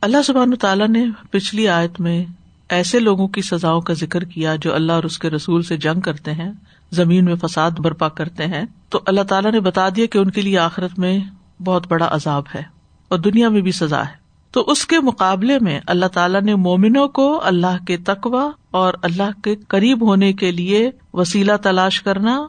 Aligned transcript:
اللہ 0.00 0.22
سبحان 0.22 0.56
تعالیٰ 0.56 0.88
نے 0.88 1.06
پچھلی 1.30 1.68
آیت 1.68 2.00
میں 2.00 2.24
ایسے 2.68 3.00
لوگوں 3.00 3.28
کی 3.28 3.42
سزاؤں 3.42 3.80
کا 3.80 3.92
ذکر 3.92 4.24
کیا 4.24 4.56
جو 4.56 4.74
اللہ 4.74 4.92
اور 4.92 5.02
اس 5.02 5.18
کے 5.18 5.30
رسول 5.30 5.62
سے 5.62 5.76
جنگ 5.76 6.00
کرتے 6.00 6.32
ہیں، 6.32 6.52
زمین 6.90 7.24
میں 7.24 7.34
فساد 7.34 7.70
برپا 7.70 8.08
کرتے 8.08 8.46
ہیں۔ 8.46 8.64
تو 8.88 9.00
اللہ 9.06 9.20
تعالیٰ 9.20 9.52
نے 9.52 9.60
بتا 9.60 9.88
دیا 9.88 10.06
کہ 10.06 10.18
ان 10.18 10.30
کے 10.30 10.40
لیے 10.40 10.58
آخرت 10.58 10.98
میں 10.98 11.18
بہت 11.64 11.86
بڑا 11.88 12.08
عذاب 12.10 12.42
ہے 12.54 12.62
اور 13.08 13.18
دنیا 13.18 13.48
میں 13.48 13.60
بھی 13.60 13.72
سزا 13.72 14.00
ہے۔ 14.00 14.12
تو 14.50 14.60
اس 14.60 14.86
کے 14.86 15.00
مقابلے 15.00 15.58
میں 15.60 15.80
اللہ 15.86 16.06
تعالیٰ 16.06 16.42
نے 16.42 16.54
مومنوں 16.54 17.08
کو 17.08 17.40
اللہ 17.44 17.84
کے 17.86 17.96
تقوا 17.96 18.50
اور 18.70 18.94
اللہ 19.02 19.40
کے 19.44 19.56
قریب 19.68 20.08
ہونے 20.08 20.32
کے 20.32 20.52
لیے 20.52 20.90
وسیلہ 21.14 21.52
تلاش 21.62 22.02
کرنا 22.02 22.46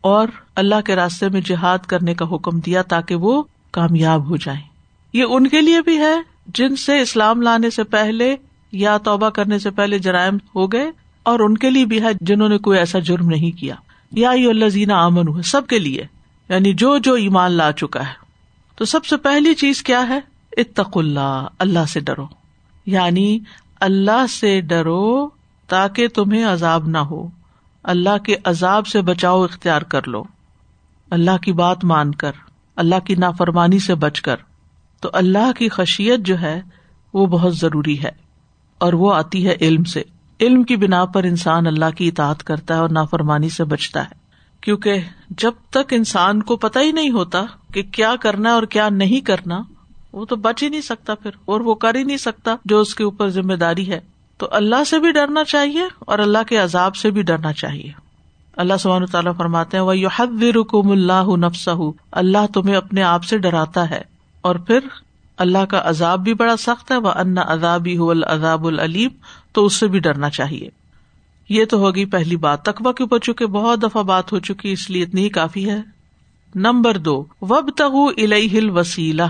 اور 0.00 0.28
اللہ 0.54 0.80
کے 0.84 0.96
راستے 0.96 1.28
میں 1.28 1.40
جہاد 1.40 1.78
کرنے 1.78 2.14
کا 2.14 2.24
حکم 2.24 2.60
دیا 2.60 2.82
تاکہ 2.82 3.14
وہ 3.14 3.42
کامیاب 3.70 4.30
ہو 4.30 4.36
جائیں۔ 4.36 4.60
یہ 5.12 5.24
ان 5.28 5.46
کے 5.46 5.60
لیے 5.60 5.80
بھی 5.80 5.98
ہے 5.98 6.31
جن 6.46 6.76
سے 6.76 7.00
اسلام 7.00 7.42
لانے 7.42 7.70
سے 7.70 7.84
پہلے 7.84 8.36
یا 8.72 8.98
توبہ 8.98 9.30
کرنے 9.30 9.58
سے 9.58 9.70
پہلے 9.70 9.98
جرائم 9.98 10.36
ہو 10.54 10.72
گئے 10.72 10.90
اور 11.22 11.40
ان 11.40 11.58
کے 11.58 11.70
لیے 11.70 11.84
بھی 11.84 12.02
ہے 12.02 12.08
جنہوں 12.20 12.48
نے 12.48 12.58
کوئی 12.58 12.78
ایسا 12.78 12.98
جرم 12.98 13.26
نہیں 13.28 13.58
کیا۔ 13.60 13.74
یا 14.12 14.30
اللہ 14.30 14.68
زینا 14.68 15.04
امن 15.04 15.28
ہو 15.28 15.42
سب 15.42 15.66
کے 15.66 15.78
لیے 15.78 16.06
یعنی 16.48 16.72
جو 16.72 16.98
جو 16.98 17.14
ایمان 17.14 17.52
لا 17.52 17.72
چکا 17.72 18.00
ہے۔ 18.00 18.12
تو 18.76 18.84
سب 18.84 19.04
سے 19.04 19.16
پہلی 19.16 19.54
چیز 19.54 19.82
کیا 19.82 20.08
ہے؟ 20.08 20.20
اتق 20.56 20.96
اللہ 20.96 21.46
اللہ 21.58 21.84
سے 21.88 22.00
ڈرو۔ 22.00 22.26
یعنی 22.86 23.38
اللہ 23.80 24.26
سے 24.26 24.60
ڈرو 24.60 25.28
تاکہ 25.66 26.08
تمہیں 26.08 26.44
عذاب 26.44 26.88
نہ 26.88 26.98
ہو۔ 26.98 27.28
اللہ 27.82 28.18
کے 28.18 28.36
عذاب 28.44 28.86
سے 28.86 29.00
بچاؤ 29.00 29.42
اختیار 29.42 29.82
کر 29.82 30.08
لو۔ 30.08 30.24
اللہ 31.10 31.36
کی 31.42 31.52
بات 31.52 31.84
مان 31.84 32.14
کر، 32.14 32.32
اللہ 32.76 33.00
کی 33.04 33.14
نافرمانی 33.14 33.78
سے 33.78 33.94
بچ 33.94 34.20
کر۔ 34.20 34.36
تو 35.02 35.10
اللہ 35.12 35.52
کی 35.58 35.68
خشیت 35.68 36.20
جو 36.20 36.40
ہے 36.40 36.60
وہ 37.14 37.26
بہت 37.26 37.56
ضروری 37.56 38.02
ہے 38.02 38.10
اور 38.78 38.92
وہ 38.92 39.14
آتی 39.14 39.48
ہے 39.48 39.56
علم 39.60 39.84
سے۔ 39.84 40.02
علم 40.40 40.62
کی 40.62 40.76
بنا 40.76 41.04
پر 41.04 41.24
انسان 41.24 41.66
اللہ 41.66 41.90
کی 41.96 42.08
اطاعت 42.08 42.44
کرتا 42.44 42.74
ہے 42.74 42.78
اور 42.78 42.88
نافرمانی 42.88 43.48
سے 43.48 43.64
بچتا 43.64 44.04
ہے۔ 44.04 44.14
کیونکہ 44.60 44.94
جب 45.30 45.52
تک 45.70 45.92
انسان 45.92 46.42
کو 46.42 46.56
پتا 46.56 46.80
ہی 46.80 46.92
نہیں 46.92 47.10
ہوتا 47.10 47.44
کہ 47.72 47.82
کیا 47.82 48.14
کرنا 48.20 48.54
اور 48.54 48.62
کیا 48.62 48.88
نہیں 48.88 49.20
کرنا، 49.20 49.62
وہ 50.12 50.24
تو 50.24 50.36
بچ 50.36 50.62
ہی 50.62 50.68
نہیں 50.68 50.80
سکتا 50.80 51.14
پھر 51.14 51.30
اور 51.44 51.60
وہ 51.60 51.74
کر 51.74 51.94
ہی 51.94 52.02
نہیں 52.02 52.16
سکتا 52.16 52.56
جو 52.64 52.80
اس 52.80 52.94
کے 52.94 53.04
اوپر 53.04 53.28
ذمہ 53.28 53.54
داری 53.54 53.92
ہے۔ 53.92 54.00
تو 54.38 54.48
اللہ 54.50 54.84
سے 54.84 54.98
بھی 54.98 55.12
ڈرنا 55.12 55.44
چاہیے 55.44 55.82
اور 55.98 56.18
اللہ 56.18 56.42
کے 56.48 56.56
عذاب 56.56 56.96
سے 56.96 57.10
بھی 57.10 57.22
ڈرنا 57.22 57.52
چاہیے۔ 57.52 57.92
اللہ 58.56 58.74
سبحانہ 58.80 59.04
تعالیٰ 59.04 59.32
فرماتے 59.36 59.76
ہیں 59.76 59.84
وہ 59.84 59.98
یو 59.98 60.08
حد 60.08 60.42
رکم 60.42 60.90
اللہ 60.90 61.36
نفس 61.36 61.68
اللہ 62.12 62.46
تمہیں 62.54 62.76
اپنے 62.76 63.02
آپ 63.02 63.24
سے 63.24 63.38
ڈراتا 63.38 63.90
ہے۔ 63.90 64.11
اور 64.42 64.56
پھر 64.56 64.78
اللہ 65.36 65.64
کا 65.64 65.82
عذاب 65.84 66.24
بھی 66.24 66.34
بڑا 66.34 66.56
سخت 66.56 66.92
ہے 66.92 66.96
وہ 66.96 67.10
ان 67.10 67.38
عذابی 67.38 67.96
العذاب 67.96 68.66
العلیم 68.66 69.08
تو 69.52 69.66
اس 69.66 69.74
سے 69.74 69.86
بھی 69.86 69.98
ڈرنا 69.98 70.30
چاہیے۔ 70.30 70.68
یہ 71.48 71.64
تو 71.64 71.78
ہوگی 71.78 72.04
پہلی 72.04 72.36
بات 72.36 72.62
تقبہ 72.62 72.92
کے 72.92 73.02
اوپر 73.02 73.18
چکے 73.18 73.46
بہت 73.46 73.82
دفعہ 73.82 74.02
بات 74.02 74.32
ہو 74.32 74.38
چکی، 74.38 74.72
اس 74.72 74.90
لیے 74.90 75.02
اتنی 75.02 75.24
ہی 75.24 75.28
کافی 75.28 75.70
ہے۔ 75.70 75.80
نمبر 76.54 76.98
دو 76.98 77.24
وب 77.40 77.70
تغ 77.76 77.94
الہ 77.94 78.70
وسیلہ 78.70 79.22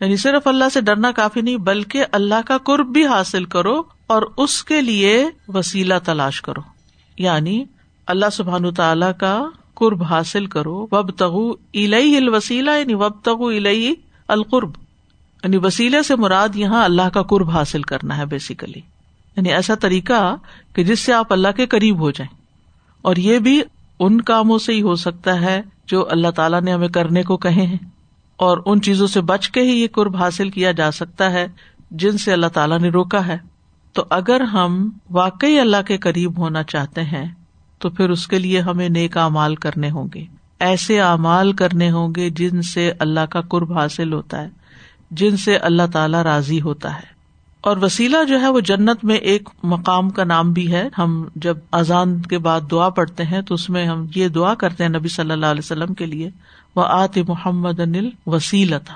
یعنی 0.00 0.16
صرف 0.16 0.46
اللہ 0.46 0.64
سے 0.72 0.80
ڈرنا 0.80 1.12
کافی 1.12 1.40
نہیں، 1.40 1.56
بلکہ 1.56 2.04
اللہ 2.12 2.46
کا 2.46 2.58
قرب 2.58 2.86
بھی 2.86 3.06
حاصل 3.06 3.44
کرو 3.44 3.82
اور 4.06 4.22
اس 4.36 4.64
کے 4.64 4.80
لیے 4.80 5.26
وسیلہ 5.48 5.94
تلاش 6.04 6.42
کرو۔ 6.42 6.60
یعنی 7.18 7.64
اللہ 8.06 8.30
سبحان 8.32 8.74
تعالی 8.74 9.06
کا 9.18 9.44
قرب 9.74 10.02
حاصل 10.02 10.46
کرو۔ 10.46 10.86
وب 10.92 11.10
تغو 11.10 11.50
الئی 11.50 12.16
الوسیلہ 12.16 12.70
یعنی 12.70 12.94
وب 12.94 13.20
تغو 13.22 13.48
الئی 13.48 13.94
القرب 14.28 14.70
یعنی 15.44 15.56
وسیلے 15.56 16.02
سے 16.02 16.16
مراد 16.16 16.48
یہاں 16.54 16.84
اللہ 16.84 17.08
کا 17.14 17.22
قرب 17.22 17.50
حاصل 17.50 17.82
کرنا 17.82 18.16
ہے 18.16 18.26
بیسیکلی 18.26 18.80
یعنی 19.36 19.52
ایسا 19.52 19.74
طریقہ 19.74 20.36
کہ 20.72 20.84
جس 20.84 21.00
سے 21.00 21.12
آپ 21.12 21.32
اللہ 21.32 21.48
کے 21.56 21.66
قریب 21.66 22.00
ہو 22.00 22.10
جائیں۔ 22.10 22.36
اور 23.02 23.16
یہ 23.16 23.38
بھی 23.38 23.62
ان 24.00 24.20
کاموں 24.20 24.58
سے 24.58 24.72
ہی 24.72 24.82
ہو 24.82 24.94
سکتا 24.94 25.40
ہے 25.40 25.62
جو 25.86 26.08
اللہ 26.10 26.28
تعالیٰ 26.28 26.60
نے 26.60 26.72
ہمیں 26.72 26.88
کرنے 26.88 27.22
کو 27.22 27.36
کہے 27.36 27.66
ہیں۔ 27.66 27.78
اور 28.36 28.58
ان 28.66 28.80
چیزوں 28.80 29.06
سے 29.06 29.20
بچ 29.20 29.50
کے 29.50 29.62
ہی 29.62 29.82
یہ 29.82 29.88
قرب 29.92 30.16
حاصل 30.16 30.50
کیا 30.50 30.72
جا 30.72 30.90
سکتا 30.90 31.32
ہے 31.32 31.46
جن 31.90 32.18
سے 32.18 32.32
اللہ 32.32 32.46
تعالیٰ 32.46 32.78
نے 32.78 32.88
روکا 32.88 33.26
ہے۔ 33.26 33.38
تو 33.92 34.04
اگر 34.10 34.40
ہم 34.40 34.90
واقعی 35.10 35.58
اللہ 35.58 35.82
کے 35.86 35.98
قریب 35.98 36.38
ہونا 36.38 36.62
چاہتے 36.62 37.02
ہیں، 37.02 37.32
تو 37.78 37.90
پھر 37.90 38.10
اس 38.10 38.26
کے 38.26 38.38
لیے 38.38 38.60
ہمیں 38.60 38.88
نیک 38.88 39.16
اعمال 39.16 39.54
کرنے 39.54 39.90
ہوں 39.90 40.08
گے۔ 40.14 40.37
ایسے 40.58 41.00
اعمال 41.00 41.52
کرنے 41.52 41.90
ہوں 41.90 42.12
گے 42.16 42.30
جن 42.30 42.62
سے 42.62 42.92
اللہ 42.98 43.20
کا 43.20 43.40
قرب 43.40 43.78
حاصل 43.78 44.12
ہوتا 44.12 44.42
ہے، 44.42 44.48
جن 45.10 45.36
سے 45.36 45.56
اللہ 45.56 45.82
تعالی 45.92 46.18
راضی 46.24 46.60
ہوتا 46.60 46.94
ہے۔ 46.94 47.18
اور 47.60 47.76
وسیلہ 47.76 48.16
جو 48.28 48.40
ہے، 48.40 48.48
وہ 48.48 48.60
جنت 48.60 49.04
میں 49.04 49.16
ایک 49.16 49.48
مقام 49.62 50.10
کا 50.10 50.24
نام 50.24 50.52
بھی 50.52 50.72
ہے۔ 50.72 50.88
ہم 50.98 51.24
جب 51.34 51.56
اذان 51.72 52.22
کے 52.22 52.38
بعد 52.38 52.60
دعا 52.70 52.88
پڑھتے 52.88 53.24
ہیں، 53.24 53.42
تو 53.42 53.54
اس 53.54 53.70
میں 53.70 53.86
ہم 53.86 54.06
یہ 54.14 54.28
دعا 54.28 54.54
کرتے 54.54 54.84
ہیں 54.84 54.90
نبی 54.90 55.08
صلی 55.08 55.30
اللہ 55.30 55.46
علیہ 55.46 55.62
وسلم 55.64 55.94
کے 55.94 56.06
لیے 56.06 56.30
وہ 56.76 56.84
آت 56.86 57.18
محمد 57.28 57.80
انل 57.80 58.10
وسیلتا 58.26 58.92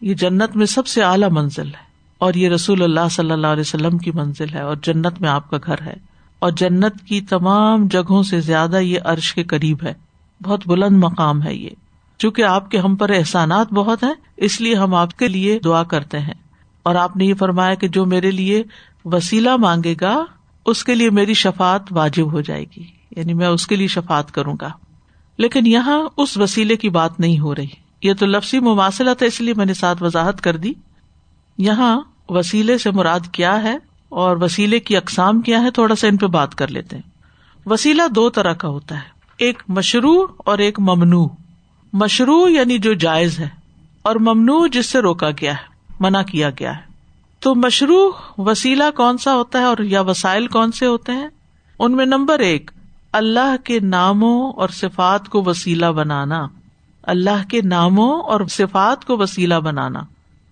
یہ 0.00 0.14
جنت 0.14 0.56
میں 0.56 0.66
سب 0.66 0.86
سے 0.86 1.02
اعلیٰ 1.02 1.30
منزل 1.30 1.66
ہے۔ 1.66 1.86
اور 2.18 2.34
یہ 2.34 2.48
رسول 2.48 2.82
اللہ 2.82 3.08
صلی 3.10 3.30
اللہ 3.30 3.46
علیہ 3.46 3.60
وسلم 3.60 3.98
کی 3.98 4.10
منزل 4.14 4.54
ہے، 4.54 4.60
اور 4.60 4.76
جنت 4.82 5.20
میں 5.20 5.28
آپ 5.28 5.50
کا 5.50 5.56
گھر 5.66 5.82
ہے۔ 5.82 5.94
اور 6.38 6.50
جنت 6.50 7.04
کی 7.08 7.20
تمام 7.20 7.86
جگہوں 7.86 8.22
سے 8.22 8.40
زیادہ 8.40 8.76
یہ 8.76 8.98
عرش 9.04 9.34
کے 9.34 9.44
قریب 9.44 9.78
ہے۔ 9.82 10.05
بہت 10.42 10.60
بلند 10.66 11.04
مقام 11.04 11.42
ہے 11.42 11.54
یہ۔ 11.54 11.70
چونکہ 12.18 12.42
آپ 12.42 12.70
کے 12.70 12.78
ہم 12.78 12.96
پر 12.96 13.10
احسانات 13.10 13.72
بہت 13.72 14.02
ہیں، 14.02 14.14
اس 14.36 14.60
لیے 14.60 14.74
ہم 14.74 14.94
آپ 14.94 15.18
کے 15.18 15.28
لیے 15.28 15.58
دعا 15.58 15.82
کرتے 15.82 16.18
ہیں۔ 16.18 16.34
اور 16.82 16.94
آپ 16.94 17.16
نے 17.16 17.24
یہ 17.24 17.34
فرمایا 17.34 17.74
کہ 17.74 17.88
جو 17.88 18.06
میرے 18.06 18.30
لیے 18.30 18.62
وسیلہ 19.04 19.56
مانگے 19.56 19.94
گا، 20.00 20.24
اس 20.66 20.84
کے 20.84 20.94
لیے 20.94 21.10
میری 21.10 21.34
شفات 21.34 21.82
واجب 21.90 22.32
ہو 22.32 22.40
جائے 22.40 22.64
گی۔ 22.76 22.84
یعنی 23.16 23.34
میں 23.34 23.46
اس 23.46 23.66
کے 23.66 23.76
لیے 23.76 23.86
شفات 23.86 24.32
کروں 24.32 24.54
گا۔ 24.60 24.68
لیکن 25.38 25.66
یہاں 25.66 26.08
اس 26.16 26.38
وسیلے 26.38 26.76
کی 26.76 26.88
بات 26.88 27.20
نہیں 27.20 27.38
ہو 27.38 27.54
رہی۔ 27.54 27.66
یہ 28.02 28.14
تو 28.14 28.26
لفظی 28.26 28.60
مماثلت 28.60 29.22
ہے، 29.22 29.26
اس 29.26 29.40
لیے 29.40 29.54
میں 29.54 29.66
نے 29.66 29.74
ساتھ 29.74 30.02
وضاحت 30.02 30.40
کر 30.40 30.56
دی۔ 30.56 30.72
یہاں 31.58 32.00
وسیلے 32.28 32.78
سے 32.78 32.90
مراد 32.90 33.20
کیا 33.32 33.62
ہے 33.62 33.76
اور 34.08 34.36
وسیلے 34.36 34.80
کی 34.80 34.96
اقسام 34.96 35.40
کیا 35.40 35.62
ہے 35.62 35.70
تھوڑا 35.70 35.94
سا 35.94 36.06
ان 36.06 36.16
پہ 36.16 36.26
بات 36.26 36.54
کر 36.54 36.68
لیتے 36.68 36.96
ہیں۔ 36.96 37.10
وسیلہ 37.66 38.02
دو 38.14 38.30
طرح 38.30 38.52
کا 38.52 38.68
ہوتا 38.68 38.94
ہے۔ 38.94 39.15
ایک 39.38 39.62
مشروع 39.68 40.26
اور 40.36 40.58
ایک 40.58 40.80
ممنوع۔ 40.80 41.26
مشروع 41.92 42.48
یعنی 42.48 42.78
جو 42.78 42.94
جائز 42.94 43.38
ہے، 43.38 43.48
اور 44.02 44.16
ممنوع 44.16 44.66
جس 44.72 44.86
سے 44.86 44.98
روکا 44.98 45.30
گیا 45.30 45.52
ہے، 45.52 45.64
منع 46.00 46.22
کیا 46.22 46.50
گیا 46.50 46.76
ہے۔ 46.76 46.82
تو 47.40 47.54
مشروع 47.54 48.10
وسیلہ 48.38 48.84
کون 48.96 49.18
سا 49.18 49.34
ہوتا 49.34 49.58
ہے 49.58 49.64
اور 49.64 49.76
یا 49.78 50.00
وسائل 50.00 50.46
کون 50.46 50.72
سے 50.72 50.86
ہوتے 50.86 51.12
ہیں؟ 51.12 51.28
ان 51.78 51.92
میں 51.92 52.06
نمبر 52.06 52.38
ایک، 52.38 52.70
اللہ 53.12 53.56
کے 53.64 53.80
ناموں 53.80 54.52
اور 54.52 54.68
صفات 54.68 55.28
کو 55.28 55.42
وسیلہ 55.46 55.86
بنانا۔ 55.86 56.46
اللہ 57.02 57.48
کے 57.50 57.60
ناموں 57.62 58.20
اور 58.20 58.40
صفات 58.50 59.04
کو 59.04 59.16
وسیلہ 59.16 59.54
بنانا۔ 59.54 60.00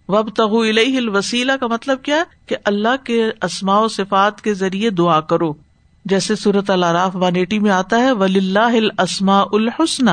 وب 0.08 0.30
تغ 0.30 0.56
الوسیلہ 0.96 1.52
کا 1.60 1.66
مطلب 1.66 2.02
کیا 2.02 2.24
کہ 2.46 2.56
اللہ 2.64 3.04
کے 3.04 3.30
اسماء 3.42 3.80
و 3.80 3.88
صفات 3.88 4.40
کے 4.40 4.54
ذریعے 4.54 4.90
دعا 4.90 5.20
کرو۔ 5.20 5.52
جیسے 6.04 6.36
صورت 6.36 6.70
العراف 6.70 7.16
ون 7.16 7.36
ایٹی 7.36 7.58
میں 7.58 7.70
آتا 7.70 7.98
ہے 7.98 8.12
ولی 8.12 8.38
اللہ 8.38 8.88
السما 8.98 9.40
الحسن 9.40 10.06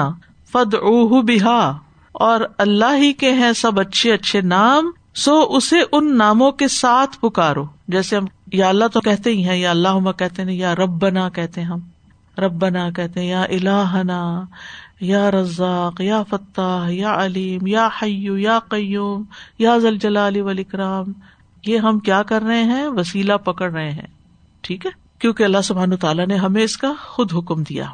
فد 0.52 0.74
اوہ 0.74 1.22
بحا 1.22 1.78
اور 2.12 2.42
اللہ 2.58 2.96
ہی 2.98 3.14
کے 3.14 3.32
ہیں 3.34 3.54
سب 3.54 3.80
اچھے 3.80 4.14
اچھے 4.14 4.42
نام، 4.42 4.92
سو 5.16 5.46
اسے 5.50 5.80
ان 5.92 6.18
ناموں 6.18 6.52
کے 6.52 6.68
ساتھ 6.68 7.20
پکارو۔ 7.20 7.66
جیسے 7.88 8.18
ہم، 8.18 8.26
یا 8.52 8.70
اللہ 8.70 8.86
تو 8.94 9.02
کہتے 9.02 9.30
ہی 9.30 9.50
ہیں، 9.50 9.58
یا 9.58 9.70
اللہ 9.70 10.12
کہتے 10.12 10.42
ہیں، 10.42 10.54
یا 10.54 10.76
رب 10.76 10.90
بنا 10.90 11.30
کہتے 11.30 11.62
ہم۔ 11.62 11.80
ربنا 12.38 12.90
کہتے 12.90 13.20
ہیں، 13.20 13.28
یا 13.28 13.42
الہنا، 13.42 14.44
یا 15.02 15.32
رزاق، 15.32 16.02
یا 16.02 16.24
فتح 16.24 16.88
یا 16.90 17.26
علیم، 17.26 17.68
یا 17.68 17.90
حیو 18.02 18.38
یا 18.38 18.60
قیوم، 18.70 19.24
یا 19.60 19.78
زلجلال 19.78 20.42
والاکرام۔ 20.42 21.06
یہ 21.66 21.78
ہم 21.78 22.00
کیا 22.00 22.24
کر 22.24 22.42
رہے 22.42 22.64
ہیں؟ 22.64 22.88
وسیلہ 22.88 23.34
پکڑ 23.34 23.72
رہے 23.72 23.92
ہیں۔ 23.92 24.08
ٹھیک 24.62 24.86
ہے؟ 24.86 25.01
کیونکہ 25.22 25.44
اللہ 25.44 25.62
سبحان 25.64 25.96
تعالیٰ 25.96 26.28
نے 26.28 26.36
ہمیں 26.36 26.64
اس 26.64 26.78
کا 26.78 26.94
خود 27.04 27.34
حکم 27.34 27.64
دیا۔ 27.64 27.86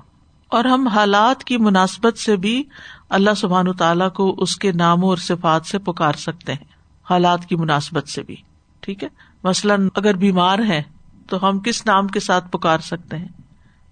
اور 0.48 0.66
ہم 0.66 0.88
حالات 0.88 1.44
کی 1.44 1.58
مناسبت 1.58 2.18
سے 2.18 2.36
بھی 2.36 2.64
اللہ 3.10 3.30
سبحان 3.38 3.74
تعالیٰ 3.74 4.12
کو 4.12 4.36
اس 4.38 4.56
کے 4.56 4.72
ناموں 4.72 5.10
اور 5.10 5.18
صفات 5.18 5.66
سے 5.66 5.78
پکار 5.78 6.14
سکتے 6.14 6.54
ہیں، 6.54 6.66
حالات 7.10 7.46
کی 7.46 7.56
مناسبت 7.56 8.08
سے 8.08 8.24
بھی۔ 8.24 8.36
ٹھیک 8.80 9.04
ہے؟ 9.04 9.10
مثلاً 9.44 9.90
اگر 9.96 10.16
بیمار 10.16 10.60
ہے 10.68 10.84
تو 11.30 11.50
ہم 11.50 11.60
کس 11.60 11.86
نام 11.86 12.08
کے 12.08 12.20
ساتھ 12.20 12.52
پکار 12.52 12.80
سکتے 12.80 13.18
ہیں؟ 13.18 13.28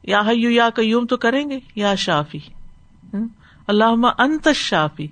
یا 0.04 0.22
حیو 0.28 0.50
یا 0.50 0.70
قیوم 0.70 1.06
تو 1.06 1.18
کریں 1.18 1.50
گے، 1.50 1.60
یا 1.76 1.96
شافی۔ 1.96 2.40
اللہ 3.68 3.84
انت 4.18 4.48
شافی 4.56 5.08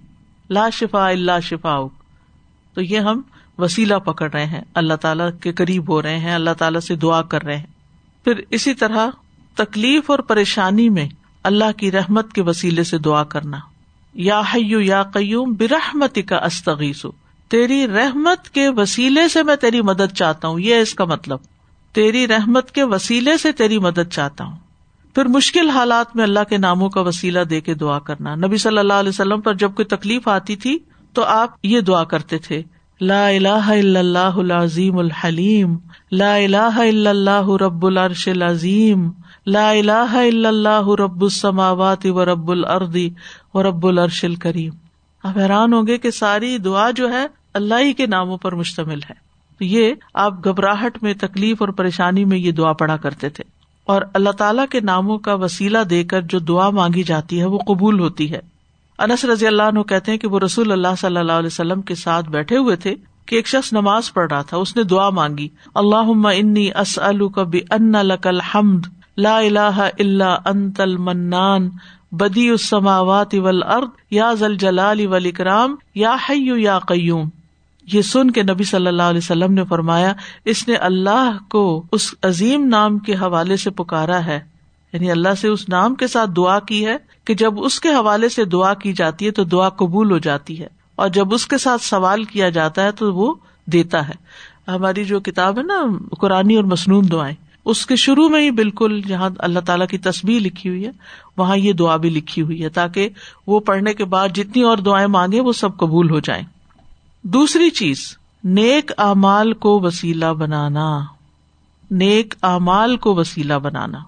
لا 0.49 0.69
شفا 0.69 1.09
اللہ 1.09 1.39
شفا 1.43 1.77
تو 2.73 2.81
یہ 2.81 2.99
ہم 2.99 3.21
وسیلہ 3.57 3.95
پکڑ 3.95 4.31
رہے 4.31 4.45
ہیں، 4.45 4.61
اللہ 4.73 4.93
تعالیٰ 4.93 5.29
کے 5.41 5.53
قریب 5.53 5.89
ہو 5.89 6.01
رہے 6.01 6.19
ہیں، 6.19 6.33
اللہ 6.33 6.53
تعالیٰ 6.57 6.79
سے 6.79 6.95
دعا 6.95 7.21
کر 7.21 7.43
رہے 7.43 7.57
ہیں۔ 7.57 7.72
پھر 8.23 8.33
اسی 8.49 8.73
طرح 8.73 9.07
تکلیف 9.55 10.11
اور 10.11 10.19
پریشانی 10.19 10.89
میں 10.89 11.09
اللہ 11.43 11.71
کی 11.77 11.91
رحمت 11.91 12.33
کے 12.33 12.41
وسیلے 12.41 12.83
سے 12.83 12.97
دعا 12.97 13.23
کرنا۔ 13.23 13.57
یا 14.13 14.41
حیو 14.53 14.79
یا 14.79 15.03
قیوم 15.03 15.53
برحمت 15.59 16.19
کا 16.29 16.35
استغیث 16.35 17.05
تیری 17.47 17.87
رحمت 17.87 18.49
کے 18.49 18.69
وسیلے 18.69 19.27
سے 19.27 19.43
میں 19.43 19.55
تیری 19.55 19.81
مدد 19.81 20.13
چاہتا 20.13 20.47
ہوں، 20.47 20.59
یہ 20.59 20.75
اس 20.75 20.93
کا 20.93 21.05
مطلب۔ 21.05 21.39
تیری 21.93 22.27
رحمت 22.27 22.71
کے 22.71 22.83
وسیلے 22.83 23.37
سے 23.37 23.51
تیری 23.51 23.77
مدد 23.77 24.11
چاہتا 24.11 24.43
ہوں۔ 24.43 24.55
پھر 25.15 25.25
مشکل 25.25 25.69
حالات 25.69 26.15
میں 26.15 26.23
اللہ 26.23 26.39
کے 26.49 26.57
ناموں 26.57 26.89
کا 26.89 27.01
وسیلہ 27.01 27.39
دے 27.39 27.61
کے 27.61 27.73
دعا 27.73 27.99
کرنا۔ 27.99 28.35
نبی 28.35 28.57
صلی 28.57 28.77
اللہ 28.77 28.93
علیہ 28.93 29.09
وسلم 29.09 29.41
پر 29.41 29.53
جب 29.53 29.75
کوئی 29.75 29.85
تکلیف 29.85 30.27
آتی 30.27 30.55
تھی، 30.55 30.79
تو 31.13 31.23
آپ 31.23 31.49
یہ 31.63 31.79
دعا 31.79 32.03
کرتے 32.03 32.37
تھے۔ 32.37 32.63
لا 33.01 33.27
الہ 33.27 33.47
الا 33.47 33.99
اللہ 33.99 34.35
العظیم 34.35 34.97
الحلیم. 34.97 35.77
لا 36.11 36.35
الہ 36.35 36.57
الا 36.57 37.09
اللہ 37.09 37.49
رب 37.49 37.85
العرش 37.85 38.27
العظیم. 38.27 39.11
لا 39.47 39.69
الہ 39.69 40.15
الا 40.15 40.49
اللہ 40.49 40.89
رب 40.99 41.21
السماوات 41.21 42.05
و 42.05 42.25
رب 42.25 42.51
الردی 42.51 43.09
و 43.53 43.63
رب 43.63 43.87
العرش 43.87 44.23
الکریم. 44.23 44.73
آپ 45.23 45.37
حیران 45.37 45.73
ہوں 45.73 45.87
گے 45.87 45.97
کہ 45.97 46.11
ساری 46.11 46.57
دعا 46.57 46.91
جو 46.91 47.11
ہے 47.11 47.27
اللہ 47.53 47.75
ہی 47.79 47.93
کے 47.93 48.07
ناموں 48.07 48.37
پر 48.37 48.55
مشتمل 48.55 48.99
ہے. 49.09 49.13
یہ 49.59 49.93
آپ 50.13 50.45
گھبراہٹ 50.45 51.03
میں، 51.03 51.13
تکلیف 51.13 51.61
اور 51.61 51.69
پریشانی 51.69 52.25
میں 52.25 52.37
یہ 52.37 52.51
دعا 52.51 52.73
پڑا 52.73 52.97
کرتے 52.97 53.29
تھے۔ 53.29 53.43
اور 53.85 54.01
اللہ 54.13 54.29
تعالیٰ 54.29 54.65
کے 54.69 54.79
ناموں 54.79 55.17
کا 55.17 55.33
وسیلہ 55.33 55.77
دے 55.89 56.03
کر 56.03 56.21
جو 56.21 56.39
دعا 56.39 56.69
مانگی 56.69 57.03
جاتی 57.03 57.39
ہے 57.39 57.45
وہ 57.45 57.59
قبول 57.67 57.99
ہوتی 57.99 58.31
ہے۔ 58.31 58.52
انس 59.03 59.25
رضی 59.25 59.47
اللہ 59.47 59.69
عنہ 59.71 59.81
کہتے 59.89 60.11
ہیں 60.11 60.17
کہ 60.17 60.27
وہ 60.27 60.39
رسول 60.39 60.71
اللہ 60.71 60.95
صلی 60.99 61.17
اللہ 61.17 61.39
علیہ 61.39 61.47
وسلم 61.47 61.81
کے 61.81 61.95
ساتھ 62.01 62.29
بیٹھے 62.29 62.57
ہوئے 62.57 62.75
تھے 62.75 62.95
کہ 63.27 63.35
ایک 63.35 63.47
شخص 63.47 63.71
نماز 63.73 64.11
پڑھ 64.13 64.31
رہا 64.31 64.41
تھا، 64.41 64.57
اس 64.57 64.75
نے 64.77 64.83
دعا 64.83 65.09
مانگی 65.17 65.47
اللہ 65.81 66.11
انی 66.29 66.69
کبھی 67.35 67.61
ان 67.71 67.91
لکل 68.05 68.39
حمد 68.53 68.87
لا 69.17 69.37
الہ 69.37 69.89
الا 69.99 70.35
انت 70.45 70.81
المنان 70.81 71.69
بدی 72.19 72.49
السماوات 72.49 73.33
والارض، 73.35 73.89
یا 74.11 74.33
ذل 74.39 74.55
جلال 74.57 75.05
والاکرام، 75.07 75.75
یا 75.95 76.15
حیو 76.29 76.57
یا 76.57 76.77
قیوم. 76.87 77.29
یہ 77.87 78.01
سن 78.01 78.31
کے 78.31 78.43
نبی 78.43 78.63
صلی 78.63 78.87
اللہ 78.87 79.03
علیہ 79.03 79.17
وسلم 79.17 79.53
نے 79.53 79.63
فرمایا، 79.69 80.13
اس 80.45 80.67
نے 80.67 80.75
اللہ 80.89 81.37
کو 81.51 81.63
اس 81.91 82.13
عظیم 82.23 82.67
نام 82.67 82.99
کے 82.99 83.15
حوالے 83.21 83.57
سے 83.57 83.69
پکارا 83.71 84.25
ہے 84.25 84.39
یعنی 84.93 85.11
اللہ 85.11 85.33
سے 85.41 85.47
اس 85.47 85.67
نام 85.69 85.95
کے 85.95 86.07
ساتھ 86.07 86.29
دعا 86.37 86.59
کی 86.67 86.85
ہے 86.85 86.97
کہ 87.25 87.33
جب 87.33 87.53
اس 87.63 87.79
کے 87.79 87.89
حوالے 87.89 88.29
سے 88.29 88.45
دعا 88.45 88.73
کی 88.73 88.93
جاتی 88.93 89.25
ہے 89.25 89.31
تو 89.31 89.43
دعا 89.43 89.69
قبول 89.69 90.11
ہو 90.11 90.17
جاتی 90.17 90.59
ہے 90.59 90.67
اور 90.95 91.09
جب 91.09 91.33
اس 91.33 91.47
کے 91.47 91.57
ساتھ 91.57 91.81
سوال 91.81 92.23
کیا 92.23 92.49
جاتا 92.49 92.83
ہے 92.83 92.91
تو 92.91 93.13
وہ 93.13 93.33
دیتا 93.65 94.09
ہے۔ 94.09 94.13
ہماری 94.67 95.05
جو 95.05 95.19
کتاب 95.19 95.57
ہے 95.57 95.63
نا 95.63 95.83
قرآن 96.19 96.55
اور 96.55 96.63
مصنون 96.63 97.11
دعائیں، 97.11 97.35
اس 97.65 97.85
کے 97.85 97.95
شروع 97.95 98.29
میں 98.29 98.41
ہی 98.41 98.51
بالکل 98.51 99.01
جہاں 99.01 99.29
اللہ 99.39 99.59
تعالیٰ 99.59 99.87
کی 99.87 99.97
تصویر 99.97 100.41
لکھی 100.41 100.69
ہوئی 100.69 100.85
ہے، 100.85 100.91
وہاں 101.37 101.57
یہ 101.57 101.73
دعا 101.73 101.95
بھی 101.95 102.09
لکھی 102.09 102.41
ہوئی 102.41 102.63
ہے 102.63 102.69
تاکہ 102.69 103.09
وہ 103.47 103.59
پڑھنے 103.59 103.93
کے 103.93 104.05
بعد 104.05 104.29
جتنی 104.33 104.63
اور 104.63 104.77
دعائیں 104.77 105.07
مانگے 105.07 105.41
وہ 105.41 105.53
سب 105.53 105.77
قبول 105.77 106.09
ہو 106.09 106.19
جائیں۔ 106.19 106.43
دوسری 107.21 107.69
چیز، 107.69 108.17
نیک 108.43 108.91
امال 108.97 109.53
کو 109.53 109.79
وسیلہ 109.79 110.25
بنانا۔ 110.25 110.99
نیک 111.91 112.33
امال 112.41 112.97
کو 112.97 113.15
وسیلہ 113.15 113.53
بنانا۔ 113.53 113.99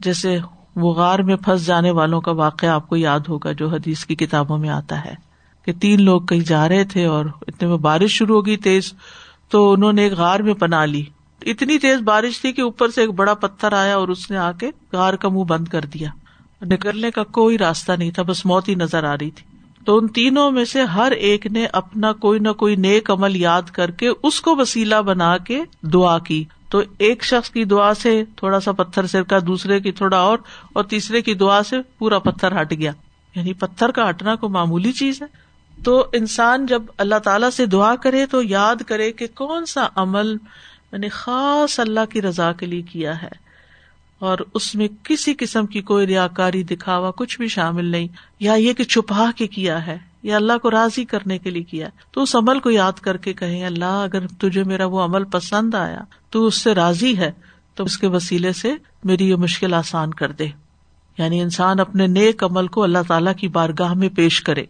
جیسے 0.00 0.38
وہ 0.80 0.94
غار 0.94 1.18
میں 1.18 1.36
پھنس 1.36 1.66
جانے 1.66 1.90
والوں 1.90 2.20
کا 2.20 2.30
واقعہ 2.30 2.68
آپ 2.68 2.88
کو 2.88 2.96
یاد 2.96 3.20
ہوگا 3.28 3.52
جو 3.52 3.68
حدیث 3.68 4.04
کی 4.04 4.14
کتابوں 4.14 4.58
میں 4.58 4.68
آتا 4.68 5.04
ہے 5.04 5.14
کہ 5.64 5.72
تین 5.72 6.02
لوگ 6.02 6.20
کہیں 6.20 6.40
جا 6.40 6.68
رہے 6.68 6.84
تھے 6.84 7.04
اور 7.04 7.24
اتنے 7.46 7.68
میں 7.68 7.76
بارش 7.76 8.10
شروع 8.10 8.36
ہو 8.36 8.46
گئی 8.46 8.56
تیز 8.56 8.92
تو 9.48 9.72
انہوں 9.72 9.92
نے 9.92 10.02
ایک 10.02 10.12
غار 10.12 10.40
میں 10.40 10.54
پنا 10.54 10.84
لی۔ 10.84 11.04
اتنی 11.42 11.78
تیز 11.78 12.00
بارش 12.00 12.40
تھی 12.40 12.52
کہ 12.52 12.60
اوپر 12.60 12.88
سے 12.88 13.00
ایک 13.00 13.10
بڑا 13.10 13.34
پتھر 13.34 13.72
آیا 13.72 13.96
اور 13.96 14.08
اس 14.08 14.30
نے 14.30 14.36
آ 14.36 14.52
کے 14.52 14.70
غار 14.92 15.14
کا 15.14 15.28
منہ 15.28 15.44
بند 15.44 15.68
کر 15.68 15.80
دیا۔ 15.80 16.08
نکلنے 16.62 17.10
کا 17.10 17.24
کوئی 17.24 17.58
راستہ 17.58 17.92
نہیں 17.92 18.10
تھا، 18.10 18.22
بس 18.22 18.46
موت 18.46 18.68
ہی 18.68 18.74
نظر 18.74 19.04
آ 19.04 19.14
رہی 19.14 19.30
تھی۔ 19.30 19.58
تو 19.84 19.98
ان 19.98 20.08
تینوں 20.08 20.50
میں 20.50 20.64
سے 20.64 20.82
ہر 20.82 21.12
ایک 21.12 21.46
نے 21.46 21.66
اپنا 21.66 22.12
کوئی 22.12 22.38
نہ 22.38 22.52
کوئی 22.52 22.76
نیک 22.76 23.10
عمل 23.10 23.36
یاد 23.36 23.62
کر 23.62 23.90
کے 23.90 24.08
اس 24.22 24.40
کو 24.40 24.56
وسیلہ 24.56 24.94
بنا 24.94 25.38
کے 25.38 25.62
دعا 25.82 26.18
کی۔ 26.18 26.44
تو 26.70 26.82
ایک 26.98 27.24
شخص 27.24 27.50
کی 27.50 27.64
دعا 27.64 27.94
سے 27.94 28.24
تھوڑا 28.36 28.60
سا 28.60 28.72
پتھر 28.72 29.06
سرکا 29.06 29.38
دوسرے 29.46 29.80
کی 29.80 29.92
تھوڑا 29.92 30.18
اور 30.18 30.38
اور 30.72 30.84
تیسرے 30.84 31.22
کی 31.22 31.34
دعا 31.34 31.62
سے 31.62 31.76
پورا 31.98 32.18
پتھر 32.18 32.60
ہٹ 32.60 32.70
گیا۔ 32.70 32.92
یعنی 33.34 33.52
پتھر 33.52 33.88
کا 33.88 34.08
ہٹنا 34.08 34.34
کوئی 34.36 34.52
معمولی 34.52 34.92
چیز 34.92 35.22
ہے۔ 35.22 35.26
تو 35.84 36.06
انسان 36.12 36.66
جب 36.66 36.82
اللہ 36.98 37.18
تعالی 37.18 37.50
سے 37.50 37.66
دعا 37.66 37.96
کرے 37.96 38.26
تو 38.26 38.42
یاد 38.42 38.76
کرے 38.86 39.12
کہ 39.12 39.26
کون 39.34 39.66
سا 39.66 39.88
عمل 39.96 40.32
میں 40.92 40.98
نے 40.98 41.08
خاص 41.08 41.80
اللہ 41.80 42.04
کی 42.10 42.22
رضا 42.22 42.52
کے 42.52 42.66
لیے 42.66 42.82
کیا 42.82 43.22
ہے۔ 43.22 43.47
اور 44.18 44.38
اس 44.54 44.74
میں 44.74 44.88
کسی 45.02 45.34
قسم 45.38 45.66
کی 45.66 45.82
کوئی 45.82 46.06
ریا 46.06 46.28
کاری 46.28 46.62
دکھاوا 46.62 47.10
کچھ 47.10 47.38
بھی 47.38 47.48
شامل 47.48 47.84
نہیں۔ 47.84 48.08
یا 48.40 48.54
یہ 48.54 48.72
کہ 48.72 48.84
چھپا 48.84 49.30
کے 49.36 49.46
کیا 49.46 49.86
ہے، 49.86 49.98
یا 50.22 50.36
اللہ 50.36 50.52
کو 50.62 50.70
راضی 50.70 51.04
کرنے 51.04 51.38
کے 51.38 51.50
لیے 51.50 51.62
کیا 51.62 51.88
تو 52.10 52.22
اس 52.22 52.36
عمل 52.36 52.60
کو 52.60 52.70
یاد 52.70 52.92
کر 52.92 53.16
کے 53.16 53.32
کہیں، 53.32 53.64
اللہ 53.64 53.84
اگر 53.84 54.26
تجھے 54.26 54.64
میرا 54.64 54.86
وہ 54.86 55.00
عمل 55.00 55.24
پسند 55.24 55.74
آیا، 55.74 56.00
تو 56.30 56.46
اس 56.46 56.54
سے 56.54 56.74
راضی 56.74 57.16
ہے، 57.18 57.32
تو 57.74 57.84
اس 57.84 57.98
کے 57.98 58.06
وسیلے 58.06 58.52
سے 58.52 58.74
میری 59.04 59.28
یہ 59.28 59.34
مشکل 59.34 59.74
آسان 59.74 60.14
کر 60.14 60.32
دے۔ 60.32 60.46
یعنی 61.18 61.40
انسان 61.40 61.80
اپنے 61.80 62.06
نیک 62.06 62.44
عمل 62.44 62.66
کو 62.66 62.82
اللہ 62.82 62.98
تعالی 63.08 63.30
کی 63.36 63.48
بارگاہ 63.48 63.94
میں 63.94 64.08
پیش 64.08 64.42
کرے، 64.42 64.64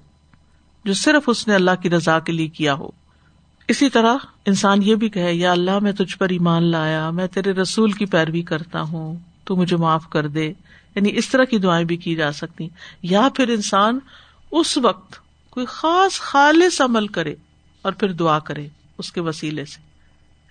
جو 0.85 0.95
صرف 0.95 1.23
اس 1.27 1.49
نے 1.49 1.55
اللہ 1.55 1.71
کی 1.83 1.91
رضا 1.91 2.19
کے 2.19 2.33
لیے 2.33 2.49
کیا 2.49 2.75
ہو۔ 2.75 2.89
اسی 3.69 3.89
طرح 3.89 4.15
انسان 4.47 4.83
یہ 4.83 4.95
بھی 4.95 5.09
کہے، 5.09 5.35
یا 5.35 5.53
اللہ 5.53 5.79
میں 5.79 5.93
تجھ 5.93 6.17
پر 6.17 6.29
ایمان 6.29 6.63
لایا، 6.63 7.11
میں 7.11 7.27
تیرے 7.27 7.53
رسول 7.53 7.93
کی 7.93 8.07
پیروی 8.07 8.43
کرتا 8.43 8.81
ہوں۔ 8.81 9.17
تو 9.49 9.57
مجھے 9.57 9.77
معاف 9.77 10.09
کر 10.09 10.29
دے۔ 10.29 10.53
یعنی 10.95 11.17
اس 11.17 11.29
طرح 11.29 11.45
کی 11.45 11.59
دعائیں 11.59 11.85
بھی 11.85 11.97
کی 11.97 12.15
جا 12.15 12.33
سکتی 12.33 12.69
یا 13.03 13.29
پھر 13.35 13.49
انسان 13.49 13.99
اس 14.51 14.79
وقت 14.79 15.19
کوئی 15.51 15.67
خاص 15.67 16.21
خالص 16.21 16.81
عمل 16.81 17.07
کرے 17.07 17.35
اور 17.83 17.93
پھر 17.93 18.13
دعا 18.13 18.39
کرے 18.39 18.69
اس 18.99 19.13
کے 19.13 19.21
وسیلے 19.21 19.65
سے۔ 19.65 19.81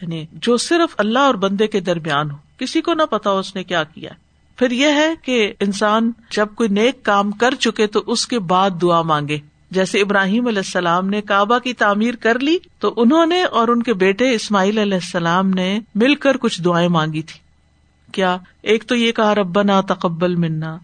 یعنی 0.01 0.25
جو 0.33 0.57
صرف 0.57 0.95
اللہ 0.97 1.19
اور 1.19 1.35
بندے 1.35 1.67
کے 1.67 1.79
درمیان 1.79 2.31
ہو۔ 2.31 2.35
کسی 2.57 2.81
کو 2.81 2.93
نہ 2.93 3.03
پتا 3.03 3.31
ہو 3.31 3.39
اس 3.39 3.55
نے 3.55 3.63
کیا 3.63 3.83
کیا۔ 3.83 4.09
پھر 4.55 4.71
یہ 4.71 4.87
ہے 4.87 5.13
کہ 5.21 5.53
انسان 5.59 6.11
جب 6.31 6.47
کوئی 6.55 6.69
نیک 6.69 7.03
کام 7.03 7.31
کر 7.31 7.53
چکے 7.53 7.87
تو 7.87 8.03
اس 8.07 8.27
کے 8.27 8.39
بعد 8.39 8.69
دعا 8.81 9.01
مانگے۔ 9.01 9.37
جیسے 9.71 10.01
ابراہیم 10.01 10.47
علیہ 10.47 10.59
السلام 10.59 11.09
نے 11.09 11.21
کعبہ 11.21 11.59
کی 11.59 11.73
تعمیر 11.73 12.15
کر 12.15 12.39
لی 12.39 12.57
تو 12.79 12.93
انہوں 12.97 13.25
نے 13.25 13.43
اور 13.43 13.67
ان 13.67 13.83
کے 13.83 13.93
بیٹے 13.93 14.33
اسماعیل 14.33 14.77
علیہ 14.77 14.93
السلام 14.93 15.49
نے 15.49 15.79
مل 15.95 16.15
کر 16.15 16.37
کچھ 16.37 16.61
دعائیں 16.61 16.89
مانگی 16.89 17.21
تھی 17.21 17.46
کیا؟ 18.11 18.37
ایک 18.61 18.83
تو 18.87 18.95
یہ 18.95 19.11
کہا، 19.11 19.35
ربنا 19.35 19.81
تقبل 19.81 20.35
منا. 20.35 20.77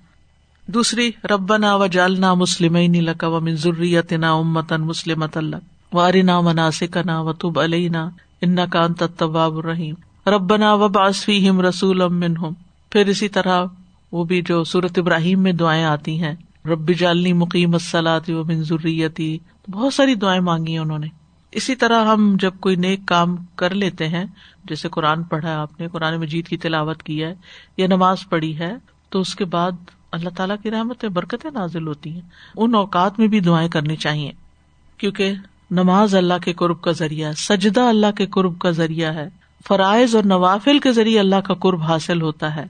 دوسری، 0.68 1.12
ربنا 1.30 1.76
و 1.76 1.88
جالنا 1.88 2.34
مسلم 2.34 2.76
لک 2.76 3.24
و 3.28 3.40
منظریت 3.40 4.14
نا 4.14 4.34
امتن 4.34 4.82
مسلمت 4.82 5.38
اللہ 5.38 5.56
وارنا 5.94 6.42
مناسکنا 6.42 7.22
و 7.22 7.34
تب 7.34 7.60
علینا 7.60 8.10
ان 8.42 8.56
کا 8.70 8.84
انت 8.84 9.04
طباب 9.18 9.58
الرحیم. 9.58 9.96
ربنا 10.28 10.74
و 10.74 10.88
باسفی 10.88 11.50
ہم 11.50 11.62
رسول 11.62 12.08
منہم. 12.08 12.54
پھر 12.90 13.08
اسی 13.08 13.30
طرح 13.30 13.66
وہ 14.12 14.24
بھی 14.24 14.42
جو 14.42 14.64
سورت 14.64 15.00
ابراہیم 15.00 15.40
میں 15.40 15.52
دعائیں 15.52 15.84
آتی 15.84 16.24
ہیں، 16.24 16.36
رب 16.66 16.92
جالنی 16.92 17.34
مقیم 17.34 17.74
السلاط 17.74 18.30
و 18.30 18.44
منظریتی 18.44 19.38
بہت 19.72 19.94
ساری 19.94 20.16
دعائیں 20.16 20.42
مانگی 20.42 20.78
انہوں 20.78 21.00
نے۔ 21.00 21.23
اسی 21.54 21.76
طرح 21.76 22.06
ہم 22.06 22.36
جب 22.40 22.54
کوئی 22.60 22.76
نیک 22.76 23.00
کام 23.06 23.36
کر 23.56 23.74
لیتے 23.74 24.08
ہیں، 24.08 24.26
جیسے 24.66 24.90
قرآن 24.90 25.24
پڑھا 25.24 25.50
ہے، 25.50 25.54
آپ 25.54 25.80
نے 25.80 25.88
قرآن 25.88 26.20
مجید 26.20 26.48
کی 26.48 26.58
تلاوت 26.58 27.04
کی 27.04 27.24
ہے 27.24 27.36
یا 27.78 27.88
نماز 27.88 28.18
پڑھی 28.30 28.60
ہے، 28.60 28.74
تو 29.10 29.20
اس 29.20 29.36
کے 29.36 29.46
بعد 29.46 29.72
اللہ 30.12 30.30
تعالیٰ 30.30 30.56
کی 30.64 30.72
رحمت 30.72 31.06
برکتیں 31.06 31.52
نازل 31.54 31.88
ہوتی 31.88 32.10
ہیں۔ 32.10 32.22
ان 32.58 32.76
اوقات 32.76 33.20
میں 33.20 33.28
بھی 33.28 33.40
دعائیں 33.40 33.70
کرنی 33.70 33.96
چاہیے، 33.96 34.32
کیونکہ 34.98 35.34
نماز 35.72 36.16
اللہ 36.16 36.34
کے 36.46 36.54
قرب 36.54 36.82
کا 36.82 36.92
ذریعہ 36.92 37.28
ہے، 37.28 37.34
سجدہ 37.34 37.82
اللہ 37.82 38.12
کے 38.18 38.26
قرب 38.26 38.60
کا 38.60 38.72
ذریعہ 38.72 39.14
ہے، 39.14 39.30
فرائض 39.68 40.16
اور 40.16 40.24
نوافل 40.24 40.80
کے 40.80 40.92
ذریعے 40.92 41.20
اللہ 41.20 41.36
کا 41.36 41.54
قرب 41.54 41.82
حاصل 41.82 42.22
ہوتا 42.22 42.56
ہے۔ 42.56 42.66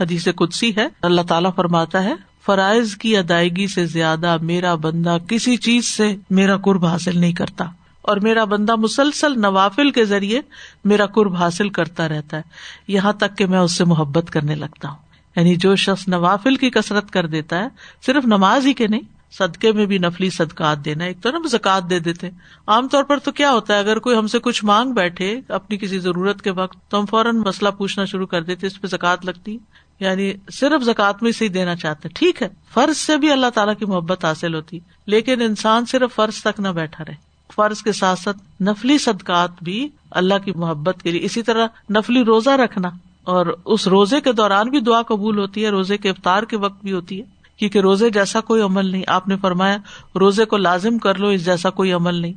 حدیث 0.00 0.28
قدسی 0.36 0.76
ہے، 0.76 0.86
اللہ 1.02 1.22
تعالیٰ 1.22 1.50
فرماتا 1.54 2.04
ہے، 2.04 2.14
فرائض 2.46 2.96
کی 2.96 3.16
ادائیگی 3.16 3.66
سے 3.66 3.86
زیادہ 3.86 4.36
میرا 4.42 4.74
بندہ 4.74 5.16
کسی 5.28 5.56
چیز 5.56 5.86
سے 5.86 6.16
میرا 6.30 6.56
قرب 6.56 6.86
حاصل 6.86 7.18
نہیں 7.18 7.32
کرتا۔ 7.32 7.64
اور 8.08 8.16
میرا 8.16 8.44
بندہ 8.44 8.76
مسلسل 8.76 9.40
نوافل 9.40 9.90
کے 9.90 10.04
ذریعے 10.04 10.40
میرا 10.84 11.06
قرب 11.06 11.34
حاصل 11.34 11.68
کرتا 11.68 12.08
رہتا 12.08 12.36
ہے۔ 12.36 12.42
یہاں 12.88 13.12
تک 13.12 13.38
کہ 13.38 13.46
میں 13.46 13.58
اس 13.58 13.72
سے 13.72 13.84
محبت 13.84 14.30
کرنے 14.30 14.54
لگتا 14.54 14.88
ہوں۔ 14.88 14.96
یعنی 15.36 15.56
جو 15.56 15.76
شخص 15.76 16.08
نوافل 16.08 16.56
کی 16.56 16.70
کسرت 16.70 17.10
کر 17.10 17.26
دیتا 17.26 17.58
ہے، 17.58 17.68
صرف 18.06 18.24
نماز 18.24 18.66
ہی 18.66 18.72
کے 18.72 18.86
نہیں، 18.86 19.00
صدقے 19.32 19.72
میں 19.72 19.86
بھی 19.86 19.98
نفلی 19.98 20.30
صدقات 20.30 20.84
دینا۔ 20.84 21.04
ایک 21.04 21.22
تو 21.22 21.30
نا 21.30 21.38
زکات 21.48 21.90
دے 21.90 21.98
دیتے 21.98 22.30
عام 22.66 22.88
طور 22.88 23.04
پر 23.04 23.18
تو 23.18 23.32
کیا 23.32 23.52
ہوتا 23.52 23.74
ہے، 23.74 23.78
اگر 23.78 23.98
کوئی 23.98 24.16
ہم 24.16 24.26
سے 24.26 24.38
کچھ 24.38 24.64
مانگ 24.64 24.92
بیٹھے 24.92 25.40
اپنی 25.48 25.76
کسی 25.76 25.98
ضرورت 25.98 26.42
کے 26.42 26.50
وقت، 26.50 26.90
تو 26.90 27.00
ہم 27.00 27.06
فوراً 27.06 27.36
مسئلہ 27.36 27.70
پوچھنا 27.70 28.04
شروع 28.04 28.26
کر 28.26 28.42
دیتے 28.42 28.66
اس 28.66 28.80
پہ 28.80 28.86
زکات 28.86 29.24
لگتی 29.24 29.58
یعنی 30.00 30.32
صرف 30.52 30.82
زکات 30.82 31.22
میں 31.22 31.32
سے 31.32 31.44
ہی 31.44 31.50
دینا 31.50 31.76
چاہتے 31.76 32.08
ٹھیک 32.14 32.42
ہے، 32.42 32.48
فرض 32.74 32.96
سے 32.96 33.16
بھی 33.16 33.32
اللہ 33.32 33.50
تعالیٰ 33.54 33.74
کی 33.78 33.84
محبت 33.84 34.24
حاصل 34.24 34.54
ہوتی 34.54 34.78
لیکن 35.06 35.42
انسان 35.42 35.86
صرف 35.86 36.14
فرض 36.14 36.42
تک 36.42 36.60
نہ 36.60 36.68
بیٹھا 36.68 37.04
رہے۔ 37.08 37.27
فرض 37.54 37.82
کے 37.82 37.92
ساتھ 37.92 38.20
ساتھ 38.20 38.62
نفلی 38.62 38.98
صدقات 38.98 39.50
بھی 39.62 39.88
اللہ 40.10 40.34
کی 40.44 40.52
محبت 40.56 41.02
کے 41.02 41.10
لیے۔ 41.10 41.20
اسی 41.24 41.42
طرح 41.42 41.66
نفلی 41.90 42.24
روزہ 42.24 42.50
رکھنا 42.50 42.88
اور 43.24 43.46
اس 43.64 43.88
روزے 43.88 44.20
کے 44.20 44.32
دوران 44.32 44.70
بھی 44.70 44.80
دعا 44.80 45.02
قبول 45.02 45.38
ہوتی 45.38 45.64
ہے، 45.64 45.70
روزے 45.70 45.96
کے 45.96 46.10
افطار 46.10 46.42
کے 46.42 46.56
وقت 46.56 46.82
بھی 46.82 46.92
ہوتی 46.92 47.20
ہے۔ 47.20 47.38
کیونکہ 47.56 47.78
روزے 47.78 48.10
جیسا 48.10 48.40
کوئی 48.40 48.62
عمل 48.62 48.86
نہیں۔ 48.86 49.02
آپ 49.06 49.28
نے 49.28 49.36
فرمایا، 49.36 49.76
روزے 50.14 50.44
کو 50.44 50.56
لازم 50.56 50.98
کر 50.98 51.14
لو، 51.14 51.28
اس 51.28 51.44
جیسا 51.44 51.70
کوئی 51.70 51.92
عمل 51.92 52.14
نہیں۔ 52.14 52.32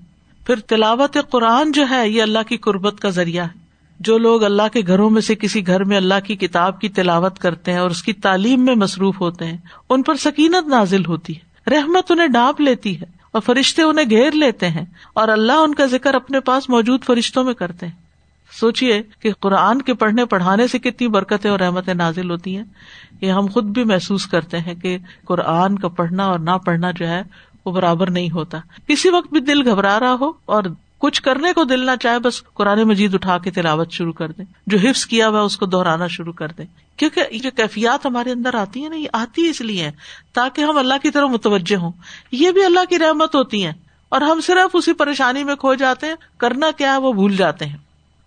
پھر 0.45 0.55
تلاوت 0.59 1.17
قرآن 1.29 1.71
جو 1.71 1.85
ہے، 1.89 2.09
یہ 2.09 2.21
اللہ 2.21 2.39
کی 2.49 2.57
قربت 2.57 2.99
کا 2.99 3.09
ذریعہ 3.09 3.43
ہے۔ 3.43 3.61
جو 3.99 4.17
لوگ 4.17 4.43
اللہ 4.43 4.61
کے 4.73 4.81
گھروں 4.87 5.09
میں 5.09 5.21
سے 5.21 5.35
کسی 5.35 5.67
گھر 5.67 5.83
میں 5.83 5.97
اللہ 5.97 6.13
کی 6.23 6.35
کتاب 6.35 6.81
کی 6.81 6.89
تلاوت 6.89 7.39
کرتے 7.39 7.71
ہیں 7.71 7.79
اور 7.79 7.89
اس 7.89 8.03
کی 8.03 8.13
تعلیم 8.13 8.65
میں 8.65 8.75
مصروف 8.75 9.21
ہوتے 9.21 9.45
ہیں، 9.45 9.57
ان 9.89 10.01
پر 10.01 10.15
سکینت 10.15 10.67
نازل 10.67 11.05
ہوتی 11.05 11.33
ہے۔ 11.35 11.69
رحمت 11.69 12.11
انہیں 12.11 12.27
ڈانپ 12.27 12.61
لیتی 12.61 13.01
ہے۔ 13.01 13.20
اور 13.31 13.41
فرشتے 13.41 13.81
انہیں 13.81 14.09
گھیر 14.09 14.31
لیتے 14.31 14.69
ہیں 14.69 14.85
اور 15.13 15.27
اللہ 15.27 15.51
ان 15.51 15.75
کا 15.75 15.85
ذکر 15.85 16.13
اپنے 16.13 16.39
پاس 16.39 16.69
موجود 16.69 17.03
فرشتوں 17.03 17.43
میں 17.43 17.53
کرتے 17.53 17.85
ہیں۔ 17.85 17.93
سوچیے 18.59 19.01
کہ 19.19 19.31
قرآن 19.33 19.81
کے 19.81 19.93
پڑھنے 19.93 20.25
پڑھانے 20.25 20.67
سے 20.67 20.79
کتنی 20.79 21.07
برکتیں 21.07 21.51
اور 21.51 21.59
رحمتیں 21.59 21.93
نازل 21.93 22.31
ہوتی 22.31 22.57
ہیں۔ 22.57 22.63
یہ 23.21 23.31
ہم 23.31 23.45
خود 23.53 23.63
بھی 23.63 23.83
محسوس 23.83 24.25
کرتے 24.25 24.59
ہیں 24.59 24.75
کہ 24.75 24.97
قرآن 25.25 25.79
کا 25.79 25.87
پڑھنا 25.87 26.25
اور 26.25 26.39
نہ 26.39 26.51
پڑھنا 26.65 26.91
جو 26.91 27.07
ہے 27.07 27.23
وہ 27.65 27.71
برابر 27.71 28.09
نہیں 28.09 28.31
ہوتا۔ 28.31 28.59
کسی 28.87 29.09
وقت 29.09 29.31
بھی 29.31 29.39
دل 29.39 29.69
گھبرا 29.69 29.99
رہا 29.99 30.15
ہو 30.19 30.31
اور 30.45 30.63
کچھ 31.01 31.21
کرنے 31.21 31.53
کو 31.53 31.63
دل 31.63 31.85
نہ 31.85 31.91
چاہے، 32.01 32.19
بس 32.19 32.43
قرآن 32.43 32.83
مجید 32.83 33.13
اٹھا 33.13 33.37
کے 33.37 33.51
تلاوت 33.51 33.91
شروع 33.91 34.13
کر 34.13 34.31
دیں۔ 34.31 34.45
جو 34.67 34.77
حفظ 34.77 35.05
کیا 35.05 35.29
ہوا 35.29 35.41
اس 35.41 35.57
کو 35.57 35.65
دہرانا 35.65 36.07
شروع 36.07 36.33
کر 36.33 36.47
دیں۔ 36.47 36.65
کیونکہ 36.97 37.23
یہ 37.31 37.39
جو 37.39 37.51
کیفیات 37.51 38.05
ہمارے 38.05 38.31
اندر 38.31 38.55
آتی 38.55 38.81
ہیں 38.81 38.89
نا، 38.89 38.95
یہ 38.95 39.07
آتی 39.13 39.49
اس 39.49 39.61
لیے 39.61 39.91
تاکہ 40.33 40.61
ہم 40.61 40.77
اللہ 40.77 40.93
کی 41.03 41.09
طرف 41.09 41.29
متوجہ 41.29 41.75
ہوں۔ 41.75 41.91
یہ 42.31 42.51
بھی 42.51 42.63
اللہ 42.63 42.79
کی 42.89 42.99
رحمت 42.99 43.35
ہوتی 43.35 43.65
ہیں 43.65 43.73
اور 44.09 44.21
ہم 44.21 44.41
صرف 44.41 44.69
اسی 44.73 44.93
پریشانی 44.93 45.43
میں 45.43 45.55
کھو 45.55 45.73
جاتے 45.73 46.07
ہیں، 46.07 46.15
کرنا 46.37 46.71
کیا 46.77 46.91
ہے، 46.91 46.97
وہ 46.97 47.13
بھول 47.13 47.35
جاتے 47.35 47.65
ہیں۔ 47.65 47.77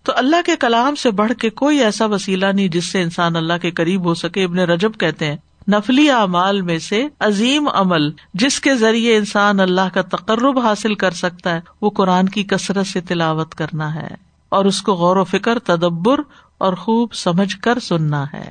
تو 0.02 0.12
اللہ 0.16 0.36
کے 0.46 0.56
کلام 0.56 0.94
سے 0.94 1.10
بڑھ 1.10 1.32
کے 1.32 1.50
کوئی 1.50 1.84
ایسا 1.84 2.06
وسیلہ 2.06 2.46
نہیں 2.46 2.68
جس 2.68 2.84
سے 2.84 3.02
انسان 3.02 3.36
اللہ 3.36 3.52
کے 3.62 3.70
قریب 3.70 4.04
ہو 4.04 4.14
سکے، 4.14 4.44
ابن 4.44 4.58
رجب 4.58 4.92
کہتے 4.98 5.26
ہیں 5.26 5.36
نفلی 5.68 6.10
اعمال 6.10 6.62
میں 6.62 6.78
سے 6.78 7.08
عظیم 7.20 7.68
عمل 7.68 8.10
جس 8.34 8.60
کے 8.60 8.74
ذریعے 8.74 9.16
انسان 9.16 9.60
اللہ 9.60 9.94
کا 9.94 10.02
تقرب 10.02 10.58
حاصل 10.58 10.94
کر 10.94 11.10
سکتا 11.10 11.54
ہے، 11.54 11.60
وہ 11.82 11.90
قرآن 11.90 12.28
کی 12.28 12.42
کثرت 12.42 12.86
سے 12.86 13.00
تلاوت 13.00 13.54
کرنا 13.54 13.94
ہے 13.94 14.14
اور 14.48 14.64
اس 14.64 14.82
کو 14.82 14.94
غور 14.94 15.16
و 15.16 15.24
فکر، 15.24 15.58
تدبر 15.58 16.20
اور 16.58 16.72
خوب 16.72 17.14
سمجھ 17.14 17.56
کر 17.56 17.78
سننا 17.78 18.24
ہے۔ 18.34 18.50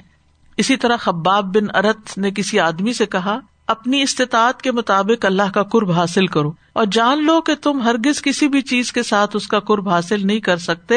اسی 0.57 0.77
طرح 0.77 0.97
خباب 0.97 1.55
بن 1.55 1.75
ارت 1.75 2.17
نے 2.17 2.31
کسی 2.31 2.59
آدمی 2.59 2.93
سے 2.93 3.05
کہا، 3.05 3.39
اپنی 3.67 4.01
استطاعت 4.01 4.61
کے 4.61 4.71
مطابق 4.71 5.25
اللہ 5.25 5.51
کا 5.53 5.63
قرب 5.63 5.91
حاصل 5.91 6.27
کرو 6.27 6.51
اور 6.73 6.85
جان 6.85 7.25
لو 7.25 7.41
کہ 7.41 7.55
تم 7.55 7.81
ہرگز 7.81 8.21
کسی 8.21 8.47
بھی 8.47 8.61
چیز 8.61 8.91
کے 8.91 9.03
ساتھ 9.03 9.35
اس 9.35 9.47
کا 9.47 9.59
قرب 9.59 9.89
حاصل 9.89 10.27
نہیں 10.27 10.39
کر 10.39 10.57
سکتے 10.57 10.95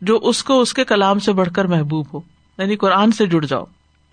جو 0.00 0.18
اس 0.22 0.44
کو 0.44 0.60
اس 0.60 0.74
کے 0.74 0.84
کلام 0.84 1.18
سے 1.18 1.32
بڑھ 1.32 1.48
کر 1.54 1.64
محبوب 1.64 2.06
ہو 2.14 2.20
یعنی 2.58 2.76
قرآن 2.76 3.12
سے 3.12 3.26
جڑ 3.26 3.44
جاؤ۔ 3.44 3.64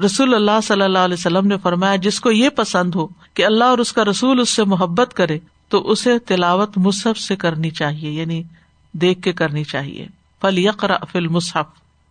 رسول 0.06 0.34
اللہ 0.34 0.62
صلی 0.64 0.82
اللہ 0.82 1.00
علیہ 1.00 1.14
وسلم 1.14 1.48
نے 1.48 1.58
فرمایا، 1.58 1.96
جس 1.96 2.20
کو 2.20 2.32
یہ 2.32 2.50
پسند 2.50 2.96
ہو 2.96 3.08
کہ 3.34 3.46
اللہ 3.46 3.64
اور 3.64 3.78
اس 3.78 3.94
کا 3.94 4.06
رسول 4.06 4.40
اس 4.40 4.50
سے 4.50 4.64
محبت 4.64 5.14
کرے، 5.14 5.40
تو 5.70 5.92
اسے 5.92 6.20
تلاوت 6.20 6.78
مصحف 6.78 7.20
سے 7.20 7.36
کرنی 7.36 7.70
چاہیے 7.70 8.12
یعنی 8.12 8.44
دیکھ 8.92 9.22
کے 9.22 9.34
کرنی 9.34 9.64
چاہیے۔ 9.64 10.08
فل 10.42 10.58
یقرا 10.58 10.98
فل 11.12 11.28
مصحف 11.28 11.66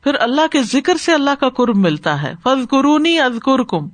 پھر 0.05 0.15
اللہ 0.21 0.47
کے 0.51 0.63
ذکر 0.63 0.97
سے 0.97 1.13
اللہ 1.13 1.31
کا 1.41 1.49
قرب 1.49 1.77
ملتا 1.77 2.23
ہے۔ 2.23 2.35
فض 2.43 2.69
قرونی 2.71 3.21
ازکر 3.21 3.63
کم 3.63 3.89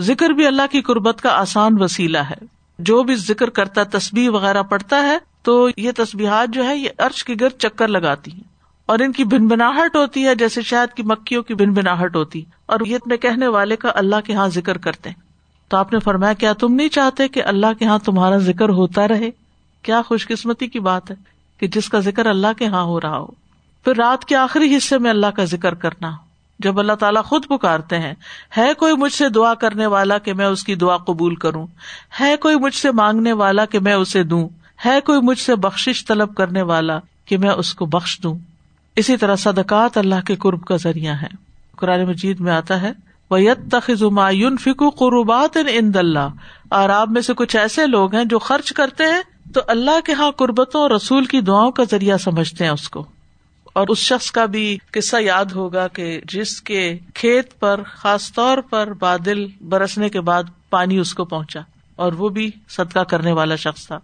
ذکر 0.00 0.30
بھی 0.30 0.46
اللہ 0.46 0.62
کی 0.70 0.82
قربت 0.82 1.20
کا 1.22 1.28
آسان 1.28 1.82
وسیلہ 1.82 2.18
ہے۔ 2.18 2.58
جو 2.78 3.02
بھی 3.02 3.14
ذکر 3.14 3.50
کرتا 3.50 3.82
تصبیح 3.82 4.30
وغیرہ 4.30 4.62
پڑتا 4.62 5.02
ہے، 5.02 5.18
تو 5.42 5.68
یہ 5.76 5.90
تصبیحات 5.96 6.48
جو 6.54 6.64
ہے، 6.64 6.76
یہ 6.76 6.88
ارش 6.98 7.24
کے 7.24 7.34
گرد 7.40 7.58
چکر 7.58 7.88
لگاتی 7.88 8.32
ہیں۔ 8.32 8.57
اور 8.88 8.98
ان 8.98 9.12
کی 9.12 9.24
بن 9.24 9.46
بناہٹ 9.46 9.96
ہوتی 9.96 10.26
ہے 10.26 10.34
جیسے 10.34 10.62
شہد 10.62 10.96
کی 10.96 11.02
مکھیوں 11.02 11.42
کی 11.42 11.54
بن 11.54 11.72
بناہٹ 11.72 12.16
ہوتی 12.16 12.42
اور 12.66 12.80
یہ 12.86 12.96
اپنے 12.96 13.16
کہنے 13.16 13.46
والے 13.46 13.76
کا 13.76 13.88
اللہ 13.94 14.16
کے 14.24 14.32
یہاں 14.32 14.48
ذکر 14.48 14.78
کرتے 14.78 15.10
تو 15.68 15.76
آپ 15.76 15.92
نے 15.92 15.98
فرمایا، 15.98 16.32
کیا 16.32 16.52
تم 16.52 16.74
نہیں 16.74 16.88
چاہتے 16.88 17.28
کہ 17.28 17.42
اللہ 17.44 17.66
کے 17.78 17.84
یہاں 17.84 17.98
تمہارا 17.98 18.36
ذکر 18.36 18.68
ہوتا 18.68 19.08
رہے؟ 19.08 19.30
کیا 19.82 20.02
خوش 20.02 20.26
قسمتی 20.26 20.66
کی 20.66 20.80
بات 20.80 21.10
ہے 21.10 21.16
کہ 21.58 21.66
جس 21.66 21.88
کا 21.88 21.98
ذکر 21.98 22.26
اللہ 22.26 22.46
کے 22.58 22.64
یہاں 22.64 22.82
ہو 22.82 23.00
رہا 23.00 23.18
ہو؟ 23.18 23.26
پھر 23.84 23.96
رات 23.96 24.24
کے 24.24 24.36
آخری 24.36 24.76
حصے 24.76 24.98
میں 24.98 25.10
اللہ 25.10 25.26
کا 25.26 25.44
ذکر 25.44 25.74
کرنا۔ 25.74 26.10
جب 26.58 26.78
اللہ 26.78 26.92
تعالیٰ 26.92 27.24
خود 27.24 27.46
پکارتے 27.46 27.98
ہیں، 27.98 28.14
ہے 28.56 28.74
کوئی 28.74 28.96
مجھ 28.96 29.12
سے 29.12 29.28
دعا 29.28 29.54
کرنے 29.54 29.86
والا 29.86 30.18
کہ 30.18 30.34
میں 30.34 30.46
اس 30.46 30.64
کی 30.64 30.74
دعا 30.74 30.96
قبول 30.96 31.34
کروں؟ 31.34 31.66
ہے 32.20 32.36
کوئی 32.36 32.56
مجھ 32.56 32.74
سے 32.74 32.90
مانگنے 32.90 33.32
والا 33.32 33.64
کہ 33.64 33.78
میں 33.78 33.94
اسے 33.94 34.22
دوں؟ 34.22 34.48
ہے 34.84 35.00
کوئی 35.00 35.20
مجھ 35.22 35.38
سے 35.38 35.56
بخش 35.56 36.04
طلب 36.08 36.34
کرنے 36.34 36.62
والا 36.62 36.98
کہ 37.24 37.38
میں 37.38 37.50
اس 37.50 37.74
کو 37.74 37.86
بخش 37.86 38.20
دوں؟ 38.22 38.38
اسی 38.98 39.16
طرح 39.16 39.36
صدقات 39.36 39.98
اللہ 39.98 40.20
کے 40.26 40.36
قرب 40.36 40.64
کا 40.64 40.76
ذریعہ 40.76 41.14
ہے 41.22 41.26
قرآن 41.76 42.04
مجید 42.04 42.40
میں 42.40 42.52
آتا 42.52 42.82
ہے 42.82 42.92
فکو 44.60 44.90
قربات 44.90 45.58
ان 45.70 45.90
اللہ۔ 45.94 46.28
اور 46.68 46.88
آپ 46.88 47.08
میں 47.08 47.22
سے 47.22 47.34
کچھ 47.34 47.56
ایسے 47.56 47.86
لوگ 47.86 48.14
ہیں 48.14 48.24
جو 48.24 48.38
خرچ 48.38 48.72
کرتے 48.72 49.04
ہیں 49.04 49.52
تو 49.54 49.60
اللہ 49.66 50.00
کے 50.04 50.12
ہاں 50.12 50.30
قربتوں 50.30 50.80
اور 50.80 50.90
رسول 50.90 51.24
کی 51.24 51.40
دعاؤں 51.40 51.70
کا 51.70 51.82
ذریعہ 51.90 52.16
سمجھتے 52.16 52.64
ہیں 52.64 52.70
اس 52.70 52.88
کو۔ 52.88 53.04
اور 53.72 53.86
اس 53.88 53.98
شخص 53.98 54.30
کا 54.30 54.44
بھی 54.44 54.78
قصہ 54.90 55.16
یاد 55.20 55.44
ہوگا 55.44 55.88
کہ 55.88 56.20
جس 56.24 56.62
کے 56.62 56.98
کھیت 57.14 57.60
پر 57.60 57.82
خاص 57.86 58.32
طور 58.32 58.58
پر 58.58 58.92
بادل 58.92 59.46
برسنے 59.60 60.08
کے 60.08 60.20
بعد 60.20 60.42
پانی 60.70 60.98
اس 60.98 61.14
کو 61.14 61.24
پہنچا 61.24 61.60
اور 61.96 62.12
وہ 62.12 62.28
بھی 62.28 62.50
صدقہ 62.68 63.00
کرنے 63.00 63.32
والا 63.32 63.56
شخص 63.56 63.86
تھا۔ 63.86 63.98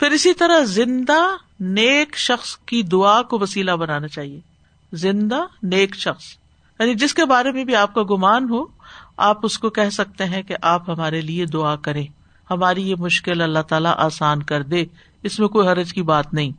پھر 0.00 0.10
اسی 0.10 0.34
طرح 0.34 0.60
زندہ 0.60 1.36
نیک 1.60 2.16
شخص 2.16 2.56
کی 2.56 2.82
دعا 2.82 3.22
کو 3.22 3.38
وسیلہ 3.38 3.70
بنانا 3.70 4.08
چاہیے۔ 4.08 4.40
زندہ 4.92 5.40
نیک 5.62 5.96
شخص۔ 5.96 6.24
یعنی 6.80 6.94
جس 6.94 7.14
کے 7.14 7.24
بارے 7.24 7.52
میں 7.52 7.64
بھی 7.64 7.76
آپ 7.76 7.94
کا 7.94 8.02
گمان 8.02 8.50
ہو، 8.50 8.64
آپ 9.16 9.38
اس 9.42 9.58
کو 9.58 9.70
کہہ 9.70 9.90
سکتے 9.90 10.24
ہیں 10.24 10.42
کہ 10.42 10.54
آپ 10.62 10.90
ہمارے 10.90 11.20
لیے 11.20 11.46
دعا 11.46 11.76
کریں۔ 11.76 12.06
ہماری 12.50 12.90
یہ 12.90 12.94
مشکل 12.98 13.40
اللہ 13.40 13.58
تعالیٰ 13.58 13.94
آسان 13.96 14.42
کر 14.42 14.62
دے۔ 14.62 14.84
اس 15.22 15.40
میں 15.40 15.48
کوئی 15.48 15.68
حرج 15.68 15.92
کی 15.92 16.02
بات 16.02 16.34
نہیں۔ 16.34 16.50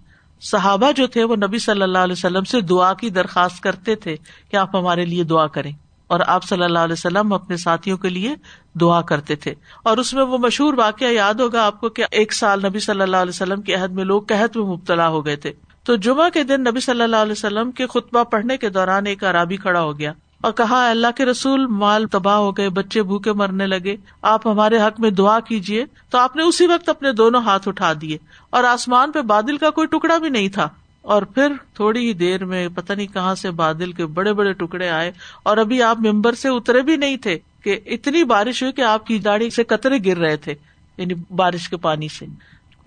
صحابہ 0.42 0.92
جو 0.92 1.08
تھے، 1.08 1.24
وہ 1.24 1.36
نبی 1.36 1.60
صلی 1.60 1.82
اللہ 1.82 1.98
علیہ 1.98 2.14
وسلم 2.14 2.44
سے 2.44 2.62
دعا 2.62 2.94
کی 2.94 3.10
درخواست 3.10 3.64
کرتے 3.64 3.96
تھے 3.96 4.16
کہ 4.52 4.56
آپ 4.56 4.76
ہمارے 4.76 5.06
لیے 5.06 5.24
دعا 5.24 5.48
کریں۔ 5.48 5.72
اور 6.12 6.20
آپ 6.28 6.44
صلی 6.44 6.64
اللہ 6.64 6.80
علیہ 6.80 6.94
وسلم 6.94 7.34
اپنے 7.34 7.58
ساتھیوں 7.58 7.98
کے 7.98 8.10
لیے 8.10 8.36
دعا 8.82 9.02
کرتے 9.02 9.36
تھے۔ 9.36 9.54
اور 9.84 9.98
اس 9.98 10.14
میں 10.14 10.24
وہ 10.24 10.38
مشہور 10.38 10.74
واقعہ 10.74 11.08
یاد 11.08 11.34
ہوگا 11.34 11.66
آپ 11.66 11.80
کو 11.80 11.90
کہ 11.90 12.04
ایک 12.12 12.34
سال 12.34 12.66
نبی 12.66 12.80
صلی 12.80 13.02
اللہ 13.02 13.18
علیہ 13.18 13.30
وسلم 13.30 13.62
کے 13.62 13.74
عہد 13.74 13.92
میں 13.92 14.04
لوگ 14.04 14.22
قحط 14.22 14.58
میں 14.58 14.66
مبتلا 14.66 15.08
ہو 15.08 15.26
گئے 15.26 15.36
تھے۔ 15.36 15.52
تو 15.84 15.96
جمعہ 15.96 16.30
کے 16.30 16.44
دن 16.44 16.62
نبی 16.62 16.80
صلی 16.80 17.02
اللہ 17.02 17.16
علیہ 17.16 17.32
وسلم 17.32 17.72
کے 17.72 17.88
خطبہ 17.88 18.24
پڑھنے 18.24 18.58
کے 18.58 18.70
دوران 18.70 19.06
ایک 19.06 19.24
عرابی 19.24 19.58
کھڑا 19.58 19.82
ہو 19.82 20.00
گیا 20.00 20.14
اور 20.42 20.52
کہا 20.52 20.90
اللہ 20.90 21.08
کے 21.16 21.26
رسول، 21.26 21.66
مال 21.68 22.08
تباہ 22.08 22.36
ہو 22.36 22.58
گئے، 22.58 22.70
بچے 22.70 23.04
بھوکے 23.04 23.34
مرنے 23.34 23.68
لگے، 23.68 23.96
آپ 24.22 24.48
ہمارے 24.48 24.78
حق 24.78 25.00
میں 25.00 25.10
دعا 25.10 25.40
کیجیے 25.40 25.86
تو 26.10 26.18
آپ 26.18 26.36
نے 26.36 26.44
اسی 26.44 26.68
وقت 26.68 26.90
اپنے 26.90 27.12
دونوں 27.12 27.42
ہاتھ 27.42 27.68
اٹھا 27.68 27.94
دیے 28.02 28.18
اور 28.50 28.64
آسمان 28.64 29.12
پہ 29.12 29.22
بادل 29.22 29.58
کا 29.58 29.70
کوئی 29.70 29.88
ٹکڑا 29.88 30.18
بھی 30.18 30.30
نہیں 30.30 30.50
تھا۔ 30.50 30.70
اور 31.02 31.22
پھر 31.22 31.52
تھوڑی 31.74 32.08
ہی 32.08 32.14
دیر 32.14 32.46
میں 32.46 32.68
پتہ 32.76 32.94
نہیں 32.94 33.08
کہاں 33.08 33.36
سے 33.36 33.52
بادل 33.52 33.92
کے 33.92 34.06
بڑے 34.06 34.34
بڑے 34.34 34.54
ٹکڑے 34.54 34.90
آئے 34.90 35.12
اور 35.44 35.58
ابھی 35.58 35.82
آپ 35.82 36.00
ممبر 36.00 36.34
سے 36.34 36.50
اترے 36.50 36.82
بھی 36.82 36.96
نہیں 36.96 37.18
تھے 37.18 37.40
کہ 37.64 37.80
اتنی 37.86 38.24
بارش 38.24 38.64
ہوئی 38.64 38.74
کہ 38.74 38.82
آپ 38.82 39.08
کی 39.08 39.20
داڑھی 39.20 39.50
سے 39.50 39.64
قطرے 39.64 39.98
گر 40.06 40.18
رہے 40.18 40.38
تھے 40.38 40.56
یعنی 40.98 41.14
بارش 41.36 41.70
کے 41.70 41.78
پانی 41.78 42.08
سے۔ 42.08 42.26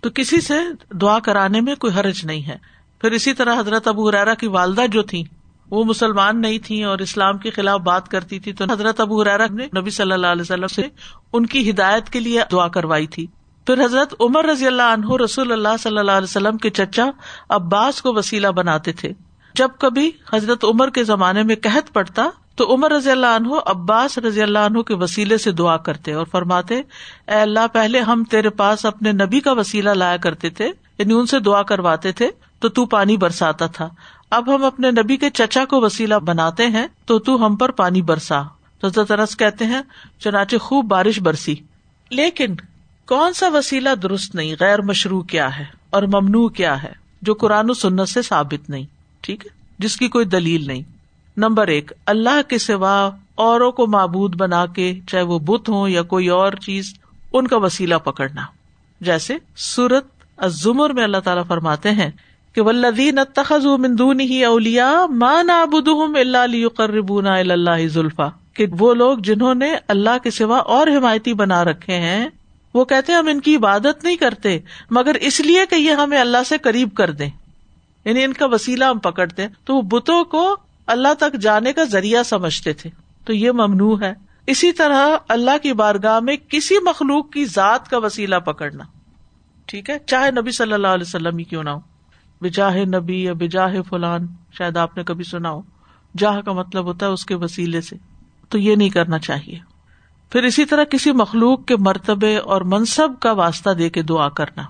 تو 0.00 0.10
کسی 0.14 0.40
سے 0.40 0.54
دعا 0.92 1.18
کرانے 1.18 1.60
میں 1.60 1.74
کوئی 1.74 1.92
حرج 1.92 2.24
نہیں 2.24 2.48
ہے۔ 2.48 2.56
پھر 3.00 3.10
اسی 3.10 3.34
طرح 3.34 3.60
حضرت 3.60 3.88
ابو 3.88 4.08
حرارا 4.08 4.34
کی 4.34 4.46
والدہ 4.46 4.86
جو 4.92 5.02
تھی 5.02 5.24
وہ 5.70 5.84
مسلمان 5.84 6.40
نہیں 6.40 6.58
تھی 6.58 6.84
اور 6.84 6.98
اسلام 6.98 7.38
کے 7.38 7.50
خلاف 7.50 7.80
بات 7.80 8.08
کرتی 8.08 8.38
تھی، 8.38 8.52
تو 8.52 8.64
حضرت 8.70 9.00
ابو 9.00 9.22
حرارا 9.22 9.46
نے 9.50 9.66
نبی 9.80 9.90
صلی 9.90 10.12
اللہ 10.12 10.26
علیہ 10.26 10.42
وسلم 10.42 10.66
سے 10.66 10.82
ان 11.32 11.46
کی 11.46 11.70
ہدایت 11.70 12.10
کے 12.10 12.20
لیے 12.20 12.40
دعا 12.52 12.68
کروائی 12.68 13.06
تھی۔ 13.06 13.26
پھر 13.66 13.84
حضرت 13.84 14.14
عمر 14.20 14.44
رضی 14.44 14.66
اللہ 14.66 14.82
عنہ 14.82 15.16
رسول 15.24 15.52
اللہ 15.52 15.68
صلی 15.78 15.98
اللہ 15.98 16.10
علیہ 16.10 16.30
وسلم 16.30 16.56
کے 16.56 16.70
چچا 16.70 17.10
عباس 17.48 18.02
کو 18.02 18.14
وسیلہ 18.14 18.48
بناتے 18.48 18.92
تھے۔ 18.92 19.12
جب 19.54 19.68
کبھی 19.78 20.10
حضرت 20.32 20.64
عمر 20.64 20.90
کے 20.90 21.04
زمانے 21.04 21.42
میں 21.42 21.56
قحط 21.62 21.92
پڑتا 21.92 22.28
تو 22.54 22.74
عمر 22.74 22.92
رضی 22.92 23.10
اللہ 23.10 23.26
عنہ 23.26 23.48
عباس 23.66 24.18
رضی 24.18 24.42
اللہ 24.42 24.58
عنہ 24.58 24.80
کے 24.80 24.94
وسیلے 24.94 25.38
سے 25.38 25.52
دعا 25.52 25.76
کرتے 25.76 26.12
اور 26.12 26.26
فرماتے، 26.26 26.74
اے 27.28 27.34
اللہ 27.34 27.66
پہلے 27.72 28.00
ہم 28.00 28.24
تیرے 28.30 28.50
پاس 28.50 28.84
اپنے 28.84 29.12
نبی 29.12 29.40
کا 29.40 29.52
وسیلہ 29.52 29.90
لایا 29.90 30.16
کرتے 30.16 30.50
تھے 30.50 30.72
یعنی 30.98 31.14
ان 31.14 31.26
سے 31.26 31.38
دعا 31.38 31.62
کرواتے 31.62 32.12
تھے، 32.12 32.30
تو 32.58 32.68
تو 32.68 32.86
پانی 32.86 33.16
برساتا 33.16 33.66
تھا۔ 33.66 33.88
اب 34.30 34.54
ہم 34.54 34.64
اپنے 34.64 34.90
نبی 34.90 35.16
کے 35.16 35.30
چچا 35.30 35.64
کو 35.64 35.80
وسیلہ 35.80 36.14
بناتے 36.14 36.66
ہیں، 36.66 36.86
تو 37.04 37.18
تو 37.18 37.46
ہم 37.46 37.56
پر 37.56 37.70
پانی 37.70 38.02
برسا۔ 38.02 38.42
تو 38.80 39.04
کہتے 39.38 39.64
ہیں، 39.64 39.82
چنانچہ 40.18 40.56
خوب 40.56 40.84
بارش 40.84 41.20
برسی۔ 41.20 41.54
لیکن 42.10 42.54
کون 43.06 43.32
سا 43.32 43.48
وسیلہ 43.48 43.94
درست 44.02 44.34
نہیں، 44.34 44.54
غیر 44.60 44.82
مشروع 44.82 45.22
کیا 45.22 45.58
ہے 45.58 45.64
اور 45.90 46.02
ممنوع 46.02 46.48
کیا 46.48 46.82
ہے، 46.82 46.92
جو 47.22 47.34
قرآن 47.34 47.70
و 47.70 47.74
سنت 47.74 48.08
سے 48.08 48.22
ثابت 48.22 48.70
نہیں، 48.70 48.84
ٹھیک 49.20 49.46
ہے؟ 49.46 49.50
جس 49.78 49.96
کی 49.96 50.08
کوئی 50.08 50.24
دلیل 50.24 50.66
نہیں۔ 50.66 50.82
نمبر 51.36 51.66
ایک، 51.66 51.92
اللہ 52.06 52.48
کے 52.48 52.58
سوا 52.58 53.10
اوروں 53.34 53.72
کو 53.72 53.86
معبود 53.86 54.36
بنا 54.36 54.66
کے 54.66 55.00
چاہے 55.08 55.22
وہ 55.22 55.38
بت 55.38 55.68
ہوں 55.68 55.88
یا 55.88 56.02
کوئی 56.02 56.28
اور 56.28 56.52
چیز، 56.52 56.94
ان 57.32 57.46
کا 57.46 57.56
وسیلہ 57.56 57.94
پکڑنا۔ 57.94 58.42
جیسے 59.00 59.36
سورت 59.56 60.04
ازمر 60.36 60.90
میں 60.90 61.04
اللہ 61.04 61.16
تعالیٰ 61.24 61.46
فرماتے 61.46 61.90
ہیں 61.90 62.10
کہ 62.54 62.60
ولدین 62.60 63.18
تخذ 63.34 63.66
مندون 63.66 64.20
ہی 64.20 64.44
اولیا 64.44 65.06
مان 65.06 65.50
آبد 65.50 65.88
اللہ 66.14 66.68
قربون 66.68 67.26
اللہ 67.26 67.86
ذلفا 67.86 68.28
کہ 68.54 68.66
وہ 68.78 68.94
لوگ 68.94 69.18
جنہوں 69.18 69.54
نے 69.54 69.74
اللہ 69.88 70.18
کے 70.22 70.30
سوا 70.30 70.58
اور 70.58 70.86
حمایتی 70.86 71.34
بنا 71.34 71.64
رکھے 71.64 71.94
ہیں 71.94 72.28
وہ 72.74 72.84
کہتے 72.84 73.12
ہم 73.12 73.26
ان 73.26 73.40
کی 73.40 73.56
عبادت 73.56 74.04
نہیں 74.04 74.16
کرتے، 74.16 74.58
مگر 74.90 75.14
اس 75.14 75.40
لیے 75.40 75.66
کہ 75.70 75.74
یہ 75.74 75.90
ہمیں 75.90 76.18
اللہ 76.18 76.42
سے 76.46 76.58
قریب 76.58 76.94
کر 76.94 77.10
دیں۔ 77.10 77.30
یعنی 78.04 78.24
ان 78.24 78.32
کا 78.32 78.46
وسیلہ 78.46 78.84
ہم 78.84 78.98
پکڑتے 78.98 79.46
تو 79.64 79.76
وہ 79.76 79.82
بتوں 79.82 80.24
کو 80.24 80.56
اللہ 80.86 81.14
تک 81.14 81.40
جانے 81.40 81.72
کا 81.72 81.84
ذریعہ 81.84 82.22
سمجھتے 82.22 82.72
تھے۔ 82.72 82.90
تو 83.24 83.32
یہ 83.32 83.50
ممنوع 83.50 83.96
ہے۔ 84.00 84.12
اسی 84.46 84.72
طرح 84.72 85.08
اللہ 85.28 85.58
کی 85.62 85.72
بارگاہ 85.72 86.20
میں 86.20 86.36
کسی 86.48 86.74
مخلوق 86.78 87.32
کی 87.32 87.44
ذات 87.44 87.88
کا 87.88 87.98
وسیلہ 87.98 88.36
پکڑنا۔ 88.36 88.84
ٹھیک 89.66 89.90
ہے؟ 89.90 89.98
چاہے 90.06 90.30
نبی 90.30 90.50
صلی 90.50 90.72
اللہ 90.72 90.86
علیہ 90.86 91.04
وسلم 91.06 91.38
ہی 91.38 91.44
کیوں 91.44 91.62
نہ 91.62 91.70
ہو۔ 91.70 91.80
بجاہ 92.40 92.76
نبی 92.76 93.24
یا 93.24 93.32
بجاہ 93.32 93.74
فلان، 93.88 94.26
شاید 94.58 94.76
آپ 94.76 94.96
نے 94.96 95.02
کبھی 95.04 95.24
سنا 95.24 95.50
ہو۔ 95.50 95.62
جاہ 96.18 96.40
کا 96.40 96.52
مطلب 96.52 96.84
ہوتا 96.84 97.06
ہے 97.06 97.10
اس 97.10 97.26
کے 97.26 97.34
وسیلے 97.34 97.80
سے۔ 97.80 97.96
تو 98.48 98.58
یہ 98.58 98.76
نہیں 98.76 98.88
کرنا 98.88 99.18
چاہیے۔ 99.18 99.73
پھر 100.30 100.42
اسی 100.42 100.64
طرح 100.64 100.84
کسی 100.84 101.12
مخلوق 101.12 101.64
کے 101.64 101.76
مرتبے 101.76 102.36
اور 102.36 102.60
منصب 102.60 103.12
کا 103.20 103.32
واسطہ 103.32 103.70
دے 103.70 103.90
کے 103.90 104.02
دعا 104.02 104.28
کرنا۔ 104.28 104.62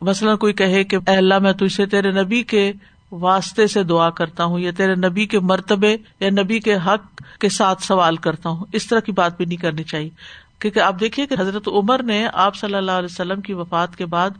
مثلاً 0.00 0.36
کوئی 0.36 0.52
کہے 0.52 0.84
کہ 0.84 0.96
اے 1.06 1.16
اللہ 1.16 1.38
میں 1.38 1.52
تجھے 1.52 1.86
تیرے 1.86 2.10
نبی 2.10 2.42
کے 2.42 2.72
واسطے 3.12 3.66
سے 3.66 3.82
دعا 3.82 4.10
کرتا 4.10 4.44
ہوں 4.44 4.58
یا 4.58 4.70
تیرے 4.76 4.94
نبی 4.94 5.26
کے 5.26 5.40
مرتبے 5.40 5.96
یا 6.20 6.30
نبی 6.30 6.58
کے 6.58 6.74
حق 6.74 7.22
کے 7.40 7.48
ساتھ 7.48 7.82
سوال 7.82 8.16
کرتا 8.16 8.48
ہوں، 8.48 8.64
اس 8.72 8.86
طرح 8.86 9.00
کی 9.00 9.12
بات 9.12 9.36
بھی 9.36 9.44
نہیں 9.44 9.56
کرنی 9.56 9.82
چاہیے۔ 9.82 10.10
کیونکہ 10.58 10.80
آپ 10.80 11.00
دیکھیے 11.00 11.26
کہ 11.26 11.36
حضرت 11.38 11.68
عمر 11.68 12.02
نے 12.02 12.28
آپ 12.32 12.56
صلی 12.56 12.74
اللہ 12.74 12.92
علیہ 12.92 13.08
وسلم 13.10 13.40
کی 13.40 13.52
وفات 13.52 13.96
کے 13.96 14.06
بعد 14.06 14.30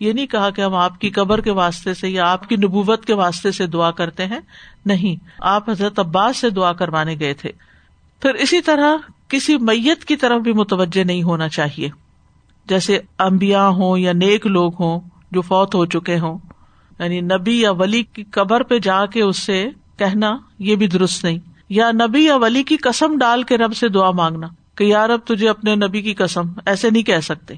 یہ 0.00 0.12
نہیں 0.12 0.26
کہا 0.26 0.50
کہ 0.50 0.60
ہم 0.60 0.74
آپ 0.74 1.00
کی 1.00 1.10
قبر 1.10 1.40
کے 1.40 1.50
واسطے 1.50 1.94
سے 1.94 2.08
یا 2.08 2.32
آپ 2.32 2.48
کی 2.48 2.56
نبوت 2.56 3.04
کے 3.04 3.14
واسطے 3.14 3.50
سے 3.50 3.66
دعا 3.66 3.90
کرتے 3.90 4.26
ہیں، 4.26 4.40
نہیں۔ 4.86 5.24
آپ 5.40 5.70
حضرت 5.70 5.98
عباس 5.98 6.36
سے 6.36 6.50
دعا 6.50 6.72
کروانے 6.72 7.16
گئے 7.20 7.34
تھے۔ 7.34 7.50
پھر 8.20 8.34
اسی 8.34 8.60
طرح 8.60 8.96
کسی 9.28 9.56
میت 9.56 10.04
کی 10.04 10.16
طرف 10.16 10.40
بھی 10.40 10.52
متوجہ 10.52 11.04
نہیں 11.04 11.22
ہونا 11.22 11.48
چاہیے۔ 11.48 11.88
جیسے 12.64 13.00
امبیا 13.18 13.68
ہوں 13.68 13.98
یا 13.98 14.12
نیک 14.12 14.46
لوگ 14.46 14.72
ہوں 14.80 15.00
جو 15.30 15.40
فوت 15.40 15.74
ہو 15.74 15.86
چکے 15.86 16.18
ہوں۔ 16.18 16.38
یعنی 16.98 17.20
نبی 17.20 17.60
یا 17.60 17.70
ولی 17.70 18.02
کی 18.02 18.24
قبر 18.24 18.62
پہ 18.62 18.78
جا 18.78 19.06
کے 19.06 19.22
اس 19.22 19.38
سے 19.38 19.68
کہنا 19.98 20.36
یہ 20.58 20.76
بھی 20.76 20.86
درست 20.86 21.24
نہیں۔ 21.24 21.38
یا 21.68 21.90
نبی 21.90 22.24
یا 22.24 22.36
ولی 22.36 22.62
کی 22.62 22.76
قسم 22.76 23.18
ڈال 23.18 23.42
کے 23.42 23.56
رب 23.56 23.76
سے 23.76 23.88
دعا 23.88 24.10
مانگنا 24.10 24.46
کہ 24.74 24.84
یار 24.84 25.10
اب 25.10 25.18
تجھے 25.24 25.48
اپنے 25.48 25.74
نبی 25.74 26.02
کی 26.02 26.14
قسم، 26.14 26.42
ایسے 26.66 26.90
نہیں 26.90 27.02
کہہ 27.02 27.20
سکتے۔ 27.20 27.54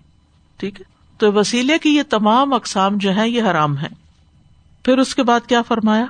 ٹھیک 0.57 0.81
ہے؟ 0.81 0.85
تو 1.19 1.33
وسیلے 1.33 1.79
کی 1.79 1.97
یہ 1.97 2.03
تمام 2.09 2.53
اقسام 2.53 2.97
جو 2.97 3.17
ہے 3.17 3.29
یہ 3.31 3.43
حرام 3.43 3.79
ہے 3.79 3.89
پھر 4.85 4.99
اس 4.99 5.15
کے 5.15 5.23
بعد 5.23 5.41
کیا 5.49 5.63
فرمایا؟ 5.63 6.07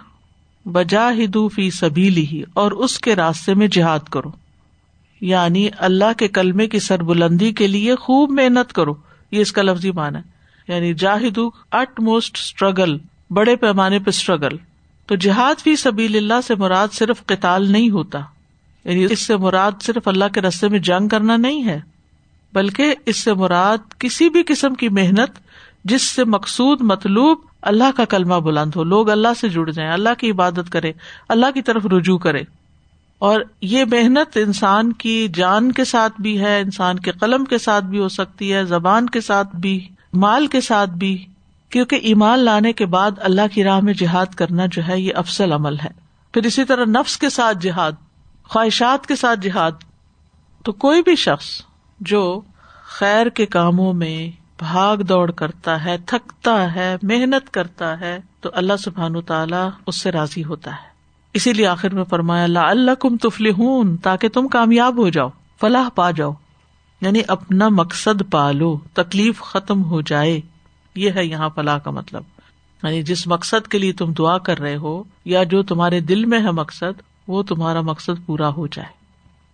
بجا 0.67 1.11
ہدو 1.25 1.49
فی 1.49 1.71
سبیلی 1.71 2.27
ہی 2.27 2.43
اور 2.55 2.73
اس 2.73 2.99
کے 2.99 3.17
راستے 3.17 3.55
میں 3.55 3.67
جہاد 3.67 3.99
کرو۔ 3.99 4.31
یعنی 5.21 5.69
اللہ 5.79 6.13
کے 6.19 6.29
کلمے 6.29 6.67
کی 6.67 6.79
سر 6.79 7.03
بلندی 7.03 7.53
کے 7.53 7.67
لیے 7.67 7.95
خوب 7.95 8.31
محنت 8.31 8.73
کرو۔ 8.73 8.95
یہ 9.31 9.41
اس 9.41 9.53
کا 9.53 9.63
لفظی 9.63 9.91
مانا 9.91 10.19
ہے۔ 10.19 10.37
یعنی 10.73 10.95
جاہدو، 10.95 11.51
اٹ 11.73 12.01
موسٹ 12.01 12.37
اسٹرگل 12.37 12.99
بڑے 13.31 13.57
پیمانے 13.57 13.99
پہ 13.99 14.09
اسٹرگل 14.09 14.57
تو 15.07 15.15
جہاد 15.15 15.61
فی 15.61 15.77
سبیل 15.77 16.17
اللہ 16.17 16.41
سے 16.47 16.55
مراد 16.55 16.89
صرف 16.93 17.27
قتال 17.27 17.73
نہیں 17.73 17.91
ہوتا۔ 17.91 18.19
یعنی 18.85 19.07
اس 19.11 19.21
سے 19.21 19.37
مراد 19.37 19.73
صرف 19.83 20.09
اللہ 20.09 20.25
کے 20.35 20.41
رستے 20.41 20.69
میں 20.69 20.79
جنگ 20.79 21.09
کرنا 21.09 21.37
نہیں 21.37 21.65
ہے، 21.65 21.81
بلکہ 22.53 22.95
اس 23.07 23.17
سے 23.17 23.35
مراد 23.35 23.79
کسی 23.99 24.29
بھی 24.29 24.43
قسم 24.47 24.75
کی 24.75 24.89
محنت 24.89 25.31
جس 25.85 26.03
سے 26.03 26.25
مقصود 26.25 26.81
مطلوب 26.81 27.39
اللہ 27.67 27.97
کا 27.97 28.05
کلمہ 28.05 28.35
بلند 28.35 28.71
ہو، 28.77 28.85
لوگ 28.85 29.11
اللہ 29.11 29.29
سے 29.41 29.49
جڑ 29.49 29.71
جائیں، 29.71 29.93
اللہ 29.93 30.09
کی 30.19 30.31
عبادت 30.31 30.71
کرے، 30.71 30.93
اللہ 31.29 31.47
کی 31.55 31.63
طرف 31.63 31.87
رجوع 31.87 32.19
کرے۔ 32.19 32.43
اور 33.19 33.41
یہ 33.61 33.85
محنت 33.85 34.37
انسان 34.37 34.93
کی 34.93 35.29
جان 35.35 35.73
کے 35.73 35.85
ساتھ 35.85 36.21
بھی 36.21 36.41
ہے، 36.41 36.61
انسان 36.61 36.99
کے 36.99 37.13
قلم 37.13 37.45
کے 37.45 37.59
ساتھ 37.59 37.85
بھی 37.85 37.99
ہو 37.99 38.09
سکتی 38.09 38.53
ہے، 38.53 38.65
زبان 38.65 39.07
کے 39.07 39.21
ساتھ 39.21 39.57
بھی، 39.57 39.89
مال 40.13 40.47
کے 40.47 40.61
ساتھ 40.61 40.91
بھی۔ 40.91 41.27
کیونکہ 41.71 41.97
ایمان 41.97 42.39
لانے 42.39 42.73
کے 42.73 42.87
بعد 42.87 43.11
اللہ 43.19 43.55
کی 43.55 43.65
راہ 43.65 43.81
میں 43.81 43.95
جہاد 43.95 44.27
کرنا 44.27 44.67
جو 44.73 44.83
ہے، 44.89 45.01
یہ 45.01 45.13
افسل 45.15 45.53
عمل 45.53 45.79
ہے۔ 45.79 45.91
پھر 46.33 46.47
اسی 46.47 46.65
طرح 46.65 46.85
نفس 46.85 47.19
کے 47.19 47.29
ساتھ 47.29 47.59
جہاد، 47.61 47.93
خواہشات 48.45 49.07
کے 49.07 49.17
ساتھ 49.17 49.41
جہاد۔ 49.41 49.73
تو 50.65 50.73
کوئی 50.73 51.03
بھی 51.03 51.17
شخص 51.17 51.63
جو 52.01 52.41
خیر 52.85 53.29
کے 53.29 53.47
کاموں 53.47 53.93
میں 53.93 54.46
بھاگ 54.59 54.97
دوڑ 54.97 55.31
کرتا 55.31 55.85
ہے، 55.85 55.97
تھکتا 56.07 56.75
ہے، 56.75 56.97
محنت 57.03 57.51
کرتا 57.51 58.01
ہے، 58.01 58.19
تو 58.41 58.51
اللہ 58.53 58.73
سبحان 58.85 59.21
تعالیٰ 59.21 59.71
اس 59.87 60.01
سے 60.01 60.13
راضی 60.13 60.45
ہوتا 60.45 60.71
ہے۔ 60.71 60.89
اسی 61.35 61.53
لیے 61.53 61.67
آخر 61.67 61.95
میں 61.95 62.05
فرمایا 62.05 62.45
اللہ 62.45 62.59
اللہ 62.59 62.91
کم 62.91 63.17
تفلی 63.17 63.51
ہوں 63.51 63.97
تاکہ 63.97 64.29
تم 64.29 64.49
کامیاب 64.49 64.97
ہو 64.97 65.09
جاؤ، 65.09 65.29
فلاح 65.61 65.89
پا 65.95 66.11
جاؤ۔ 66.11 66.33
یعنی 67.01 67.21
اپنا 67.29 67.69
مقصد 67.69 68.23
پالو، 68.31 68.79
تکلیف 68.93 69.41
ختم 69.41 69.85
ہو 69.85 70.01
جائے۔ 70.01 70.41
یہ 70.95 71.11
ہے 71.11 71.25
یہاں 71.25 71.49
فلاح 71.55 71.79
کا 71.79 71.91
مطلب۔ 71.91 72.23
یعنی 72.83 73.03
جس 73.03 73.27
مقصد 73.27 73.69
کے 73.69 73.79
لیے 73.79 73.93
تم 73.93 74.13
دعا 74.13 74.39
کر 74.39 74.59
رہے 74.59 74.77
ہو، 74.77 75.03
یا 75.25 75.43
جو 75.43 75.63
تمہارے 75.63 76.01
دل 76.01 76.25
میں 76.25 76.41
ہے 76.41 76.51
مقصد، 76.51 77.03
وہ 77.29 77.43
تمہارا 77.43 77.81
مقصد 77.81 78.27
پورا 78.27 78.49
ہو 78.49 78.67
جائے۔ 78.67 78.89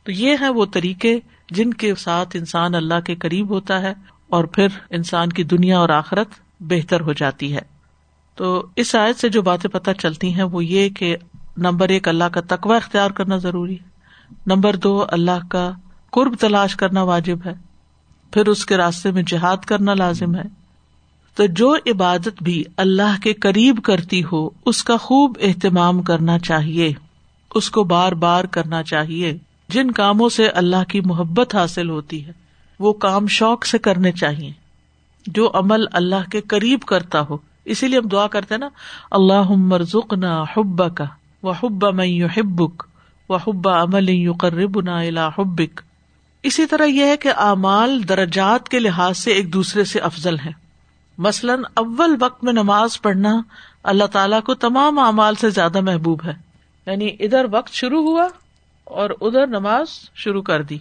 تو 0.04 0.12
یہ 0.12 0.36
ہے 0.40 0.48
وہ 0.48 0.66
طریقے 0.72 1.20
جن 1.50 1.74
کے 1.74 1.94
ساتھ 1.94 2.36
انسان 2.36 2.74
اللہ 2.74 3.00
کے 3.06 3.14
قریب 3.14 3.50
ہوتا 3.50 3.82
ہے۔ 3.82 3.94
اور 4.32 4.44
پھر 4.44 4.66
انسان 4.90 5.28
کی 5.28 5.44
دنیا 5.44 5.78
اور 5.78 5.88
آخرت 5.88 6.28
بہتر 6.60 7.00
ہو 7.00 7.12
جاتی 7.12 7.54
ہے۔ 7.54 7.60
تو 8.34 8.66
اس 8.76 8.94
آیت 8.94 9.16
سے 9.16 9.28
جو 9.28 9.42
باتیں 9.42 9.70
پتہ 9.70 9.90
چلتی 9.98 10.34
ہیں 10.34 10.42
وہ 10.42 10.64
یہ 10.64 10.88
کہ 10.88 11.16
نمبر 11.56 11.88
ایک، 11.88 12.08
اللہ 12.08 12.24
کا 12.24 12.40
تقوی 12.48 12.76
اختیار 12.76 13.10
کرنا 13.10 13.36
ضروری 13.36 13.74
ہے۔ 13.74 13.88
نمبر 14.46 14.76
دو، 14.76 15.04
اللہ 15.08 15.48
کا 15.50 15.70
قرب 16.10 16.34
تلاش 16.40 16.76
کرنا 16.76 17.02
واجب 17.02 17.38
ہے۔ 17.46 17.52
پھر 18.32 18.46
اس 18.46 18.66
کے 18.66 18.76
راستے 18.76 19.10
میں 19.10 19.22
جہاد 19.26 19.56
کرنا 19.56 19.94
لازم 19.94 20.34
ہے۔ 20.34 20.42
تو 21.34 21.46
جو 21.46 21.74
عبادت 21.74 22.42
بھی 22.42 22.64
اللہ 22.76 23.22
کے 23.22 23.32
قریب 23.32 23.80
کرتی 23.84 24.22
ہو، 24.32 24.50
اس 24.66 24.84
کا 24.84 24.96
خوب 24.96 25.38
اہتمام 25.40 26.02
کرنا 26.02 26.38
چاہیے۔ 26.38 26.92
اس 27.54 27.70
کو 27.70 27.84
بار 27.84 28.12
بار 28.12 28.44
کرنا 28.44 28.82
چاہیے۔ 28.82 29.38
جن 29.68 29.90
کاموں 29.90 30.28
سے 30.28 30.48
اللہ 30.48 30.84
کی 30.88 31.00
محبت 31.00 31.54
حاصل 31.54 31.90
ہوتی 31.90 32.26
ہے۔ 32.26 32.41
وہ 32.82 32.92
کام 32.92 33.26
شوق 33.26 33.66
سے 33.66 33.78
کرنے 33.78 34.12
چاہیے۔ 34.12 34.52
جو 35.26 35.50
عمل 35.54 35.84
اللہ 35.92 36.30
کے 36.30 36.40
قریب 36.40 36.80
کرتا 36.80 37.20
ہو۔ 37.20 37.36
اسی 37.64 37.88
لیے 37.88 37.98
ہم 37.98 38.08
دعا 38.08 38.26
کرتے 38.26 38.56
نا 38.56 38.68
اللہ 39.10 39.50
مرزک 39.50 40.14
نہ 40.14 40.44
حب 40.56 40.96
کا 40.96 41.04
و 41.42 41.50
حب 41.50 41.94
میں 41.94 42.24
حبک 42.36 42.82
و 43.28 43.36
حبا 43.36 43.82
عمل 43.82 44.08
یو 44.08 44.32
قرب 44.32 44.80
نہ 44.80 45.20
حبک۔ 45.38 45.80
اسی 46.42 46.66
طرح 46.66 46.84
یہ 46.84 47.04
ہے 47.04 47.16
کہ 47.16 47.28
اعمال 47.36 48.08
درجات 48.08 48.68
کے 48.68 48.78
لحاظ 48.78 49.18
سے 49.18 49.30
ایک 49.32 49.52
دوسرے 49.52 49.84
سے 49.84 49.98
افضل 49.98 50.38
ہے 50.38 50.50
مثلاً 51.18 51.62
اول 51.74 52.16
وقت 52.20 52.44
میں 52.44 52.52
نماز 52.52 53.02
پڑھنا 53.02 53.42
اللہ 53.82 54.04
تعالیٰ 54.04 54.42
کو 54.42 54.54
تمام 54.54 54.98
اعمال 54.98 55.34
سے 55.34 55.50
زیادہ 55.50 55.80
محبوب 55.80 56.20
ہے۔ 56.24 56.32
یعنی 56.86 57.06
ادھر 57.20 57.46
وقت 57.52 57.72
شروع 57.72 58.02
ہوا 58.02 58.28
اور 58.84 59.10
ادھر 59.20 59.46
نماز 59.46 59.86
شروع 60.14 60.42
کر 60.42 60.62
دی۔ 60.62 60.78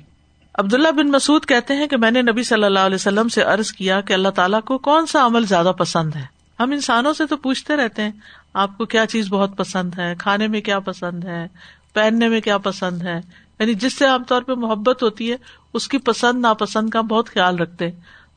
عبداللہ 0.56 0.92
بن 0.92 1.08
مسعد 1.08 1.46
کہتے 1.46 1.74
ہیں 1.74 1.88
کہ 1.88 1.98
میں 1.98 2.12
نے 2.12 2.22
نبی 2.22 2.44
صلی 2.44 2.64
اللہ 2.64 2.80
علیہ 2.80 2.96
وسلم 2.96 3.28
سے 3.28 3.42
عرض 3.42 3.72
کیا 3.72 4.02
کہ 4.02 4.14
اللہ 4.14 4.30
تعالیٰ 4.30 4.62
کو 4.62 4.78
کون 4.78 5.06
سا 5.06 5.26
عمل 5.26 5.46
زیادہ 5.46 5.72
پسند 5.78 6.16
ہے؟ 6.16 6.26
ہم 6.60 6.72
انسانوں 6.72 7.14
سے 7.14 7.26
تو 7.26 7.38
پوچھتے 7.38 7.76
رہتے 7.76 8.02
ہیں، 8.02 8.12
آپ 8.54 8.78
کو 8.78 8.86
کیا 8.86 9.06
چیز 9.06 9.28
بہت 9.30 9.58
پسند 9.58 10.00
ہے؟ 10.00 10.14
کھانے 10.20 10.48
میں 10.48 10.62
کیا 10.62 10.80
پسند 10.80 11.24
ہے؟ 11.24 11.48
پہننے 11.94 12.30
میں 12.30 12.42
کیا 12.42 12.58
پسند 12.58 13.02
ہے؟ 13.02 13.22
یعنی 13.60 13.74
جس 13.74 13.94
سے 13.94 14.06
عام 14.06 14.24
طور 14.24 14.42
پہ 14.42 14.54
محبت 14.54 15.04
ہوتی 15.04 15.32
ہے، 15.32 15.38
اس 15.74 15.88
کی 15.88 15.98
پسند، 15.98 16.42
ناپسند 16.42 16.90
کا 16.90 17.02
بہت 17.02 17.30
خیال 17.30 17.60
رکھتے 17.60 17.90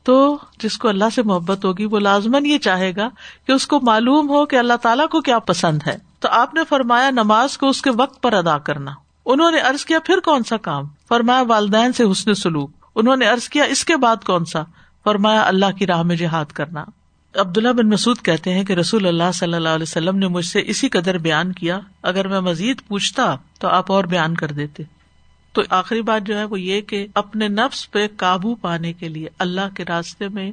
تو 0.03 0.37
جس 0.59 0.77
کو 0.77 0.87
اللہ 0.87 1.05
سے 1.15 1.23
محبت 1.23 1.65
ہوگی، 1.65 1.85
وہ 1.85 1.99
لازمن 1.99 2.45
یہ 2.45 2.57
چاہے 2.57 2.95
گا 2.95 3.09
کہ 3.47 3.51
اس 3.51 3.67
کو 3.67 3.79
معلوم 3.83 4.29
ہو 4.29 4.45
کہ 4.45 4.55
اللہ 4.55 4.73
تعالیٰ 4.81 5.07
کو 5.07 5.21
کیا 5.21 5.39
پسند 5.39 5.79
ہے۔ 5.87 5.97
تو 6.19 6.27
آپ 6.31 6.53
نے 6.53 6.61
فرمایا 6.69 7.09
نماز 7.09 7.57
کو 7.57 7.69
اس 7.69 7.81
کے 7.81 7.89
وقت 7.89 8.21
پر 8.21 8.33
ادا 8.33 8.57
کرنا۔ 8.57 8.91
انہوں 9.25 9.51
نے 9.51 9.57
ارض 9.57 9.85
کیا، 9.85 9.99
پھر 9.99 10.19
کون 10.19 10.43
سا 10.43 10.57
کام؟ 10.57 10.85
فرمایا، 11.09 11.41
والدین 11.41 11.93
سے 11.93 12.03
حسن 12.11 12.33
سلوک۔ 12.33 12.71
انہوں 12.95 13.15
نے 13.15 13.29
ارض 13.29 13.49
کیا، 13.49 13.63
اس 13.63 13.85
کے 13.85 13.97
بعد 13.97 14.15
کون 14.25 14.45
سا؟ 14.45 14.63
فرمایا، 15.03 15.43
اللہ 15.47 15.71
کی 15.77 15.87
راہ 15.87 16.01
میں 16.01 16.15
جہاد 16.15 16.45
کرنا۔ 16.45 16.85
عبداللہ 17.35 17.69
بن 17.69 17.89
مسعد 17.89 18.25
کہتے 18.25 18.53
ہیں 18.53 18.63
کہ 18.63 18.73
رسول 18.73 19.07
اللہ 19.07 19.31
صلی 19.33 19.53
اللہ 19.53 19.69
علیہ 19.69 19.83
وسلم 19.83 20.17
نے 20.17 20.27
مجھ 20.27 20.45
سے 20.45 20.61
اسی 20.65 20.89
قدر 20.89 21.17
بیان 21.17 21.51
کیا، 21.51 21.79
اگر 22.01 22.27
میں 22.27 22.39
مزید 22.39 22.81
پوچھتا 22.87 23.35
تو 23.59 23.67
آپ 23.67 23.91
اور 23.91 24.03
بیان 24.03 24.35
کر 24.35 24.51
دیتے۔ 24.51 24.83
تو 25.51 25.61
آخری 25.69 26.01
بات 26.01 26.21
جو 26.23 26.37
ہے 26.37 26.43
وہ 26.43 26.61
یہ 26.61 26.81
کہ 26.81 27.07
اپنے 27.15 27.47
نفس 27.47 27.91
پہ 27.91 28.07
قابو 28.17 28.55
پانے 28.55 28.93
کے 28.93 29.09
لیے 29.09 29.27
اللہ 29.39 29.75
کے 29.75 29.85
راستے 29.85 30.27
میں 30.27 30.51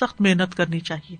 سخت 0.00 0.20
محنت 0.20 0.54
کرنی 0.54 0.80
چاہیے، 0.80 1.16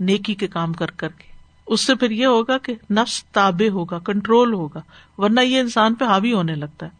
نیکی 0.00 0.34
کے 0.34 0.46
کام 0.46 0.72
کر 0.72 0.90
کر 0.90 1.08
کے۔ 1.08 1.32
اس 1.66 1.80
سے 1.80 1.94
پھر 1.94 2.10
یہ 2.10 2.26
ہوگا 2.26 2.58
کہ 2.58 2.74
نفس 2.90 3.24
تابے 3.24 3.68
ہوگا، 3.68 3.98
کنٹرول 3.98 4.52
ہوگا، 4.52 4.80
ورنہ 5.18 5.40
یہ 5.40 5.60
انسان 5.60 5.94
پہ 5.94 6.04
حاوی 6.04 6.32
ہونے 6.32 6.54
لگتا 6.54 6.86
ہے۔ 6.86 6.99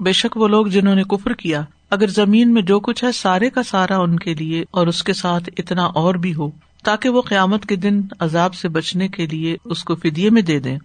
بے 0.00 0.12
شک 0.12 0.36
وہ 0.36 0.48
لوگ 0.48 0.66
جنہوں 0.66 0.94
نے 0.94 1.02
کفر 1.02 1.32
کیا، 1.32 1.62
اگر 1.90 2.06
زمین 2.06 2.54
میں 2.54 2.62
جو 2.62 2.80
کچھ 2.80 3.04
ہے 3.04 3.12
سارے 3.12 3.50
کا 3.50 3.62
سارا 3.62 3.98
ان 3.98 4.18
کے 4.18 4.34
لیے 4.34 4.64
اور 4.70 4.86
اس 4.86 5.02
کے 5.02 5.12
ساتھ 5.12 5.50
اتنا 5.58 5.84
اور 5.84 6.14
بھی 6.14 6.34
ہو، 6.34 6.50
تاکہ 6.84 7.08
وہ 7.08 7.22
قیامت 7.22 7.66
کے 7.66 7.76
دن 7.76 8.00
عذاب 8.18 8.54
سے 8.54 8.68
بچنے 8.68 9.08
کے 9.08 9.26
لیے 9.26 9.56
اس 9.64 9.84
کو 9.84 9.94
فدیے 9.94 10.30
میں 10.30 10.42
دے 10.42 10.58
دیں، 10.58 10.78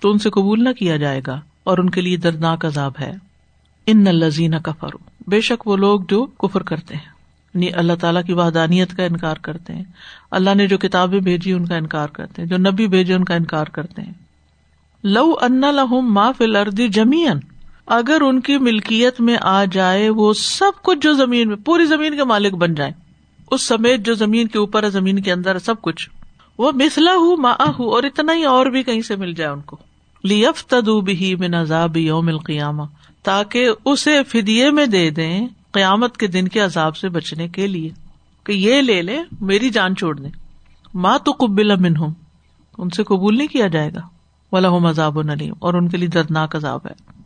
تو 0.00 0.10
ان 0.10 0.18
سے 0.18 0.30
قبول 0.30 0.64
نہ 0.64 0.72
کیا 0.72 0.96
جائے 0.96 1.20
گا 1.26 1.40
اور 1.64 1.78
ان 1.78 1.90
کے 1.90 2.00
لیے 2.00 2.16
دردناک 2.16 2.64
عذاب 2.64 2.92
ہے۔ 3.00 3.14
ان 3.86 4.04
نلزین 4.04 4.54
کا 4.62 4.72
فرو 4.72 4.98
بے 5.26 5.40
شک 5.40 5.66
وہ 5.66 5.76
لوگ 5.76 6.00
جو 6.08 6.26
کفر 6.26 6.62
کرتے 6.62 6.94
ہیں۔ 6.94 7.08
یعنی 7.54 7.70
اللہ 7.72 7.92
تعالیٰ 8.00 8.24
کی 8.24 8.32
وحدانیت 8.32 8.96
کا 8.96 9.02
انکار 9.02 9.36
کرتے 9.42 9.74
ہیں۔ 9.74 9.84
اللہ 10.30 10.54
نے 10.54 10.66
جو 10.66 10.78
کتابیں 10.78 11.20
بھیجی 11.20 11.52
ان 11.52 11.64
کا 11.64 11.76
انکار 11.76 12.08
کرتے 12.08 12.42
ہیں، 12.42 12.48
جو 12.48 12.56
نبی 12.58 12.86
بھیجے 12.86 13.14
ان 13.14 13.24
کا 13.24 13.34
انکار 13.34 13.64
کرتے 13.64 14.02
ہیں۔ 14.02 14.12
لو 15.04 15.34
ان 15.40 15.60
لہم 15.60 16.14
ما 16.14 16.32
فل 16.32 16.56
اردی 16.56 16.88
جمین 16.88 17.57
اگر 17.88 18.18
ان 18.20 18.40
کی 18.40 18.58
ملکیت 18.58 19.20
میں 19.20 19.36
آ 19.40 19.64
جائے، 19.64 20.10
وہ 20.10 20.32
سب 20.32 20.82
کچھ 20.82 20.98
جو 20.98 21.12
زمین 21.12 21.48
میں، 21.48 21.56
پوری 21.56 21.84
زمین 21.84 22.16
کے 22.16 22.24
مالک 22.24 22.54
بن 22.54 22.74
جائے 22.74 22.90
اس 23.50 23.62
سمیت 23.62 24.00
جو 24.00 24.14
زمین 24.14 24.48
کے 24.48 24.58
اوپر 24.58 24.82
ہے، 24.82 24.90
زمین 24.90 25.22
کے 25.22 25.32
اندر 25.32 25.58
سب 25.58 25.74
کچھ۔ 25.80 26.10
وہ 26.58 26.72
مسلا 26.74 27.12
ہوں 27.12 27.36
ما 27.36 27.52
ہوں 27.52 27.86
اور 27.86 28.02
اتنا 28.02 28.34
ہی 28.34 28.44
اور 28.44 28.66
بھی 28.66 28.82
کہیں 28.82 29.00
سے 29.00 29.16
مل 29.16 29.32
جائے 29.32 29.50
ان 29.50 29.60
کو۔ 29.60 29.76
لیف 30.24 30.66
تدو 30.66 31.00
بھی 31.00 31.34
من 31.34 31.54
عذاب 31.54 31.96
یوم 31.96 32.28
القیامہ، 32.28 32.82
تاکہ 33.22 33.68
اسے 33.84 34.22
فدیے 34.22 34.70
میں 34.70 34.86
دے 34.86 35.10
دیں 35.10 35.46
قیامت 35.70 36.16
کے 36.16 36.26
دن 36.26 36.48
کے 36.48 36.60
عذاب 36.60 36.96
سے 36.96 37.08
بچنے 37.08 37.48
کے 37.48 37.66
لیے۔ 37.66 37.90
کہ 38.44 38.52
یہ 38.52 38.82
لے 38.82 39.02
لے 39.02 39.18
میری 39.40 39.70
جان 39.70 39.96
چھوڑ 39.96 40.20
دیں۔ 40.20 40.30
ماں 40.94 41.18
تو 41.18 41.32
قبل 41.32 41.70
امن 41.70 41.96
ہوں 41.96 42.14
ان 42.78 42.90
سے 42.90 43.04
قبول 43.04 43.36
نہیں 43.36 43.48
کیا 43.48 43.66
جائے 43.66 43.90
گا۔ 43.94 44.00
ولا 44.52 44.90
عذاب 44.90 45.16
و 45.16 45.22
نلیم 45.22 45.54
اور 45.58 45.74
ان 45.74 45.88
کے 45.88 45.96
لیے 45.96 46.08
دردناک 46.08 46.56
عذاب 46.56 46.80
ہے۔ 46.86 47.17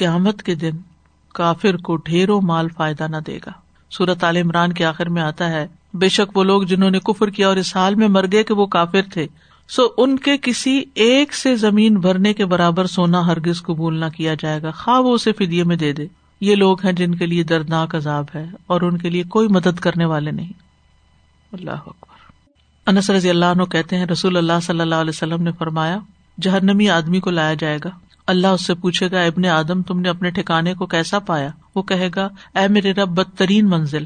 قیامت 0.00 0.42
کے 0.42 0.54
دن 0.54 0.70
کافر 1.34 1.76
کو 1.76 1.96
ڈھیروں 1.96 2.40
مال 2.40 2.68
فائدہ 2.68 3.06
نہ 3.08 3.16
دے 3.26 3.38
گا۔ 3.46 3.50
سورت 3.90 4.24
عال 4.24 4.36
عمران 4.36 4.72
کے 4.72 4.84
آخر 4.84 5.08
میں 5.08 5.22
آتا 5.22 5.48
ہے، 5.48 5.66
بے 5.94 6.08
شک 6.08 6.36
وہ 6.36 6.44
لوگ 6.44 6.62
جنہوں 6.62 6.90
نے 6.90 6.98
کفر 6.98 7.30
کیا 7.30 7.48
اور 7.48 7.56
اس 7.56 7.76
حال 7.76 7.94
میں 7.94 8.08
مر 8.08 8.24
گئے 8.32 8.42
کہ 8.42 8.54
وہ 8.54 8.66
کافر 8.66 9.02
تھے۔ 9.12 9.26
سو 9.68 9.82
ان 9.96 10.18
کے 10.18 10.36
کسی 10.42 10.84
ایک 10.94 11.34
سے 11.34 11.56
زمین 11.56 11.94
بھرنے 11.94 12.34
کے 12.34 12.44
برابر 12.44 12.86
سونا 12.86 13.26
ہرگز 13.26 13.62
قبول 13.62 14.00
نہ 14.00 14.04
کیا 14.16 14.34
جائے 14.34 14.62
گا۔ 14.62 14.70
خواہ 14.70 15.00
وہ 15.00 15.14
اسے 15.14 15.32
فدیے 15.32 15.64
میں 15.64 15.76
دے 15.76 15.92
دے۔ 15.92 16.06
یہ 16.40 16.54
لوگ 16.54 16.84
ہیں 16.84 16.92
جن 16.92 17.14
کے 17.14 17.26
لیے 17.26 17.42
دردناک 17.42 17.94
عذاب 17.94 18.24
ہے 18.34 18.46
اور 18.66 18.80
ان 18.80 18.98
کے 18.98 19.10
لیے 19.10 19.22
کوئی 19.22 19.48
مدد 19.48 19.78
کرنے 19.80 20.04
والے 20.04 20.30
نہیں۔ 20.30 20.52
اللہ 21.52 21.70
اکبر۔ 21.70 22.32
انس 22.86 23.10
رضی 23.10 23.30
اللہ 23.30 23.44
عنہ 23.44 23.62
کہتے 23.62 23.96
ہیں، 23.96 24.06
رسول 24.06 24.36
اللہ 24.36 24.60
صلی 24.62 24.80
اللہ 24.80 24.94
علیہ 24.94 25.10
وسلم 25.10 25.42
نے 25.42 25.50
فرمایا، 25.58 25.98
جہنمی 26.40 26.90
آدمی 26.90 27.20
کو 27.20 27.30
لایا 27.30 27.54
جائے 27.54 27.78
گا۔ 27.84 27.90
اللہ 28.30 28.46
اس 28.46 28.66
سے 28.66 28.74
پوچھے 28.74 29.10
گا، 29.10 29.22
ابن 29.22 29.46
آدم، 29.46 29.82
تم 29.82 30.00
نے 30.00 30.08
اپنے 30.08 30.30
ٹھکانے 30.30 30.74
کو 30.74 30.86
کیسا 30.86 31.18
پایا؟ 31.18 31.48
وہ 31.74 31.82
کہے 31.82 32.10
گا، 32.16 32.28
اے 32.54 32.68
میرے 32.68 32.92
رب، 32.92 33.08
بدترین 33.08 33.68
منزل۔ 33.68 34.04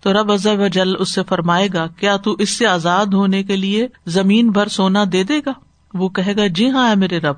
تو 0.00 0.12
رب 0.12 0.30
و 0.30 0.68
جل 0.68 0.88
اس 0.98 1.14
سے 1.14 1.22
فرمائے 1.22 1.68
گا، 1.74 1.86
کیا 1.86 2.16
تو 2.16 2.36
اس 2.38 2.50
سے 2.50 2.66
آزاد 2.66 3.06
ہونے 3.06 3.42
کے 3.42 3.56
لیے 3.56 3.88
زمین 4.06 4.50
بھر 4.50 4.68
سونا 4.68 5.04
دے 5.12 5.22
دے 5.22 5.40
گا؟ 5.46 5.52
وہ 5.94 6.08
کہے 6.08 6.36
گا 6.36 6.46
جی 6.46 6.70
ہاں 6.70 6.90
ہے 6.90 6.94
میرے 6.94 7.18
رب۔ 7.18 7.34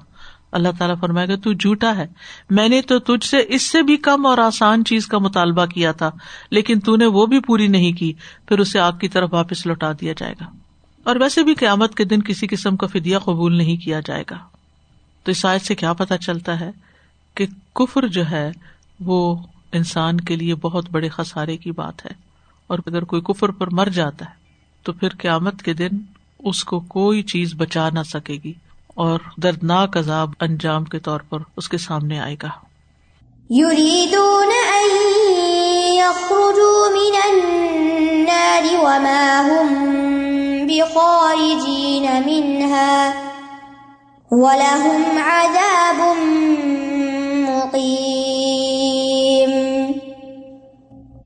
اللہ 0.53 0.68
تعالیٰ 0.79 0.97
فرمائے 1.01 1.29
گا، 1.29 1.37
تو 1.37 1.53
جھوٹا 1.53 1.97
ہے۔ 1.97 2.07
میں 2.51 2.68
نے 2.68 2.83
تو 2.83 2.99
تجھ 2.99 3.27
سے 3.27 3.37
اس 3.49 3.62
سے 3.62 3.83
بھی 3.83 3.97
کم 3.97 4.27
اور 4.27 4.38
آسان 4.38 4.85
چیز 4.85 5.07
کا 5.07 5.18
مطالبہ 5.18 5.66
کیا 5.66 5.92
تھا، 5.92 6.11
لیکن 6.51 6.81
تو 6.81 6.97
نے 6.97 7.07
وہ 7.07 7.27
بھی 7.27 7.40
پوری 7.40 7.68
نہیں 7.68 7.92
کی، 7.92 8.12
پھر 8.49 8.59
اسے 8.59 8.79
آگ 8.79 8.92
کی 8.92 9.09
طرف 9.09 9.29
واپس 9.33 9.66
لوٹا 9.66 9.92
دیا 10.01 10.12
جائے 10.18 10.35
گا۔ 10.40 10.47
اور 11.05 11.16
ویسے 11.16 11.42
بھی 11.42 11.55
قیامت 11.55 11.95
کے 11.95 12.05
دن 12.05 12.23
کسی 12.23 12.47
قسم 12.47 12.77
کا 12.77 12.87
فدیا 12.87 13.18
قبول 13.18 13.57
نہیں 13.57 13.77
کیا 13.77 14.01
جائے 14.07 14.25
گا۔ 14.31 14.52
تو 15.25 15.31
اس 15.31 15.47
آیت 15.47 15.63
سے 15.63 15.75
کیا 15.75 15.93
پتا 15.93 16.17
چلتا 16.17 16.61
ہے 16.61 16.71
کہ 17.35 17.47
کفر 17.75 18.07
جو 18.07 18.31
ہے 18.31 18.53
وہ 19.01 19.37
انسان 19.73 20.21
کے 20.21 20.37
لیے 20.37 20.55
بہت 20.55 20.91
بڑے 20.91 21.09
خسارے 21.09 21.57
کی 21.57 21.71
بات 21.71 22.07
ہے 22.07 22.11
اور 22.67 22.79
اگر 22.87 23.05
کوئی 23.05 23.23
کفر 23.23 23.49
پر 23.49 23.67
مر 23.71 23.89
جاتا 23.89 24.25
ہے 24.25 24.35
تو 24.83 24.93
پھر 24.93 25.09
قیامت 25.09 25.63
کے 25.63 25.73
دن 25.73 25.89
اس 26.39 26.65
کو 26.65 26.81
کوئی 26.81 27.23
چیز 27.23 27.55
بچا 27.57 27.89
نہ 27.91 28.03
سکے 28.03 28.37
گی 28.45 28.53
اور 28.87 29.19
دردناک 29.37 29.97
عذاب 29.97 30.31
انجام 30.41 30.85
کے 30.85 30.99
طور 30.99 31.21
پر 31.21 31.39
اس 31.57 31.69
کے 31.69 31.79
سامنے 31.79 32.21
آئے 32.21 32.37
گا۔ 32.43 32.49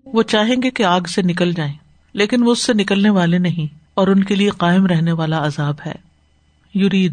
وہ 0.06 0.22
چاہیں 0.22 0.56
گے 0.62 0.70
کہ 0.70 0.82
آگ 0.82 1.00
سے 1.00 1.22
نکل 1.22 1.52
جائیں، 1.52 1.74
لیکن 2.12 2.46
وہ 2.46 2.52
اس 2.52 2.62
سے 2.62 2.72
نکلنے 2.72 3.10
والے 3.10 3.38
نہیں، 3.38 3.74
اور 3.94 4.06
ان 4.06 4.24
کے 4.24 4.34
لیے 4.34 4.48
قائم 4.48 4.86
رہنے 4.86 5.12
والا 5.12 5.46
عذاب 5.46 5.74
ہے۔ 5.86 5.94
یوری 6.74 7.08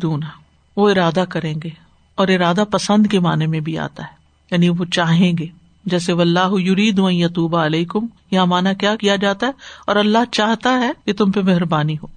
وہ 0.77 0.89
ارادہ 0.89 1.23
کریں 1.29 1.53
گے، 1.63 1.69
اور 2.15 2.27
ارادہ 2.27 2.63
پسند 2.71 3.07
کے 3.07 3.19
معنی 3.19 3.47
میں 3.47 3.59
بھی 3.59 3.77
آتا 3.77 4.03
ہے۔ 4.03 4.15
یعنی 4.51 4.69
وہ 4.69 4.85
چاہیں 4.91 5.33
گے، 5.37 5.45
جیسے 5.85 6.11
اللہ 6.11 6.59
یورید 6.59 6.99
یتوبہ 6.99 7.65
علیہ 7.65 7.85
کم 7.85 8.07
یا 8.31 8.45
مانا 8.45 8.73
کیا 8.73 8.95
کیا 8.95 9.15
جاتا 9.15 9.47
ہے؟ 9.47 9.51
اور 9.87 9.95
اللہ 9.95 10.31
چاہتا 10.31 10.79
ہے 10.79 10.91
کہ 11.05 11.13
تم 11.13 11.31
پہ 11.31 11.41
مہربانی 11.41 11.93
ہو۔ 11.93 12.07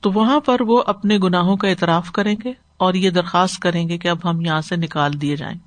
تو 0.00 0.10
وہاں 0.10 0.40
پر 0.40 0.60
وہ 0.60 0.82
اپنے 0.86 1.18
گناہوں 1.18 1.56
کا 1.56 1.68
اعتراف 1.68 2.12
کریں 2.12 2.36
گے۔ 2.44 2.63
اور 2.76 2.94
یہ 2.94 3.10
درخواست 3.10 3.60
کریں 3.60 3.88
گے 3.88 3.98
کہ 3.98 4.08
اب 4.08 4.18
ہم 4.24 4.40
یہاں 4.40 4.60
سے 4.60 4.76
نکال 4.76 5.20
دیے 5.20 5.36
جائیں۔ 5.36 5.58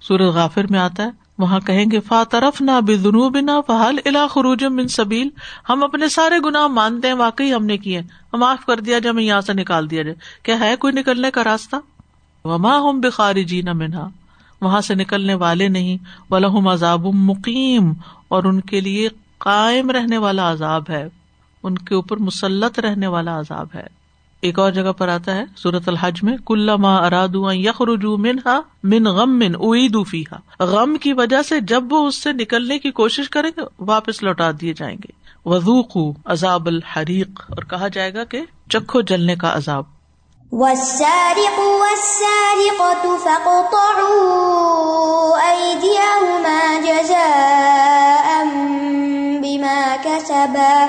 سورج 0.00 0.22
غافر 0.22 0.64
میں 0.70 0.78
آتا 0.78 1.02
ہے، 1.02 1.10
وہاں 1.38 1.60
کہیں 1.60 1.86
گے 1.92 2.00
فا 2.00 2.22
طرف 2.30 2.60
نہ 2.60 2.80
بے 2.86 2.96
جنوب 2.96 3.38
نہ 3.40 3.50
فہل 3.66 3.98
الا 4.04 4.26
خروج 4.26 4.64
بن 4.64 4.88
سبیل 4.88 5.28
ہم 5.68 5.84
اپنے 5.84 6.08
سارے 6.08 6.34
گناہ 6.44 6.66
مانتے 6.66 7.08
ہیں، 7.08 7.14
واقعی 7.14 7.54
ہم 7.54 7.64
نے 7.64 7.78
کیے۔ 7.78 7.98
ہم 8.32 8.38
معاف 8.38 8.66
کر 8.66 8.80
دیا 8.80 8.98
جائے، 8.98 9.12
ہمیں 9.12 9.22
یہاں 9.22 9.40
سے 9.40 9.52
نکال 9.52 9.90
دیا 9.90 10.02
جائے۔ 10.02 10.16
کیا 10.42 10.60
ہے 10.60 10.76
کوئی 10.76 10.92
نکلنے 10.92 11.30
کا 11.30 11.44
راستہ؟ 11.44 11.76
وما 12.44 12.78
ہم 12.78 13.00
بخاری 13.00 13.44
جی 13.44 13.62
نہ 13.62 13.72
منہا 13.72 14.08
وہاں 14.60 14.80
سے 14.80 14.94
نکلنے 14.94 15.34
والے 15.34 15.68
نہیں۔ 15.68 15.96
ولہم 16.30 16.68
عذاب 16.68 17.06
مقیم 17.14 17.92
اور 18.28 18.44
ان 18.44 18.60
کے 18.60 18.80
لیے 18.80 19.08
قائم 19.38 19.90
رہنے 19.90 20.18
والا 20.18 20.52
عذاب 20.52 20.84
ہے۔ 20.88 21.08
ان 21.62 21.78
کے 21.78 21.94
اوپر 21.94 22.16
مسلط 22.16 22.78
رہنے 22.78 23.06
والا 23.06 23.40
عذاب 23.40 23.66
ہے۔ 23.74 23.97
ایک 24.40 24.58
اور 24.58 24.70
جگہ 24.72 24.92
پر 24.92 25.08
آتا 25.08 25.34
ہے 25.34 25.44
سورت 25.56 25.88
الحج 25.88 26.18
میں 26.22 26.36
کل 26.46 26.76
ماں 26.76 27.06
اراد 27.06 27.28
یخ 27.50 27.82
رجو 27.82 28.16
منہا 28.16 28.60
من 28.84 29.06
غم 29.06 29.38
من 29.38 30.04
فیحا 30.04 30.64
غم 30.64 30.96
کی 30.96 31.12
وجہ 31.12 31.42
سے 31.42 31.60
جب 31.60 31.92
وہ 31.92 32.06
اس 32.06 32.22
سے 32.22 32.32
نکلنے 32.32 32.78
کی 32.78 32.90
کوشش 32.90 33.30
کریں 33.30 33.50
گے، 33.56 33.62
واپس 33.78 34.22
لوٹا 34.22 34.50
دیے 34.60 34.72
جائیں 34.72 34.96
گے۔ 34.96 35.12
وزوق 35.48 35.96
عذاب 36.24 36.66
الحریق، 36.66 37.40
اور 37.40 37.62
کہا 37.62 37.88
جائے 37.88 38.14
گا 38.14 38.24
کہ 38.24 38.40
چکھو 38.70 39.00
جلنے 39.00 39.36
کا 39.36 39.56
عذاب۔ 39.56 39.84
جزاء 46.84 48.42
بما 49.42 49.96
كسبا 50.04 50.86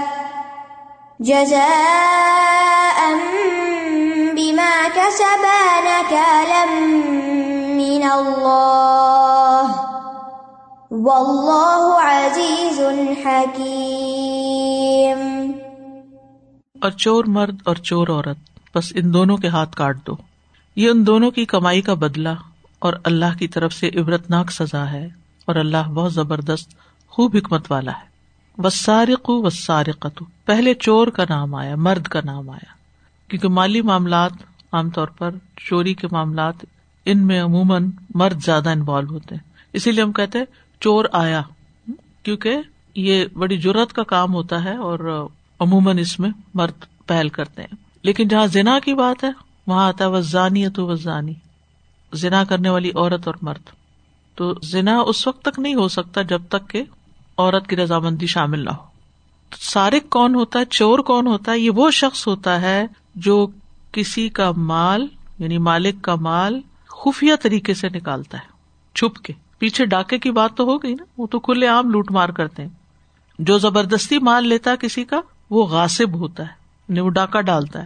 نكالا 5.83 6.65
من 7.75 8.03
الله 8.11 9.71
والله 10.91 11.99
عزيز 12.01 12.79
حكيم 13.25 13.89
اور 16.81 16.91
چور 16.91 17.25
مرد 17.25 17.55
اور 17.65 17.75
چور 17.75 18.07
عورت، 18.07 18.37
بس 18.77 18.93
ان 18.95 19.13
دونوں 19.13 19.37
کے 19.37 19.47
ہاتھ 19.47 19.75
کاٹ 19.75 20.07
دو۔ 20.07 20.15
یہ 20.75 20.89
ان 20.89 21.07
دونوں 21.07 21.31
کی 21.31 21.45
کمائی 21.45 21.81
کا 21.81 21.93
بدلا 21.93 22.33
اور 22.79 22.93
اللہ 23.03 23.37
کی 23.39 23.47
طرف 23.47 23.73
سے 23.73 23.89
عبرتناک 23.99 24.51
سزا 24.51 24.91
ہے 24.91 25.07
اور 25.45 25.55
اللہ 25.55 25.89
بہت 25.89 26.13
زبردست، 26.13 26.69
خوب 27.09 27.35
حکمت 27.35 27.71
والا 27.71 27.91
ہے۔ 27.91 28.09
وسارق 28.57 29.29
وسارقت 29.29 30.23
پہلے 30.45 30.73
چور 30.73 31.07
کا 31.07 31.23
نام 31.29 31.55
آیا، 31.55 31.75
مرد 31.75 32.07
کا 32.07 32.19
نام 32.25 32.49
آیا۔ 32.49 32.79
کیونکہ 33.27 33.47
مالی 33.47 33.81
معاملات 33.81 34.31
عام 34.73 34.89
طور 34.89 35.07
پر 35.07 35.31
چوری 35.55 35.93
کے 35.93 36.07
معاملات 36.11 36.53
ان 37.05 37.27
میں 37.27 37.41
عموماً 37.41 37.91
مرد 38.15 38.43
زیادہ 38.43 38.69
انوالو 38.69 39.07
ہوتے 39.07 39.35
ہیں۔ 39.35 39.49
اسی 39.73 39.91
لیے 39.91 40.03
ہم 40.03 40.11
کہتے 40.11 40.39
چور 40.79 41.05
آیا۔ 41.11 41.41
کیونکہ 42.23 42.57
یہ 42.95 43.25
بڑی 43.33 43.57
ضرورت 43.57 43.93
کا 43.93 44.03
کام 44.03 44.33
ہوتا 44.33 44.63
ہے 44.63 44.75
اور 44.75 45.27
عموماً 45.59 45.97
اس 45.97 46.19
میں 46.19 46.29
مرد 46.53 47.05
پہل 47.07 47.29
کرتے 47.29 47.61
ہیں۔ 47.61 47.75
لیکن 48.03 48.27
جہاں 48.27 48.47
زنا 48.47 48.79
کی 48.79 48.93
بات 48.93 49.23
ہے، 49.23 49.29
وہاں 49.67 49.87
آتا 49.87 50.05
ہے 50.05 50.09
وزانی 50.09 50.69
تو 50.69 50.87
وزانی۔ 50.87 51.33
زنا 52.13 52.43
کرنے 52.43 52.69
والی 52.69 52.89
عورت 52.89 53.27
اور 53.27 53.35
مرد۔ 53.41 53.69
تو 54.35 54.53
زنا 54.63 54.99
اس 54.99 55.27
وقت 55.27 55.41
تک 55.41 55.59
نہیں 55.59 55.75
ہو 55.75 55.87
سکتا 55.87 56.21
جب 56.21 56.41
تک 56.49 56.69
کہ 56.69 56.83
عورت 57.37 57.67
کی 57.67 57.75
رضامندی 57.75 58.27
شامل 58.27 58.65
نہ 58.65 58.69
ہو۔ 58.69 58.83
سارک 59.59 60.09
کون 60.09 60.35
ہوتا 60.35 60.59
ہے، 60.59 60.65
چور 60.65 60.99
کون 60.99 61.27
ہوتا 61.27 61.51
ہے، 61.51 61.59
یہ 61.59 61.69
وہ 61.69 61.91
شخص 61.91 62.27
ہوتا 62.27 62.61
ہے 62.61 62.85
جو 63.15 63.47
کسی 63.91 64.29
کا 64.29 64.51
مال 64.57 65.07
یعنی 65.39 65.57
مالک 65.57 66.01
کا 66.01 66.15
مال 66.15 66.61
خفیہ 66.87 67.33
طریقے 67.41 67.73
سے 67.73 67.89
نکالتا 67.89 68.37
ہے، 68.37 68.43
چھپ 68.95 69.23
کے۔ 69.23 69.33
پیچھے 69.57 69.85
ڈاکے 69.85 70.19
کی 70.19 70.31
بات 70.31 70.55
تو 70.55 70.63
ہو 70.63 70.83
گئی 70.83 70.93
نا، 70.93 71.03
وہ 71.17 71.27
تو 71.27 71.39
کھلے 71.39 71.67
عام 71.67 71.89
لوٹ 71.89 72.11
مار 72.11 72.29
کرتے 72.29 72.61
ہیں۔ 72.61 72.69
جو 73.39 73.57
زبردستی 73.57 74.19
مال 74.19 74.47
لیتا 74.47 74.71
ہے 74.71 74.75
کسی 74.77 75.03
کا، 75.03 75.21
وہ 75.49 75.65
غاصب 75.65 76.13
ہوتا 76.13 76.43
ہے 76.43 76.51
یعنی 76.89 76.99
وہ 76.99 77.09
ڈاکہ 77.09 77.41
ڈالتا 77.41 77.81
ہے۔ 77.81 77.85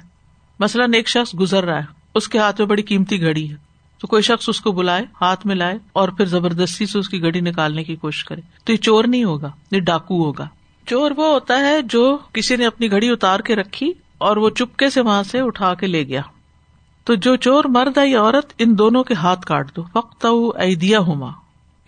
مثلاً 0.60 0.94
ایک 0.94 1.10
شخص 1.10 1.40
گزر 1.40 1.64
رہا 1.64 1.78
ہے، 1.78 1.86
اس 2.16 2.28
کے 2.28 2.38
ہاتھ 2.38 2.62
میں 2.62 2.68
بڑی 2.68 2.82
قیمتی 2.82 3.22
گھڑی 3.22 3.52
ہے۔ 3.52 3.56
تو 3.98 4.08
کوئی 4.08 4.22
شخص 4.22 4.50
اس 4.50 4.62
کو 4.62 4.72
بلائے، 4.72 5.06
ہاتھ 5.22 5.48
میں 5.48 5.56
لائے 5.56 5.78
اور 5.94 6.10
پھر 6.10 6.26
زبردستی 6.26 6.86
سے 6.86 7.00
اس 7.00 7.10
کی 7.10 7.22
گھڑی 7.22 7.42
نکالنے 7.42 7.84
کی 7.84 7.96
کوشش 7.96 8.26
کرے۔ 8.26 8.42
تو 8.64 8.72
یہ 8.72 8.78
چور 8.78 9.04
نہیں 9.04 9.24
ہوگا، 9.24 9.52
یہ 9.72 9.80
ڈاکو 9.80 10.26
ہوگا۔ 10.26 10.48
چور 10.86 11.12
وہ 11.12 11.28
ہوتا 11.34 11.60
ہے 11.60 11.82
جو 11.82 12.18
کسی 12.34 12.56
نے 12.56 12.66
اپنی 12.66 12.92
گھڑی 12.92 13.10
اتار 13.10 13.40
کے 13.40 13.56
رکھی 13.56 13.94
اور 14.18 14.38
وہ 14.38 14.50
چپکے 14.50 14.90
سے 14.90 15.02
وہاں 15.02 15.24
سے 15.24 15.40
اٹھا 15.40 15.74
کے 15.74 15.88
لے 15.88 16.08
گیا۔ 16.08 16.22
تو 17.04 17.16
جو 17.16 17.36
چور 17.36 17.64
مرد 17.64 17.98
ہے 17.98 18.08
یا 18.08 18.22
عورت، 18.22 18.54
ان 18.58 18.78
دونوں 18.78 19.04
کے 19.04 19.14
ہاتھ 19.14 19.46
کاٹ 19.46 19.76
دو۔ 19.76 19.84
فخت 19.94 20.26
ایدیا 20.56 21.00
ہوما 21.00 21.32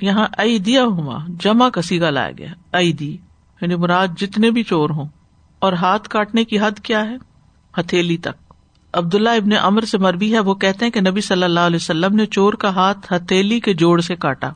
یہاں 0.02 0.28
ایدیا 0.38 0.84
ہوما 0.84 1.18
جمع 1.40 1.70
کسی 1.70 2.00
کا 2.00 2.10
لایا 2.10 2.32
گیا۔ 2.32 2.78
ایدی 2.78 3.18
یعنی 3.62 3.76
مراد 3.76 4.08
جتنے 4.18 4.52
بھی 4.52 4.64
چور 4.64 4.90
ہوں۔ 4.90 5.06
اور 5.60 5.74
ہاتھ 5.74 6.10
کاٹنے 6.10 6.44
کی 6.44 6.60
حد 6.60 6.80
کیا 6.80 7.06
ہے؟ 7.06 7.16
ہتھیلی 7.80 8.18
تک۔ 8.18 8.54
عبداللہ 8.94 9.30
ابن 9.30 9.50
امر 9.62 9.82
سے 9.82 9.98
مربی 9.98 10.34
ہے، 10.34 10.40
وہ 10.40 10.56
کہتے 10.56 10.86
ہیں 10.86 10.92
کہ 10.92 11.02
نبی 11.02 11.22
صلی 11.22 11.44
اللہ 11.44 11.60
علیہ 11.60 11.76
وسلم 11.76 12.16
نے 12.16 12.26
چور 12.26 12.54
کا 12.54 12.70
ہاتھ 12.70 13.14
ہتھیلی 13.14 13.60
کے 13.60 13.74
جوڑ 13.74 14.02
سے 14.02 14.16
کاٹا۔ 14.16 14.50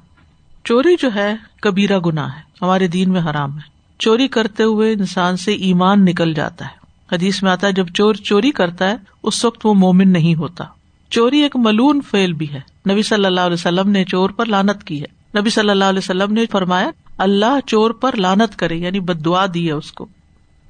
چوری 0.63 0.95
جو 0.99 1.09
ہے 1.15 1.35
کبیرا 1.61 1.97
گنا 2.05 2.35
ہے۔ 2.35 2.41
ہمارے 2.61 2.87
دین 2.87 3.11
میں 3.11 3.21
حرام 3.21 3.55
ہے۔ 3.55 3.63
چوری 3.99 4.27
کرتے 4.27 4.63
ہوئے 4.63 4.93
انسان 4.93 5.37
سے 5.37 5.53
ایمان 5.53 6.05
نکل 6.05 6.33
جاتا 6.33 6.65
ہے۔ 6.65 6.78
حدیث 7.11 7.43
میں 7.43 7.51
آتا 7.51 7.67
ہے، 7.67 7.71
جب 7.71 7.87
چور 7.93 8.13
چوری 8.13 8.51
کرتا 8.51 8.89
ہے، 8.89 8.95
اس 9.23 9.45
وقت 9.45 9.65
وہ 9.65 9.73
مومن 9.73 10.09
نہیں 10.09 10.35
ہوتا۔ 10.35 10.63
چوری 11.09 11.39
ایک 11.39 11.55
ملون 11.55 12.01
فیل 12.11 12.33
بھی 12.33 12.53
ہے۔ 12.53 12.59
نبی 12.91 13.03
صلی 13.03 13.25
اللہ 13.25 13.41
علیہ 13.41 13.53
وسلم 13.53 13.89
نے 13.89 14.05
چور 14.05 14.29
پر 14.29 14.45
لانت 14.45 14.83
کی 14.83 15.03
ہے۔ 15.03 15.39
نبی 15.39 15.49
صلی 15.49 15.69
اللہ 15.69 15.85
علیہ 15.85 15.99
وسلم 15.99 16.33
نے 16.33 16.45
فرمایا، 16.51 16.89
اللہ 17.17 17.59
چور 17.67 17.91
پر 17.91 18.15
لانت 18.15 18.55
کرے 18.55 18.75
یعنی 18.75 18.99
بد 18.99 19.25
دعا 19.25 19.45
دی 19.53 19.67
ہے 19.67 19.71
اس 19.71 19.91
کو۔ 19.91 20.07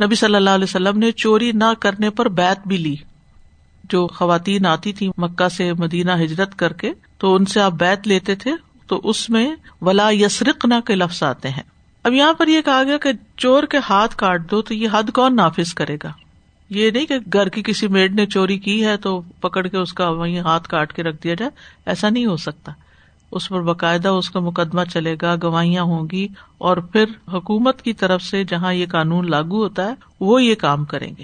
نبی 0.04 0.16
صلی 0.16 0.36
اللہ 0.36 0.50
علیہ 0.50 0.64
وسلم 0.64 0.98
نے 0.98 1.12
چوری 1.12 1.52
نہ 1.52 1.74
کرنے 1.80 2.10
پر 2.10 2.30
بیت 2.30 2.68
بھی 2.68 2.78
لی۔ 2.78 2.96
جو 3.84 4.08
خواتین 4.08 4.66
آتی 4.66 4.94
تھی 4.94 5.10
مکہ 5.18 5.50
سے 5.50 5.74
مدینہ 5.74 6.12
ہجرت 6.12 6.56
کر 6.56 6.74
کے، 6.74 6.92
تو 7.18 7.36
ان 7.36 7.46
سے 7.46 7.62
آپ 7.62 7.72
بیت 7.72 8.08
لیتے 8.08 8.36
تھے، 8.36 8.52
تو 8.88 9.02
اس 9.04 9.30
میں 9.30 9.56
ولا 9.82 10.10
یسرق 10.12 10.66
نہ 10.66 10.74
کے 10.86 10.96
لفظ 10.96 11.24
آتے 11.24 11.50
ہیں۔ 11.50 11.64
اب 12.04 12.14
یہاں 12.14 12.34
پر 12.34 12.48
یہ 12.48 12.62
کہا 12.62 12.84
گیا 12.84 12.98
کہ 12.98 13.10
چور 13.38 13.64
کے 13.64 13.78
ہاتھ 13.90 14.16
کاٹ 14.16 14.52
دو 14.52 14.62
تو 14.62 14.74
یہ 14.74 14.88
حد 14.92 15.10
کون 15.14 15.36
نافذ 15.36 15.74
کرے 15.74 15.98
گا؟ 16.04 16.12
یہ 16.70 16.92
نہیں 16.92 17.06
کہ 17.06 17.16
گھر 17.34 17.50
کی 17.50 17.64
کسی 17.64 17.88
میڈ 17.88 18.16
نے 18.16 18.26
چوری 18.26 18.58
کی 18.58 18.86
ہے 18.86 18.98
تو 18.98 19.22
پکڑ 19.42 19.68
کے 19.68 19.78
اس 19.78 19.94
کا 19.94 20.10
وہیں 20.10 20.40
ہاتھ 20.40 20.70
کاٹ 20.70 20.94
کے 20.94 21.04
رکھ 21.04 21.24
دیا 21.24 21.34
جائے، 21.34 21.52
ایسا 21.86 22.10
نہیں 22.10 22.26
ہو 22.26 22.38
سکتا۔ 22.38 22.72
اس 23.32 23.50
پر 23.50 23.62
باقاعدہ 23.62 24.08
اس 24.08 24.30
کا 24.30 24.40
مقدمہ 24.40 24.82
چلے 24.94 25.16
گا، 25.22 25.36
گواہیاں 25.44 25.84
ہوں 25.84 26.08
گی 26.12 26.28
اور 26.58 26.78
پھر 26.78 27.06
حکومت 27.34 27.82
کی 27.82 27.94
طرف 27.94 28.22
سے 28.22 28.44
جہاں 28.44 28.74
یہ 28.74 28.86
قانون 28.92 29.30
لاگو 29.32 29.64
ہوتا 29.64 29.86
ہے، 29.86 29.94
وہ 30.20 30.44
یہ 30.44 30.56
کام 30.56 30.86
کریں 30.86 31.12
گے۔ 31.18 31.24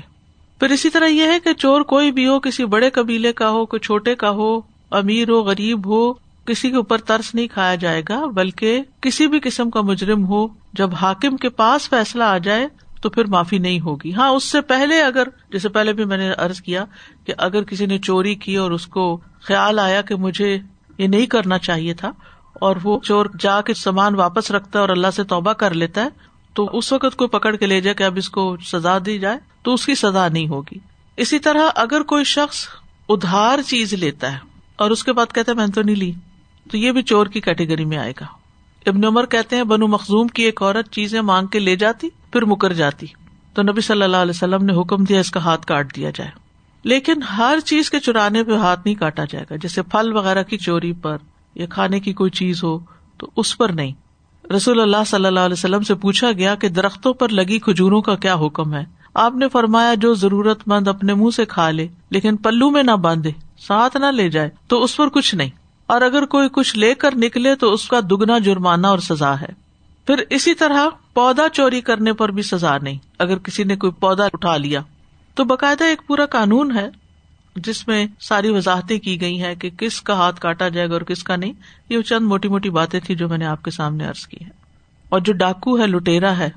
پھر 0.60 0.70
اسی 0.70 0.90
طرح 0.90 1.06
یہ 1.06 1.24
ہے 1.24 1.40
کہ 1.44 1.54
چور 1.54 1.82
کوئی 1.82 2.12
بھی 2.12 2.28
ہو، 2.28 2.40
کسی 2.40 2.66
بڑے 2.66 2.90
قبیلے 2.90 3.34
کا 3.34 3.50
ہو، 3.50 3.66
کوئی 3.66 3.80
چھوٹے 3.80 4.16
کا 4.16 4.30
ہو، 4.30 4.62
امیر 4.92 5.30
ہو، 5.30 5.42
غریب 5.42 5.86
ہو، 5.86 6.14
کسی 6.46 6.70
کے 6.70 6.76
اوپر 6.76 6.98
ترس 6.98 7.36
نہیں 7.36 7.48
کھایا 7.48 7.76
جائے 7.76 8.02
گا، 8.10 8.26
بلکہ 8.26 8.82
کسی 9.02 9.28
بھی 9.28 9.40
قسم 9.40 9.70
کا 9.70 9.82
مجرم 9.82 10.26
ہو، 10.26 10.48
جب 10.74 10.90
حاکم 11.02 11.38
کے 11.38 11.50
پاس 11.50 11.90
فیصلہ 11.90 12.24
آ 12.24 12.38
جائے 12.38 12.68
تو 13.02 13.10
پھر 13.10 13.26
معافی 13.26 13.58
نہیں 13.58 13.80
ہوگی۔ 13.80 14.14
ہاں 14.14 14.30
اس 14.30 14.44
سے 14.44 14.62
پہلے 14.62 15.02
اگر، 15.02 15.28
جیسے 15.52 15.70
پہلے 15.70 15.94
بھی 15.94 16.06
میں 16.06 16.18
نے 16.18 16.32
ارض 16.32 16.62
کیا 16.62 16.86
کہ 17.26 17.34
اگر 17.38 17.64
کسی 17.64 17.86
نے 17.86 18.00
چوری 18.00 18.36
کی 18.36 18.56
اور 18.56 18.72
اس 18.72 18.88
کو 18.88 19.20
خیال 19.42 19.80
آیا 19.80 20.02
کہ 20.02 20.16
مجھے 20.16 20.58
یہ 20.98 21.08
نہیں 21.08 21.26
کرنا 21.26 21.58
چاہیے 21.58 21.94
تھا 21.94 22.12
اور 22.54 22.76
وہ 22.84 23.00
چور 23.00 23.26
جا 23.40 23.62
کے 23.62 23.74
سامان 23.74 24.16
واپس 24.16 24.52
رکھتا 24.52 24.80
ہے 24.80 24.82
اور 24.82 24.90
اللہ 24.90 25.08
سے 25.16 25.24
توبہ 25.24 25.54
کر 25.54 25.74
لیتا 25.74 26.02
ہے، 26.02 26.10
تو 26.54 26.70
اس 26.74 26.92
وقت 26.94 27.16
کوئی 27.16 27.28
پکڑ 27.28 27.56
کے 27.56 27.66
لے 27.66 27.82
جائے 27.82 27.94
کہ 27.94 28.04
اب 28.04 28.18
اس 28.18 28.30
کو 28.30 28.58
سزا 28.66 28.98
دی 29.06 29.20
جائے، 29.20 29.38
تو 29.62 29.74
اس 29.74 29.86
کی 29.86 29.96
سزا 29.96 30.28
نہیں 30.28 30.48
ہوگی۔ 30.48 30.78
اسی 31.18 31.40
طرح 31.40 31.70
اگر 31.76 32.02
کوئی 32.02 32.24
شخص 32.24 32.68
ادھار 33.10 33.60
چیز 33.62 33.94
لیتا 33.94 34.32
ہے 34.32 34.38
اور 34.76 34.92
اس 34.92 35.04
کے 35.04 35.14
بعد 35.14 35.26
کہتا 35.34 35.52
ہے، 35.52 35.58
میں 35.58 35.68
تو 35.68 35.82
نہیں 35.82 35.96
لی، 35.96 36.12
تو 36.72 36.78
یہ 36.78 36.92
بھی 36.92 37.02
چور 37.02 37.28
کی 37.28 37.42
کیٹیگری 37.42 37.86
میں 37.86 37.98
آئے 37.98 38.14
گا۔ 38.22 38.26
ابن 38.86 39.06
عمر 39.06 39.26
کہتے 39.26 39.56
ہیں، 39.56 39.64
بنو 39.64 39.88
مخزوم 39.88 40.28
کی 40.28 40.44
ایک 40.44 40.62
عورت 40.62 40.92
چیزیں 40.92 41.22
مانگ 41.22 41.48
کے 41.48 41.60
لے 41.60 41.76
جاتی 41.76 42.10
پھر 42.36 42.46
مکر 42.46 42.74
جاتی۔ 42.74 43.06
تو 43.54 43.64
نبی 43.64 43.82
صلی 43.82 44.04
اللہ 44.04 44.18
علیہ 44.18 44.34
وسلم 44.36 44.66
نے 44.66 44.82
حکم 44.82 45.04
دیا 45.04 45.20
اس 45.20 45.32
کا 45.32 45.40
ہاتھ 45.40 45.66
کاٹ 45.66 45.96
دیا 45.96 46.10
جائے۔ 46.16 46.32
لیکن 46.84 47.22
ہر 47.24 47.58
چیز 47.66 47.90
کے 47.90 48.00
چرانے 48.00 48.44
پہ 48.44 48.56
ہاتھ 48.56 48.80
نہیں 48.86 48.96
کاٹا 48.96 49.24
جائے 49.30 49.46
گا۔ 49.50 49.56
جیسے 49.56 49.82
پھل 49.82 50.14
وغیرہ 50.14 50.44
کی 50.44 50.58
چوری 50.58 50.94
پر 50.94 51.18
یا 51.56 51.66
کھانے 51.66 52.00
کی 52.00 52.14
کوئی 52.14 52.32
چیز 52.32 52.64
ہو 52.64 52.80
تو 53.18 53.30
اس 53.36 53.58
پر 53.58 53.70
نہیں۔ 53.70 53.92
رسول 54.54 54.80
اللہ 54.80 54.98
صلی 55.08 55.26
اللہ 55.26 55.40
علیہ 55.40 55.54
وسلم 55.54 55.82
سے 55.82 55.96
پوچھا 55.96 56.32
گیا 56.32 56.56
کہ 56.56 56.70
درختوں 56.70 57.14
پر 57.14 57.30
لگی 57.30 57.60
کھجوروں 57.60 58.02
کا 58.02 58.16
کیا 58.16 58.36
حکم 58.36 58.74
ہے؟ 58.74 58.86
آپ 59.14 59.36
نے 59.36 59.50
فرمایا 59.50 59.94
جو 59.94 60.14
ضرورت 60.14 60.60
مند 60.68 60.88
اپنے 60.88 61.14
منہ 61.14 61.30
سے 61.36 61.46
کھا 61.46 61.72
لے، 61.72 61.88
لیکن 62.10 62.36
پلو 62.36 62.70
میں 62.70 62.84
نہ 62.84 62.92
باندھے، 62.92 63.32
ساتھ 63.58 63.98
نہ 63.98 64.06
لے 64.06 64.30
جائے، 64.30 64.50
تو 64.68 64.84
اس 64.84 64.98
پر 64.98 65.10
کچھ 65.10 65.36
نہیں۔ 65.36 65.50
اور 65.88 66.02
اگر 66.02 66.26
کوئی 66.26 66.50
کچھ 66.50 66.78
لے 66.78 66.96
کر 66.96 67.16
نکلے 67.16 67.56
تو 67.56 67.74
اس 67.74 67.88
کا 67.88 68.00
دگنا 68.00 68.38
جرمانہ 68.38 68.88
اور 68.88 69.00
سزا 69.00 69.42
ہے۔ 69.42 69.65
پھر 70.06 70.24
اسی 70.30 70.54
طرح 70.54 70.88
پودا 71.14 71.50
چوری 71.50 71.82
کرنے 71.82 72.14
پر 72.14 72.30
بھی 72.30 72.42
سزا 72.42 72.78
نہیں۔ 72.78 72.98
اگر 73.20 73.38
کسی 73.38 73.64
نے 73.64 73.76
کوئی 73.76 73.92
پودا 73.92 74.26
اٹھا 74.26 74.58
لیا، 74.58 74.82
تو 75.36 75.44
باقاعدہ 75.44 75.84
ایک 75.84 76.02
پورا 76.08 76.26
قانون 76.26 76.78
ہے، 76.78 76.90
جس 77.56 77.88
میں 77.88 78.08
ساری 78.20 78.50
وضاحتیں 78.50 79.00
کی 79.00 79.22
گئی 79.22 79.44
ہیں 79.44 79.56
کہ 79.56 79.70
کس 79.70 80.02
کا 80.02 80.14
ہاتھ 80.14 80.40
کاٹا 80.40 80.70
جائے 80.70 80.88
گا 80.88 80.94
اور 80.94 81.02
کس 81.02 81.24
کا 81.24 81.36
نہیں۔ 81.36 81.54
یہ 81.90 82.02
چند 82.02 82.26
موٹی 82.26 82.48
موٹی 82.48 82.70
باتیں 82.70 83.00
تھی 83.00 83.16
جو 83.16 83.30
میں 83.30 83.38
نے 83.38 83.46
آپ 83.46 83.64
کے 83.64 83.72
سامنے 83.72 84.08
ارض 84.08 84.28
کی 84.28 84.38
ہے 84.46 84.50
اور 85.10 85.20
جو 85.20 85.34
ڈاکو 85.34 85.80
ہے 85.80 85.88
لٹیرا 85.88 86.38
ہے، 86.38 86.50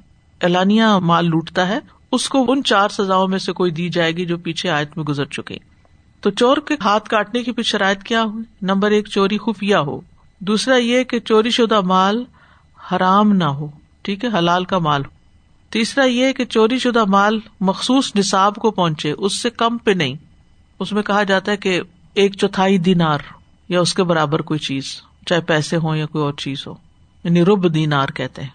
اعلانیہ 0.42 0.84
مال 0.84 1.26
لوٹتا 1.26 1.68
ہے، 1.68 1.78
اس 2.12 2.28
کو 2.28 2.52
ان 2.52 2.62
چار 2.62 2.88
سزاؤں 2.88 3.28
میں 3.28 3.38
سے 3.38 3.52
کوئی 3.52 3.70
دی 3.70 3.88
جائے 3.88 4.16
گی 4.16 4.24
جو 4.24 4.38
پیچھے 4.38 4.70
آیت 4.70 4.96
میں 4.96 5.04
گزر 5.04 5.24
چکے۔ 5.24 5.56
تو 6.20 6.30
چور 6.30 6.56
کے 6.56 6.74
ہاتھ 6.84 7.08
کاٹنے 7.08 7.42
کی 7.42 7.52
پھر 7.52 7.62
شرائط 7.62 8.02
کیا 8.02 8.22
ہو 8.22 8.38
نمبر 8.62 8.90
ایک، 8.90 9.08
چوری 9.08 9.38
خفیہ 9.38 9.76
ہو۔ 9.76 10.00
دوسرا 10.38 10.76
یہ 10.76 11.04
کہ 11.04 11.20
چوری 11.20 11.50
شدہ 11.50 11.80
مال 11.80 12.24
حرام 12.92 13.32
نہ 13.32 13.44
ہو، 13.44 13.66
ٹھیک 14.02 14.24
ہے، 14.24 14.38
حلال 14.38 14.64
کا 14.64 14.78
مال 14.78 15.04
ہو۔ 15.04 15.10
تیسرا 15.70 16.04
یہ 16.04 16.32
کہ 16.32 16.44
چوری 16.44 16.78
شدہ 16.78 17.04
مال 17.04 17.40
مخصوص 17.60 18.16
نصاب 18.16 18.54
کو 18.54 18.70
پہنچے، 18.70 19.12
اس 19.12 19.42
سے 19.42 19.50
کم 19.50 19.78
پہ 19.78 19.90
نہیں۔ 19.90 20.14
اس 20.78 20.92
میں 20.92 21.02
کہا 21.02 21.22
جاتا 21.22 21.52
ہے 21.52 21.56
کہ 21.56 21.80
ایک 22.14 22.34
چوتھائی 22.34 22.78
دینار 22.78 23.18
یا 23.68 23.80
اس 23.80 23.94
کے 23.94 24.04
برابر 24.04 24.42
کوئی 24.42 24.60
چیز، 24.60 25.02
چاہے 25.26 25.40
پیسے 25.40 25.76
ہو 25.76 25.96
یا 25.96 26.06
کوئی 26.06 26.24
اور 26.24 26.32
چیز 26.32 26.66
ہو۔ 26.66 26.74
یعنی 27.24 27.44
رب 27.44 27.74
دینار 27.74 28.08
کہتے 28.08 28.42
ہیں۔ 28.42 28.48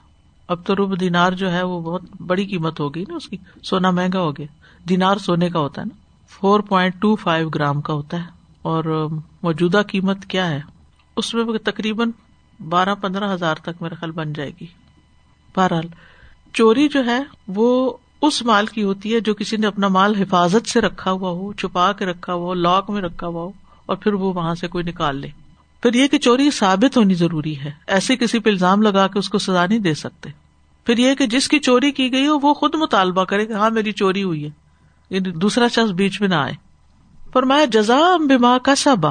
اب 0.47 0.65
تو 0.65 0.75
رب 0.75 0.99
دینار 0.99 1.31
جو 1.31 1.51
ہے 1.51 1.63
وہ 1.63 1.81
بہت 1.81 2.01
بڑی 2.27 2.45
قیمت 2.45 2.79
ہو 2.79 2.95
گئی 2.95 3.05
نا، 3.07 3.15
اس 3.15 3.29
کی۔ 3.29 3.37
سونا 3.63 3.91
مہنگا 3.91 4.19
ہو 4.19 4.31
گیا۔ 4.31 4.47
دینار 4.89 5.17
سونے 5.17 5.49
کا 5.49 5.59
ہوتا 5.59 5.81
ہے 5.81 5.85
نا۔ 5.85 5.97
Four 6.29 6.59
point 6.59 7.01
two 7.01 7.15
five 7.15 7.49
gram 7.49 7.81
کا 7.81 7.93
ہوتا 7.93 8.17
ہے۔ 8.17 8.27
اور 8.61 9.07
موجودہ 9.43 9.81
قیمت 9.87 10.25
کیا 10.25 10.49
ہے؟ 10.49 10.61
اس 11.17 11.33
میں 11.33 11.43
تقریباً 11.63 12.11
بارہ 12.69 12.95
پندرہ 12.95 13.33
ہزار 13.33 13.55
تک 13.55 13.81
میرا 13.81 13.95
خیال 13.95 14.11
بن 14.11 14.33
جائے 14.33 14.51
گی۔ 14.61 14.65
بہرحال، 15.55 15.83
چوری 16.53 16.87
جو 16.87 17.05
ہے، 17.05 17.19
وہ 17.47 17.97
اس 18.21 18.41
مال 18.41 18.65
کی 18.65 18.83
ہوتی 18.83 19.15
ہے 19.15 19.19
جو 19.19 19.33
کسی 19.33 19.57
نے 19.57 19.67
اپنا 19.67 19.87
مال 19.87 20.15
حفاظت 20.15 20.69
سے 20.69 20.81
رکھا 20.81 21.11
ہوا 21.11 21.29
ہو، 21.29 21.53
چھپا 21.53 21.91
کے 21.91 22.05
رکھا 22.05 22.33
ہوا 22.33 22.45
ہو، 22.45 22.53
لاک 22.53 22.89
میں 22.89 23.01
رکھا 23.01 23.27
ہوا 23.27 23.43
ہو، 23.43 23.51
اور 23.85 23.97
پھر 23.97 24.13
وہ 24.13 24.33
وہاں 24.33 24.55
سے 24.55 24.67
کوئی 24.67 24.83
نکال 24.83 25.15
لے۔ 25.15 25.27
پھر 25.81 25.93
یہ 25.93 26.07
کہ 26.07 26.17
چوری 26.17 26.51
ثابت 26.51 26.97
ہونی 26.97 27.13
ضروری 27.13 27.59
ہے۔ 27.59 27.71
ایسے 27.87 28.15
کسی 28.15 28.39
پہ 28.39 28.49
الزام 28.49 28.81
لگا 28.81 29.07
کے 29.07 29.19
اس 29.19 29.29
کو 29.29 29.37
سزا 29.37 29.65
نہیں 29.65 29.79
دے 29.79 29.93
سکتے۔ 29.93 30.29
پھر 30.85 30.97
یہ 30.97 31.15
کہ 31.15 31.25
جس 31.25 31.47
کی 31.47 31.59
چوری 31.59 31.91
کی 31.91 32.11
گئی 32.11 32.27
ہو، 32.27 32.39
وہ 32.39 32.53
خود 32.53 32.75
مطالبہ 32.75 33.23
کرے 33.23 33.45
کہ 33.45 33.53
ہاں 33.53 33.69
میری 33.69 33.91
چوری 33.91 34.23
ہوئی 34.23 34.43
ہے۔ 34.43 34.49
یعنی 35.09 35.31
دوسرا 35.31 35.67
شخص 35.67 35.91
بیچ 35.91 36.21
میں 36.21 36.29
نہ 36.29 36.35
آئے۔ 36.35 36.53
پر 37.33 37.43
میں 37.43 37.65
جزا 37.65 38.17
بما 38.17 38.57
کا 38.57 38.75
سبا 38.75 39.09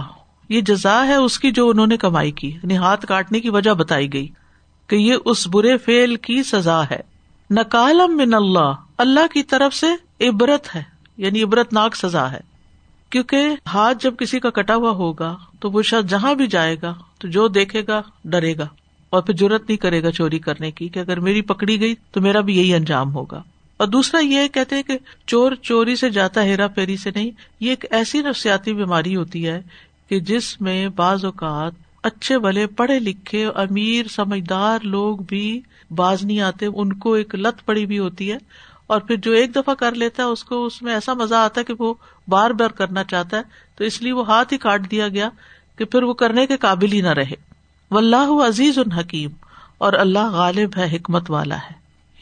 یہ 0.53 0.61
جزا 0.61 1.07
ہے 1.07 1.15
اس 1.15 1.39
کی 1.39 1.51
جو 1.51 1.69
انہوں 1.69 1.87
نے 1.87 1.97
کمائی 1.97 2.31
کی 2.31 2.49
یعنی 2.49 2.77
ہاتھ 2.77 3.07
کاٹنے 3.07 3.41
کی 3.41 3.51
وجہ 3.51 3.71
بتائی 3.71 4.13
گئی 4.13 4.29
کہ 4.87 4.97
یہ 4.97 5.15
اس 5.25 5.47
برے 5.47 5.77
فیل 5.77 6.17
کی 6.17 6.43
سزا 6.43 6.83
ہے۔ 6.91 7.01
نکالم 7.51 8.17
من 8.17 8.35
اللہ 8.35 8.75
اللہ 8.99 9.27
کی 9.35 9.43
طرف 9.43 9.75
سے 9.75 9.87
عبرت 10.29 10.77
ہے 10.77 10.83
یعنی 11.17 11.43
عبرت 11.43 11.73
ناک 11.73 11.97
سزا 11.97 12.33
ہے۔ 12.33 12.41
کیونکہ 13.11 13.49
ہاتھ 13.75 13.99
جب 14.03 14.15
کسی 14.19 14.41
کا 14.41 14.51
کٹا 14.51 14.75
ہوا 14.75 14.91
ہوگا 14.91 15.37
تو 15.61 15.71
وہ 15.71 15.83
شاید 15.83 16.11
جہاں 16.11 16.35
بھی 16.35 16.47
جائے 16.47 16.77
گا 16.83 16.95
تو 17.19 17.29
جو 17.29 17.49
دیکھے 17.49 17.83
گا، 17.89 18.03
ڈرے 18.25 18.57
گا۔ 18.57 18.67
اور 19.11 19.23
پھر 19.23 19.35
ضرورت 19.37 19.63
نہیں 19.69 19.77
کرے 19.77 20.03
گا 20.03 20.13
چوری 20.13 20.39
کرنے 20.39 20.71
کی 20.71 20.89
کہ 20.89 20.99
اگر 20.99 21.21
میری 21.21 21.43
پکڑی 21.43 21.81
گئی 21.81 21.95
تو 22.13 22.21
میرا 22.21 22.41
بھی 22.41 22.59
یہی 22.59 22.75
انجام 22.75 23.15
ہوگا۔ 23.15 23.43
اور 23.77 23.89
دوسرا 23.89 24.21
یہ 24.21 24.49
کہتے 24.49 24.77
ہیں 24.77 24.83
کہ 24.83 24.99
چور 25.27 25.53
چوری 25.55 25.97
سے 25.97 26.11
جاتا 26.11 26.43
ہیرا 26.43 26.69
پھیری 26.69 26.97
سے 26.97 27.11
نہیں، 27.15 27.31
یہ 27.61 27.71
ایک 27.71 27.85
ایسی 27.91 28.21
نفسیاتی 28.21 28.73
بیماری 28.73 29.17
ہوتی 29.17 29.49
ہے 29.49 29.63
کہ 30.13 30.21
جس 30.21 30.61
میں 30.61 30.89
بعض 30.89 31.25
اوقات 31.25 31.73
اچھے 32.03 32.39
بھلے 32.39 32.67
پڑھے 32.67 32.99
لکھے 32.99 33.47
امیر 33.47 34.09
سمجھدار 34.09 34.79
لوگ 34.83 35.19
بھی 35.19 35.61
باز 35.91 36.25
نہیں 36.25 36.41
آتے، 36.41 36.67
ان 36.67 36.93
کو 36.93 37.13
ایک 37.13 37.35
لت 37.35 37.67
پڑی 37.67 37.87
بھی 37.87 37.99
ہوتی 37.99 38.33
ہے 38.33 38.39
اور 38.87 39.01
پھر 39.01 39.17
جو 39.17 39.33
ایک 39.33 39.57
دفعہ 39.57 39.75
کر 39.75 39.95
لیتا 39.95 40.23
ہے، 40.23 40.29
اس 40.29 40.45
کو 40.45 40.67
اس 40.67 40.83
میں 40.83 40.95
ایسا 40.95 41.15
مزہ 41.15 41.35
آتا 41.35 41.61
ہے 41.61 41.65
کہ 41.65 41.75
وہ 41.79 41.95
بار 42.29 42.51
بار 42.51 42.69
کرنا 42.69 43.05
چاہتا 43.05 43.37
ہے۔ 43.37 43.43
تو 43.77 43.85
اس 43.85 44.03
لیے 44.03 44.13
وہ 44.13 44.27
ہاتھ 44.27 44.53
ہی 44.53 44.59
کاٹ 44.59 44.91
دیا 44.91 45.09
گیا 45.09 45.29
کہ 45.77 45.85
پھر 45.85 46.03
وہ 46.03 46.13
کرنے 46.13 46.47
کے 46.47 46.57
قابل 46.57 46.93
ہی 46.93 47.01
نہ 47.01 47.13
رہے۔ 47.13 47.35
و 47.91 47.99
اللہ 47.99 48.47
عزیز 48.49 48.79
الحکیم 48.79 49.31
اور 49.79 49.93
اللہ 49.93 50.31
غالب 50.31 50.71
ہے، 50.77 50.97
حکمت 50.97 51.31
والا 51.31 51.57
ہے۔ 51.57 51.73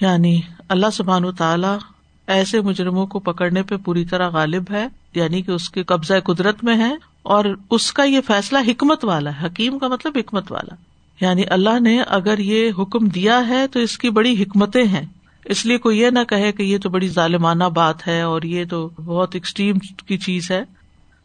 یعنی 0.00 0.40
اللہ 0.68 0.90
سبحان 0.92 1.33
تعالی 1.33 2.00
ایسے 2.31 2.61
مجرموں 2.61 3.07
کو 3.07 3.19
پکڑنے 3.19 3.62
پہ 3.62 3.77
پوری 3.77 4.05
طرح 4.05 4.29
غالب 4.29 4.62
ہے 4.71 4.87
یعنی 5.14 5.43
کہ 5.43 5.51
اس 5.51 5.71
کے 5.71 5.83
قبضۂ 5.83 6.16
قدرت 6.25 6.64
میں 6.64 6.77
ہے، 6.77 6.95
اور 7.23 7.45
اس 7.71 7.93
کا 7.93 8.03
یہ 8.03 8.21
فیصلہ 8.27 8.59
حکمت 8.66 9.05
والا 9.05 9.31
ہے، 9.40 9.47
حکیم 9.47 9.79
کا 9.79 9.88
مطلب 9.88 10.12
حکمت 10.16 10.53
والا۔ 10.53 10.75
یعنی 11.21 11.43
اللہ 11.51 11.81
نے 11.81 12.03
اگر 12.03 12.38
یہ 12.38 12.71
حکم 12.79 13.09
دیا 13.09 13.49
ہے 13.49 13.66
تو 13.66 13.81
اس 13.81 13.99
کی 13.99 14.11
بڑی 14.11 14.43
حکمتیں 14.43 14.85
ہیں۔ 14.85 15.07
اس 15.45 15.66
لیے 15.66 15.79
کوئی 15.79 16.01
یہ 16.01 16.11
نہ 16.11 16.19
کہے 16.29 16.53
کہ 16.53 16.62
یہ 16.62 16.79
تو 16.79 16.88
بڑی 16.88 17.09
ظالمانہ 17.09 17.64
بات 17.64 18.07
ہے 18.07 18.21
اور 18.21 18.43
یہ 18.43 18.64
تو 18.71 18.88
بہت 18.88 19.35
ایکسٹریم 19.35 19.79
کی 19.79 20.19
چیز 20.19 20.51
ہے۔ 20.51 20.64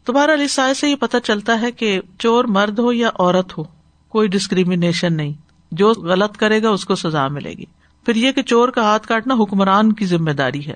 تمہارا 0.04 0.34
لسائے 0.34 0.74
سے 0.74 0.90
یہ 0.90 0.96
پتا 0.96 1.20
چلتا 1.20 1.60
ہے 1.60 1.72
کہ 1.72 2.00
چور 2.18 2.44
مرد 2.44 2.78
ہو 2.78 2.92
یا 2.92 3.08
عورت 3.08 3.58
ہو، 3.58 3.64
کوئی 4.08 4.28
ڈسکریمنیشن 4.28 5.14
نہیں۔ 5.16 5.32
جو 5.72 5.92
غلط 5.92 6.36
کرے 6.36 6.62
گا، 6.62 6.70
اس 6.70 6.84
کو 6.84 6.94
سزا 6.94 7.28
ملے 7.28 7.50
گی۔ 7.50 7.64
پھر 8.06 8.16
یہ 8.16 8.32
کہ 8.32 8.42
چور 8.42 8.68
کا 8.68 8.82
ہاتھ 8.82 9.06
کاٹنا 9.06 9.34
حکمران 9.34 9.92
کی 9.92 10.06
ذمہ 10.06 10.30
داری 10.30 10.66
ہے۔ 10.66 10.74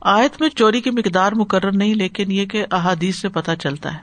آیت 0.00 0.40
میں 0.40 0.48
چوری 0.48 0.80
کی 0.80 0.90
مقدار 0.90 1.32
مقرر 1.32 1.72
نہیں، 1.72 1.94
لیکن 1.94 2.32
یہ 2.32 2.46
کہ 2.46 2.66
احادیث 2.70 3.16
سے 3.16 3.28
پتہ 3.28 3.50
چلتا 3.62 3.94
ہے۔ 3.94 3.98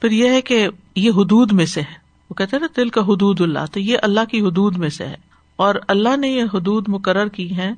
پھر 0.00 0.10
یہ 0.10 0.28
ہے 0.28 0.40
کہ 0.40 0.68
یہ 0.96 1.10
حدود 1.10 1.52
میں 1.52 1.66
سے 1.66 1.80
ہے۔ 1.80 1.94
وہ 2.30 2.34
کہتے 2.34 2.58
نا 2.58 2.66
دل 2.76 2.88
کا 2.88 3.00
حدود 3.00 3.40
اللہ، 3.40 3.58
تو 3.72 3.80
یہ 3.80 3.98
اللہ 4.02 4.20
کی 4.30 4.40
حدود 4.40 4.76
میں 4.76 4.88
سے 4.88 5.06
ہے۔ 5.06 5.16
اور 5.56 5.74
اللہ 5.88 6.16
نے 6.16 6.28
یہ 6.28 6.44
حدود 6.54 6.88
مقرر 6.88 7.28
کی 7.28 7.56
ہے 7.56 7.70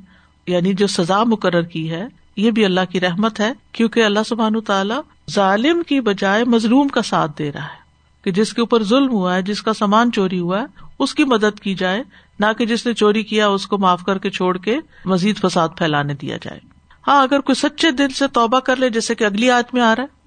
یعنی 0.47 0.73
جو 0.73 0.87
سزا 0.87 1.25
مقرر 1.25 1.63
کی 1.63 1.91
ہے، 1.91 2.07
یہ 2.37 2.51
بھی 2.51 2.65
اللہ 2.65 2.81
کی 2.91 3.01
رحمت 3.01 3.41
ہے، 3.41 3.53
کیونکہ 3.73 4.05
اللہ 4.05 4.19
سبحان 4.27 4.61
تعالیٰ 4.61 5.01
ظالم 5.31 5.83
کی 5.83 6.01
بجائے 6.01 6.45
مظلوم 6.45 6.89
کا 6.89 7.03
ساتھ 7.03 7.39
دے 7.39 7.53
رہا 7.53 7.63
ہے۔ 7.63 7.83
کہ 8.25 8.31
جس 8.31 8.53
کے 8.53 8.61
اوپر 8.61 8.83
ظلم 8.83 9.11
ہوا 9.11 9.35
ہے، 9.35 9.43
جس 9.43 9.63
کا 9.63 9.73
سامان 9.73 10.13
چوری 10.13 10.41
ہوا 10.41 10.61
ہے، 10.61 10.65
اس 10.99 11.15
کی 11.15 11.25
مدد 11.25 11.61
کی 11.61 11.75
جائے، 11.75 12.03
نہ 12.41 12.47
کہ 12.59 12.67
جس 12.67 12.87
نے 12.87 12.95
چوری 12.95 13.23
کیا، 13.23 13.49
اس 13.49 13.67
کو 13.67 13.79
معاف 13.79 14.03
کر 14.03 14.19
کے 14.19 14.31
چھوڑ 14.31 14.59
کے 14.59 14.77
مزید 15.05 15.37
فساد 15.37 15.69
پھیلانے 15.77 16.15
دیا 16.15 16.37
جائے۔ 16.37 16.72
ہاں 17.09 17.23
اگر 17.23 17.41
کوئی 17.41 17.55
سچے 17.55 17.91
دل 17.91 18.09
سے 18.09 18.29
توبہ 18.29 18.61
کر 18.61 18.77
لے 18.77 18.91
جیسے 18.91 19.15
کہ 19.15 19.25
اگلی 19.25 19.51
آج 19.51 19.65
میں 19.73 19.83
آ 19.83 19.97
رہا 19.97 20.03
ہے۔ 20.03 20.23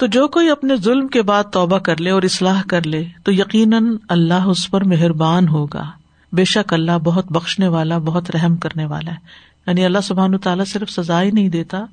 تو 0.00 0.06
جو 0.06 0.28
کوئی 0.28 0.50
اپنے 0.50 0.76
ظلم 0.76 1.08
کے 1.08 1.22
بعد 1.22 1.44
توبہ 1.52 1.78
کر 1.78 1.96
لے 1.96 2.10
اور 2.10 2.22
اصلاح 2.22 2.62
کر 2.70 2.86
لے 2.86 3.04
تو 3.24 3.32
یقیناً 3.32 3.96
اللہ 4.08 4.46
اس 4.46 4.70
پر 4.70 4.84
مہربان 4.84 5.48
ہوگا۔ 5.48 6.03
بے 6.34 6.44
شک 6.44 6.72
اللہ 6.72 6.98
بہت 7.04 7.32
بخشنے 7.32 7.68
والا، 7.68 7.98
بہت 7.98 8.30
رحم 8.30 8.56
کرنے 8.56 8.86
والا 8.86 9.10
ہے۔ 9.10 9.16
یعنی 9.66 9.84
اللہ 9.84 9.98
سبحان 10.02 10.38
تعالیٰ 10.38 10.66
صرف 10.66 10.90
سزا 10.90 11.22
ہی 11.22 11.30
نہیں 11.30 11.48
دیتا، 11.48 11.84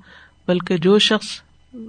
بلکہ 0.47 0.77
جو 0.77 0.99
شخص 0.99 1.27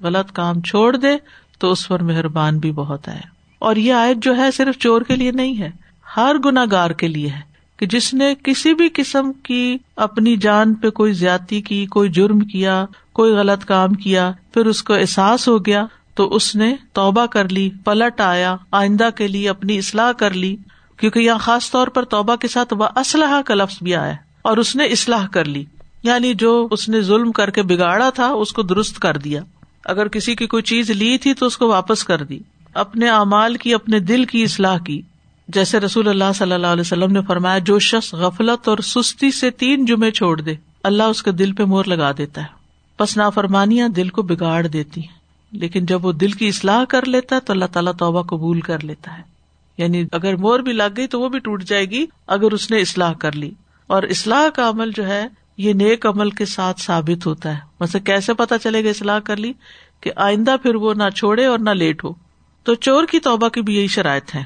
غلط 0.02 0.32
کام 0.32 0.60
چھوڑ 0.60 0.96
دے 0.96 1.16
تو 1.58 1.70
اس 1.70 1.88
پر 1.88 2.02
مہربان 2.02 2.58
بھی 2.58 2.72
بہت 2.72 3.08
ہے۔ 3.08 3.20
اور 3.58 3.76
یہ 3.76 3.92
آیت 3.92 4.16
جو 4.16 4.36
ہے 4.36 4.50
صرف 4.50 4.78
چور 4.78 5.02
کے 5.02 5.16
لیے 5.16 5.30
نہیں 5.30 5.58
ہے، 5.58 5.70
ہر 6.16 6.36
گناگار 6.44 6.90
کے 6.90 7.08
لیے 7.08 7.28
ہے۔ 7.28 7.52
کہ 7.76 7.86
جس 7.86 8.14
نے 8.14 8.34
کسی 8.42 8.74
بھی 8.74 8.88
قسم 8.94 9.32
کی 9.32 9.78
اپنی 9.96 10.36
جان 10.36 10.74
پہ 10.74 10.90
کوئی 10.90 11.12
زیادتی 11.12 11.60
کی، 11.60 11.86
کوئی 11.86 12.10
جرم 12.10 12.40
کیا، 12.40 12.86
کوئی 13.12 13.32
غلط 13.32 13.64
کام 13.64 13.94
کیا، 13.94 14.32
پھر 14.54 14.66
اس 14.66 14.82
کو 14.82 14.94
احساس 14.94 15.48
ہو 15.48 15.66
گیا 15.66 15.86
تو 16.14 16.34
اس 16.34 16.56
نے 16.56 16.76
توبہ 16.92 17.26
کر 17.26 17.48
لی، 17.48 17.70
پلٹ 17.84 18.20
آیا، 18.20 18.56
آئندہ 18.70 19.08
کے 19.16 19.28
لیے 19.28 19.48
اپنی 19.48 19.78
اصلاح 19.78 20.12
کر 20.12 20.30
لی۔ 20.30 20.56
کیونکہ 21.02 21.18
یہاں 21.18 21.38
خاص 21.38 21.70
طور 21.70 21.88
پر 21.88 22.04
توبہ 22.04 22.36
کے 22.36 22.48
ساتھ 22.48 22.74
وہ 22.74 22.86
اسلحہ 22.96 23.42
کا 23.42 23.54
لفظ 23.54 23.78
بھی 23.82 23.94
آیا 23.94 24.14
اور 24.42 24.56
اس 24.56 24.76
نے 24.76 24.84
اصلاح 24.84 25.26
کر 25.26 25.44
لی۔ 25.44 25.64
یعنی 26.02 26.34
جو 26.34 26.68
اس 26.70 26.88
نے 26.88 27.00
ظلم 27.00 27.32
کر 27.32 27.50
کے 27.50 27.62
بگاڑا 27.62 28.10
تھا، 28.10 28.26
اس 28.26 28.52
کو 28.52 28.62
درست 28.62 28.98
کر 28.98 29.16
دیا۔ 29.16 29.42
اگر 29.84 30.08
کسی 30.08 30.34
کی 30.34 30.46
کوئی 30.46 30.62
چیز 30.62 30.90
لی 30.90 31.18
تھی 31.18 31.34
تو 31.34 31.46
اس 31.46 31.58
کو 31.58 31.68
واپس 31.68 32.04
کر 32.04 32.22
دی۔ 32.22 32.38
اپنے 32.74 33.08
اعمال 33.08 33.56
کی، 33.56 33.74
اپنے 33.74 33.98
دل 33.98 34.24
کی 34.24 34.42
اصلاح 34.42 34.78
کی۔ 34.78 35.02
جیسے 35.48 35.80
رسول 35.80 36.08
اللہ 36.08 36.32
صلی 36.34 36.52
اللہ 36.52 36.66
علیہ 36.66 36.80
وسلم 36.80 37.12
نے 37.12 37.20
فرمایا، 37.22 37.58
جو 37.58 37.78
شخص 37.78 38.14
غفلت 38.14 38.68
اور 38.68 38.78
سستی 38.78 39.30
سے 39.30 39.50
تین 39.50 39.84
جمعے 39.84 40.10
چھوڑ 40.10 40.40
دے، 40.40 40.54
اللہ 40.82 41.02
اس 41.02 41.22
کے 41.22 41.32
دل 41.32 41.52
پہ 41.52 41.64
مور 41.64 41.84
لگا 41.84 42.12
دیتا 42.18 42.40
ہے۔ 42.40 42.46
پس 42.96 43.16
نافرمانیاں 43.16 43.88
دل 43.88 44.08
کو 44.08 44.22
بگاڑ 44.22 44.66
دیتی 44.66 45.00
ہیں۔ 45.00 45.18
لیکن 45.52 45.86
جب 45.86 46.06
وہ 46.06 46.12
دل 46.12 46.30
کی 46.30 46.48
اصلاح 46.48 46.84
کر 46.84 47.06
لیتا 47.06 47.36
ہے 47.36 47.40
تو 47.40 47.52
اللہ 47.52 47.64
تعالیٰ 47.64 47.92
توبہ 47.98 48.22
قبول 48.22 48.60
کر 48.60 48.84
لیتا 48.84 49.18
ہے۔ 49.18 49.31
یعنی 49.78 50.04
اگر 50.12 50.36
مور 50.36 50.60
بھی 50.60 50.72
لگ 50.72 50.92
گئی 50.96 51.06
تو 51.06 51.20
وہ 51.20 51.28
بھی 51.28 51.38
ٹوٹ 51.38 51.64
جائے 51.64 51.84
گی 51.84 52.06
اگر 52.26 52.52
اس 52.52 52.70
نے 52.70 52.80
اصلاح 52.80 53.12
کر 53.12 53.32
لی۔ 53.32 53.50
اور 53.86 54.02
اصلاح 54.02 54.48
کا 54.48 54.68
عمل 54.68 54.90
جو 54.96 55.06
ہے، 55.06 55.26
یہ 55.56 55.72
نیک 55.72 56.06
عمل 56.06 56.30
کے 56.30 56.44
ساتھ 56.44 56.80
ثابت 56.80 57.26
ہوتا 57.26 57.54
ہے۔ 57.54 57.58
ویسے 57.80 58.00
کیسے 58.00 58.34
پتا 58.34 58.58
چلے 58.58 58.84
گا 58.84 58.88
اصلاح 58.88 59.18
کر 59.18 59.36
لی 59.36 59.52
کہ 60.00 60.10
آئندہ 60.16 60.56
پھر 60.62 60.74
وہ 60.74 60.94
نہ 60.94 61.10
چھوڑے 61.16 61.46
اور 61.46 61.58
نہ 61.58 61.70
لیٹ 61.70 62.04
ہو۔ 62.04 62.12
تو 62.64 62.74
چور 62.74 63.04
کی 63.04 63.20
توبہ 63.20 63.48
کی 63.48 63.62
بھی 63.62 63.76
یہی 63.76 63.86
شرائط 63.86 64.34
ہے 64.34 64.44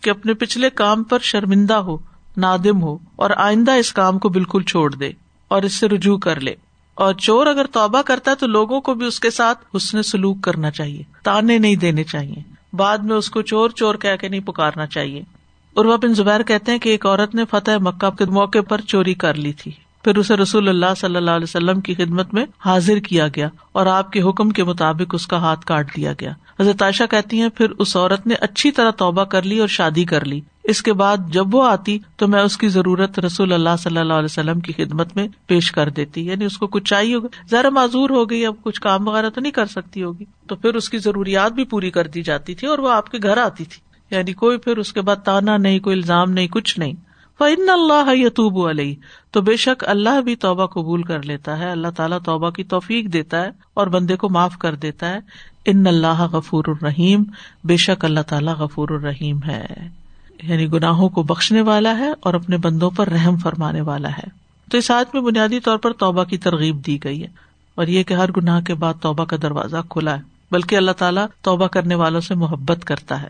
کہ 0.00 0.10
اپنے 0.10 0.34
پچھلے 0.34 0.70
کام 0.70 1.04
پر 1.04 1.18
شرمندہ 1.18 1.74
ہو، 1.74 1.96
نادم 2.36 2.82
ہو 2.82 2.98
اور 3.16 3.30
آئندہ 3.36 3.70
اس 3.70 3.92
کام 3.92 4.18
کو 4.18 4.28
بالکل 4.28 4.62
چھوڑ 4.62 4.94
دے 4.94 5.10
اور 5.48 5.62
اس 5.62 5.72
سے 5.72 5.88
رجوع 5.88 6.18
کر 6.18 6.40
لے۔ 6.40 6.54
اور 6.94 7.14
چور 7.14 7.46
اگر 7.46 7.66
توبہ 7.66 8.02
کرتا 8.02 8.30
ہے 8.30 8.36
تو 8.36 8.46
لوگوں 8.46 8.80
کو 8.80 8.94
بھی 8.94 9.06
اس 9.06 9.20
کے 9.20 9.30
ساتھ 9.30 9.76
حسن 9.76 10.02
سلوک 10.02 10.42
کرنا 10.42 10.70
چاہیے، 10.70 11.02
تانے 11.22 11.58
نہیں 11.58 11.76
دینے 11.76 12.04
چاہیے۔ 12.04 12.53
بعد 12.74 12.98
میں 12.98 13.16
اس 13.16 13.30
کو 13.30 13.42
چور 13.42 13.70
چور 13.70 13.94
کہہ 13.94 14.16
کے 14.20 14.28
نہیں 14.28 14.40
پکارنا 14.40 14.86
چاہیے۔ 14.86 15.22
اور 15.74 15.98
بن 15.98 16.14
زبیر 16.14 16.42
کہتے 16.42 16.72
ہیں 16.72 16.78
کہ 16.78 16.88
ایک 16.88 17.06
عورت 17.06 17.34
نے 17.34 17.44
فتح 17.50 17.70
مکہ 17.80 18.10
کے 18.10 18.24
موقع 18.24 18.58
پر 18.68 18.80
چوری 18.80 19.14
کر 19.14 19.34
لی 19.34 19.52
تھی۔ 19.52 19.72
پھر 20.04 20.18
اسے 20.18 20.36
رسول 20.36 20.68
اللہ 20.68 20.94
صلی 20.96 21.16
اللہ 21.16 21.30
علیہ 21.30 21.44
وسلم 21.44 21.80
کی 21.80 21.94
خدمت 21.94 22.34
میں 22.34 22.46
حاضر 22.64 22.96
کیا 22.96 23.28
گیا 23.28 23.48
اور 23.72 23.86
آپ 23.86 24.12
کے 24.12 24.22
حکم 24.22 24.50
کے 24.50 24.64
مطابق 24.64 25.14
اس 25.14 25.26
کا 25.26 25.36
ہاتھ 25.36 25.66
کاٹ 25.66 25.96
دیا 25.96 26.12
گیا۔ 26.20 26.32
حضرت 26.60 26.82
عائشہ 26.82 27.04
کہتی 27.10 27.40
ہیں، 27.40 27.48
پھر 27.48 27.70
اس 27.70 27.96
عورت 27.96 28.26
نے 28.26 28.34
اچھی 28.34 28.70
طرح 28.70 28.90
توبہ 28.90 29.24
کر 29.24 29.42
لی 29.42 29.58
اور 29.58 29.68
شادی 29.68 30.04
کر 30.04 30.24
لی۔ 30.24 30.40
اس 30.64 30.82
کے 30.82 30.92
بعد 30.92 31.16
جب 31.28 31.54
وہ 31.54 31.66
آتی 31.66 31.98
تو 32.16 32.28
میں 32.28 32.42
اس 32.42 32.56
کی 32.56 32.68
ضرورت 32.68 33.18
رسول 33.18 33.52
اللہ 33.52 33.76
صلی 33.78 33.98
اللہ 33.98 34.12
علیہ 34.12 34.24
وسلم 34.24 34.60
کی 34.60 34.72
خدمت 34.72 35.16
میں 35.16 35.28
پیش 35.46 35.72
کر 35.72 35.88
دیتی 35.88 36.26
یعنی 36.26 36.44
اس 36.44 36.56
کو 36.56 36.66
کچھ 36.66 36.84
چاہیے 36.84 37.14
ہوگا۔ 37.14 37.26
ذرا 37.50 37.68
معذور 37.68 38.10
ہو 38.10 38.30
گئی، 38.30 38.46
اب 38.46 38.54
کچھ 38.62 38.80
کام 38.80 39.08
وغیرہ 39.08 39.30
تو 39.30 39.40
نہیں 39.40 39.52
کر 39.52 39.66
سکتی 39.66 40.02
ہوگی۔ 40.02 40.24
تو 40.46 40.56
پھر 40.56 40.74
اس 40.74 40.90
کی 40.90 40.98
ضروریات 40.98 41.52
بھی 41.52 41.64
پوری 41.64 41.90
کر 41.90 42.06
دی 42.06 42.22
جاتی 42.22 42.54
تھی 42.54 42.68
اور 42.68 42.78
وہ 42.78 42.90
آپ 42.90 43.10
کے 43.10 43.18
گھر 43.22 43.36
آتی 43.36 43.64
تھی۔ 43.64 43.80
یعنی 44.16 44.32
کوئی 44.32 44.58
پھر 44.58 44.76
اس 44.76 44.92
کے 44.92 45.00
بعد 45.00 45.16
تانا 45.16 45.56
نہیں، 45.56 45.78
کوئی 45.78 45.96
الزام 45.96 46.30
نہیں، 46.30 46.48
کچھ 46.48 46.78
نہیں۔ 46.78 46.92
فن 47.38 47.70
اللہ 47.70 48.14
یتوب 48.14 48.68
علیہ 48.68 48.94
تو 49.30 49.40
بے 49.40 49.56
شک 49.56 49.84
اللہ 49.86 50.20
بھی 50.20 50.36
توبہ 50.36 50.66
قبول 50.66 51.02
کر 51.02 51.22
لیتا 51.22 51.58
ہے، 51.58 51.70
اللہ 51.70 51.88
تعالیٰ 51.96 52.18
توبہ 52.24 52.50
کی 52.50 52.64
توفیق 52.64 53.12
دیتا 53.12 53.42
ہے 53.42 53.50
اور 53.74 53.86
بندے 53.86 54.16
کو 54.16 54.28
معاف 54.28 54.58
کر 54.58 54.74
دیتا 54.74 55.08
ہے۔ 55.08 55.18
ان 55.64 55.86
اللہ 55.86 56.22
غفور 56.22 56.64
الرحیم 56.68 57.24
بے 57.64 57.76
شک 57.76 58.04
اللہ 58.04 58.20
تعالیٰ 58.20 58.56
غفور 58.56 58.88
الرحیم 58.88 59.38
ہے۔ 59.46 60.03
یعنی 60.42 60.72
گناہوں 60.72 61.08
کو 61.08 61.22
بخشنے 61.22 61.60
والا 61.60 61.98
ہے 61.98 62.10
اور 62.20 62.34
اپنے 62.34 62.56
بندوں 62.56 62.90
پر 62.90 63.08
رحم 63.08 63.36
فرمانے 63.36 63.80
والا 63.80 64.08
ہے۔ 64.08 64.44
تو 64.70 64.78
اس 64.78 64.90
آج 64.90 65.06
میں 65.14 65.22
بنیادی 65.22 65.60
طور 65.60 65.78
پر 65.78 65.92
توبہ 65.92 66.24
کی 66.24 66.38
ترغیب 66.38 66.86
دی 66.86 67.04
گئی 67.04 67.22
ہے 67.22 67.28
اور 67.74 67.86
یہ 67.86 68.02
کہ 68.02 68.14
ہر 68.14 68.32
گناہ 68.32 68.60
کے 68.60 68.74
بعد 68.74 68.94
توبہ 69.00 69.24
کا 69.24 69.36
دروازہ 69.42 69.76
کھلا 69.90 70.16
ہے، 70.16 70.22
بلکہ 70.50 70.76
اللہ 70.76 70.90
تعالیٰ 70.90 71.26
توبہ 71.40 71.66
کرنے 71.66 71.94
والوں 71.94 72.20
سے 72.20 72.34
محبت 72.34 72.84
کرتا 72.84 73.22
ہے۔ 73.22 73.28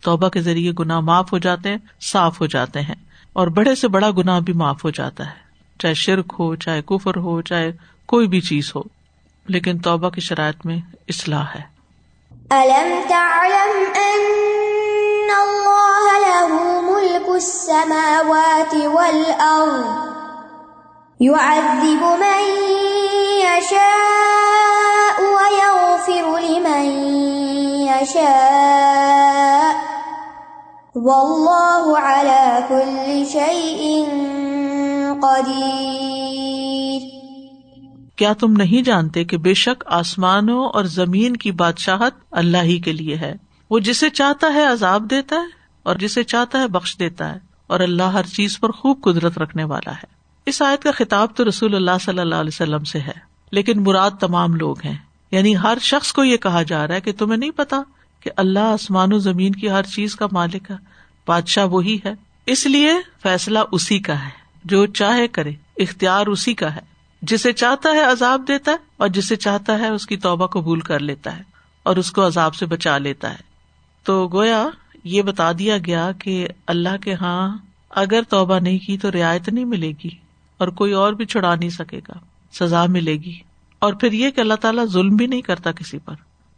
توبہ 0.00 0.28
کے 0.28 0.40
ذریعے 0.40 0.72
گناہ 0.78 1.00
معاف 1.00 1.32
ہو 1.32 1.38
جاتے 1.38 1.68
ہیں، 1.68 1.76
صاف 2.00 2.40
ہو 2.40 2.46
جاتے 2.46 2.80
ہیں 2.80 2.94
اور 3.32 3.46
بڑے 3.46 3.74
سے 3.74 3.88
بڑا 3.88 4.10
گنا 4.10 4.38
بھی 4.38 4.52
معاف 4.52 4.84
ہو 4.84 4.90
جاتا 4.90 5.26
ہے۔ 5.26 5.42
چاہے 5.78 5.94
شرک 5.94 6.34
ہو، 6.38 6.56
چاہے 6.56 6.82
کفر 6.82 7.16
ہو، 7.16 7.42
چاہے 7.42 7.72
کوئی 8.06 8.28
بھی 8.28 8.40
چیز 8.40 8.72
ہو، 8.76 8.82
لیکن 9.48 9.78
توبہ 9.78 10.10
کی 10.10 10.20
شرائط 10.20 10.66
میں 10.66 10.76
اصلاح 11.08 11.44
ہے۔ 11.54 11.62
السماوات 17.34 18.74
والأرض. 18.74 20.12
يعذب 21.20 22.02
من 22.02 22.62
يشاء 23.38 23.92
ويغفر 25.22 26.38
لمن 26.38 26.84
يشاء. 27.80 28.32
والله 30.96 31.98
على 32.00 32.60
كل 32.68 33.24
شيء 33.32 34.04
قدير. 35.22 36.02
کیا 38.16 38.32
تم 38.34 38.52
نہیں 38.52 38.82
جانتے 38.82 39.24
کہ 39.24 39.38
بے 39.38 39.54
شک 39.54 39.84
آسمانوں 39.86 40.68
اور 40.68 40.84
زمین 40.84 41.36
کی 41.36 41.52
بادشاہت 41.52 42.12
اللہ 42.30 42.62
ہی 42.62 42.78
کے 42.78 42.92
لیے 42.92 43.16
ہے؟ 43.16 43.34
وہ 43.70 43.78
جسے 43.78 44.10
چاہتا 44.10 44.54
ہے 44.54 44.66
عذاب 44.66 45.10
دیتا 45.10 45.36
ہے؟ 45.36 45.61
اور 45.82 45.96
جسے 45.96 46.22
چاہتا 46.22 46.58
ہے 46.58 46.68
بخش 46.68 46.98
دیتا 46.98 47.32
ہے 47.32 47.38
اور 47.66 47.80
اللہ 47.80 48.02
ہر 48.02 48.26
چیز 48.26 48.60
پر 48.60 48.70
خوب 48.70 49.02
قدرت 49.02 49.38
رکھنے 49.38 49.64
والا 49.64 49.92
ہے۔ 49.92 50.04
اس 50.46 50.62
آیت 50.62 50.82
کا 50.82 50.90
خطاب 50.90 51.28
تو 51.36 51.48
رسول 51.48 51.74
اللہ 51.74 51.90
صلی 52.00 52.18
اللہ 52.18 52.34
علیہ 52.34 52.50
وسلم 52.52 52.84
سے 52.84 53.00
ہے، 53.00 53.12
لیکن 53.52 53.82
مراد 53.82 54.10
تمام 54.10 54.54
لوگ 54.54 54.76
ہیں۔ 54.84 54.98
یعنی 55.30 55.56
ہر 55.56 55.78
شخص 55.80 56.12
کو 56.12 56.24
یہ 56.24 56.36
کہا 56.36 56.62
جا 56.62 56.86
رہا 56.86 56.94
ہے 56.94 57.00
کہ 57.00 57.12
تمہیں 57.12 57.38
نہیں 57.38 57.50
پتا 57.50 57.82
کہ 58.20 58.30
اللہ 58.36 58.58
آسمان 58.58 59.12
و 59.12 59.18
زمین 59.18 59.52
کی 59.52 59.70
ہر 59.70 59.82
چیز 59.82 60.16
کا 60.16 60.26
مالک 60.32 60.70
ہے، 60.70 60.76
بادشاہ 61.26 61.66
وہی 61.66 61.98
ہے۔ 62.04 62.12
اس 62.46 62.66
لیے 62.66 62.94
فیصلہ 63.22 63.58
اسی 63.72 63.98
کا 63.98 64.24
ہے، 64.24 64.30
جو 64.64 64.86
چاہے 64.86 65.28
کرے، 65.28 65.52
اختیار 65.76 66.26
اسی 66.26 66.54
کا 66.54 66.74
ہے۔ 66.74 66.92
جسے 67.22 67.52
چاہتا 67.52 67.88
ہے 67.88 68.02
عذاب 68.02 68.48
دیتا 68.48 68.70
ہے 68.70 68.76
اور 68.96 69.08
جسے 69.08 69.36
چاہتا 69.36 69.78
ہے 69.78 69.88
اس 69.88 70.06
کی 70.06 70.16
توبہ 70.16 70.46
قبول 70.46 70.80
کر 70.80 70.98
لیتا 70.98 71.36
ہے 71.36 71.42
اور 71.82 71.96
اس 71.96 72.12
کو 72.12 72.26
عذاب 72.26 72.54
سے 72.54 72.66
بچا 72.66 72.98
لیتا 72.98 73.30
ہے۔ 73.30 73.38
تو 74.04 74.28
گویا 74.28 74.68
یہ 75.04 75.22
بتا 75.22 75.52
دیا 75.52 75.78
گیا 75.86 76.12
کہ 76.12 76.48
اللہ 76.66 76.96
کے 76.96 77.14
ہاں 77.14 77.58
اگر 77.90 78.20
توبہ 78.28 78.58
نہیں 78.58 78.78
کی 78.78 78.98
تو 78.98 79.12
رعایت 79.12 79.48
نہیں 79.48 79.64
ملے 79.64 79.92
گی 80.04 80.10
اور 80.58 80.68
کوئی 80.68 80.92
اور 80.92 81.12
بھی 81.12 81.24
چھڑا 81.24 81.54
نہیں 81.54 81.70
سکے 81.70 82.00
گا، 82.08 82.12
سزا 82.52 82.86
ملے 82.86 83.12
گی۔ 83.12 83.38
اور 83.78 83.92
پھر 83.92 84.12
یہ 84.12 84.30
کہ 84.30 84.40
اللہ 84.40 84.54
تعالیٰ 84.54 84.84
ظلم 84.84 85.16
بھی 85.16 85.26
نہیں 85.26 85.42
کرتا 85.42 85.72
کسی 85.72 85.98
پر۔ 85.98 86.14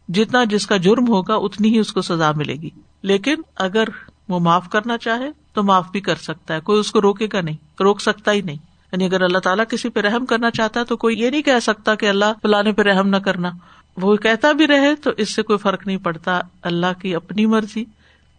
جتنا 0.09 0.43
جس 0.43 0.67
کا 0.67 0.77
جرم 0.77 1.07
ہوگا 1.07 1.35
اتنی 1.35 1.73
ہی 1.73 1.79
اس 1.79 1.93
کو 1.93 2.01
سزا 2.01 2.31
ملے 2.31 2.53
گی۔ 2.53 2.69
لیکن 3.01 3.35
اگر 3.55 3.83
وہ 4.29 4.39
معاف 4.39 4.69
کرنا 4.69 4.97
چاہے 4.97 5.29
تو 5.53 5.63
معاف 5.63 5.91
بھی 5.91 5.99
کر 5.99 6.15
سکتا 6.15 6.53
ہے، 6.53 6.59
کوئی 6.59 6.79
اس 6.79 6.91
کو 6.91 7.01
روکے 7.01 7.27
گا 7.33 7.41
نہیں، 7.41 7.57
روک 7.81 8.01
سکتا 8.01 8.31
ہی 8.31 8.41
نہیں۔ 8.41 8.57
یعنی 8.91 9.05
اگر 9.05 9.21
اللہ 9.21 9.37
تعالیٰ 9.37 9.65
کسی 9.69 9.89
پہ 9.89 9.99
رحم 9.99 10.25
کرنا 10.25 10.51
چاہتا 10.51 10.79
ہے 10.79 10.85
تو 10.85 10.97
کوئی 10.97 11.19
یہ 11.19 11.29
نہیں 11.29 11.41
کہہ 11.41 11.59
سکتا 11.61 11.95
کہ 11.95 12.09
اللہ 12.09 12.25
فلانے 12.41 12.71
پہ 12.71 12.81
رحم 12.81 13.07
نہ 13.07 13.17
کرنا۔ 13.17 13.51
وہ 13.97 14.15
کہتا 14.15 14.51
بھی 14.51 14.67
رہے 14.67 14.95
تو 14.95 15.09
اس 15.17 15.35
سے 15.35 15.41
کوئی 15.41 15.59
فرق 15.59 15.87
نہیں 15.87 15.97
پڑتا، 15.97 16.41
اللہ 16.61 17.01
کی 17.01 17.15
اپنی 17.15 17.45
مرضی۔ 17.45 17.85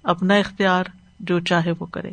اپنا 0.06 0.34
اختیار 0.34 0.84
جو 1.20 1.40
چاہے 1.40 1.72
وہ 1.80 1.86
کرے۔ 1.86 2.10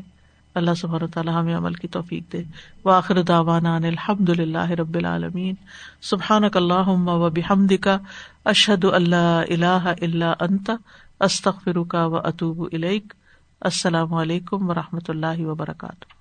اللہ 0.55 0.73
سبحانہ 0.73 1.05
تعالیٰ 1.13 1.41
ہمیں 1.41 1.55
عمل 1.55 1.73
کی 1.73 1.87
توفیق 1.87 2.33
دے۔ 2.33 2.43
واخر 2.85 3.23
ان 3.23 3.85
الحمد 3.85 4.29
للہ 4.29 4.71
رب 4.71 4.95
العالمین۔ 4.95 5.55
سبحان 6.01 6.43
اللہم 6.53 7.07
و 7.07 7.29
بحمد 7.29 7.71
اشہد 7.71 7.97
اشد 8.45 8.85
اللہ 8.85 9.41
اللہ 9.49 9.93
اللہ 10.01 10.33
انت 10.39 10.71
استخ 11.19 11.67
و 11.93 12.17
اطوب 12.17 12.69
الیک۔ 12.71 13.13
السلام 13.61 14.13
علیکم 14.13 14.69
و 14.69 14.73
رحمۃ 14.73 15.05
اللہ 15.07 15.45
وبرکاتہ۔ 15.45 16.12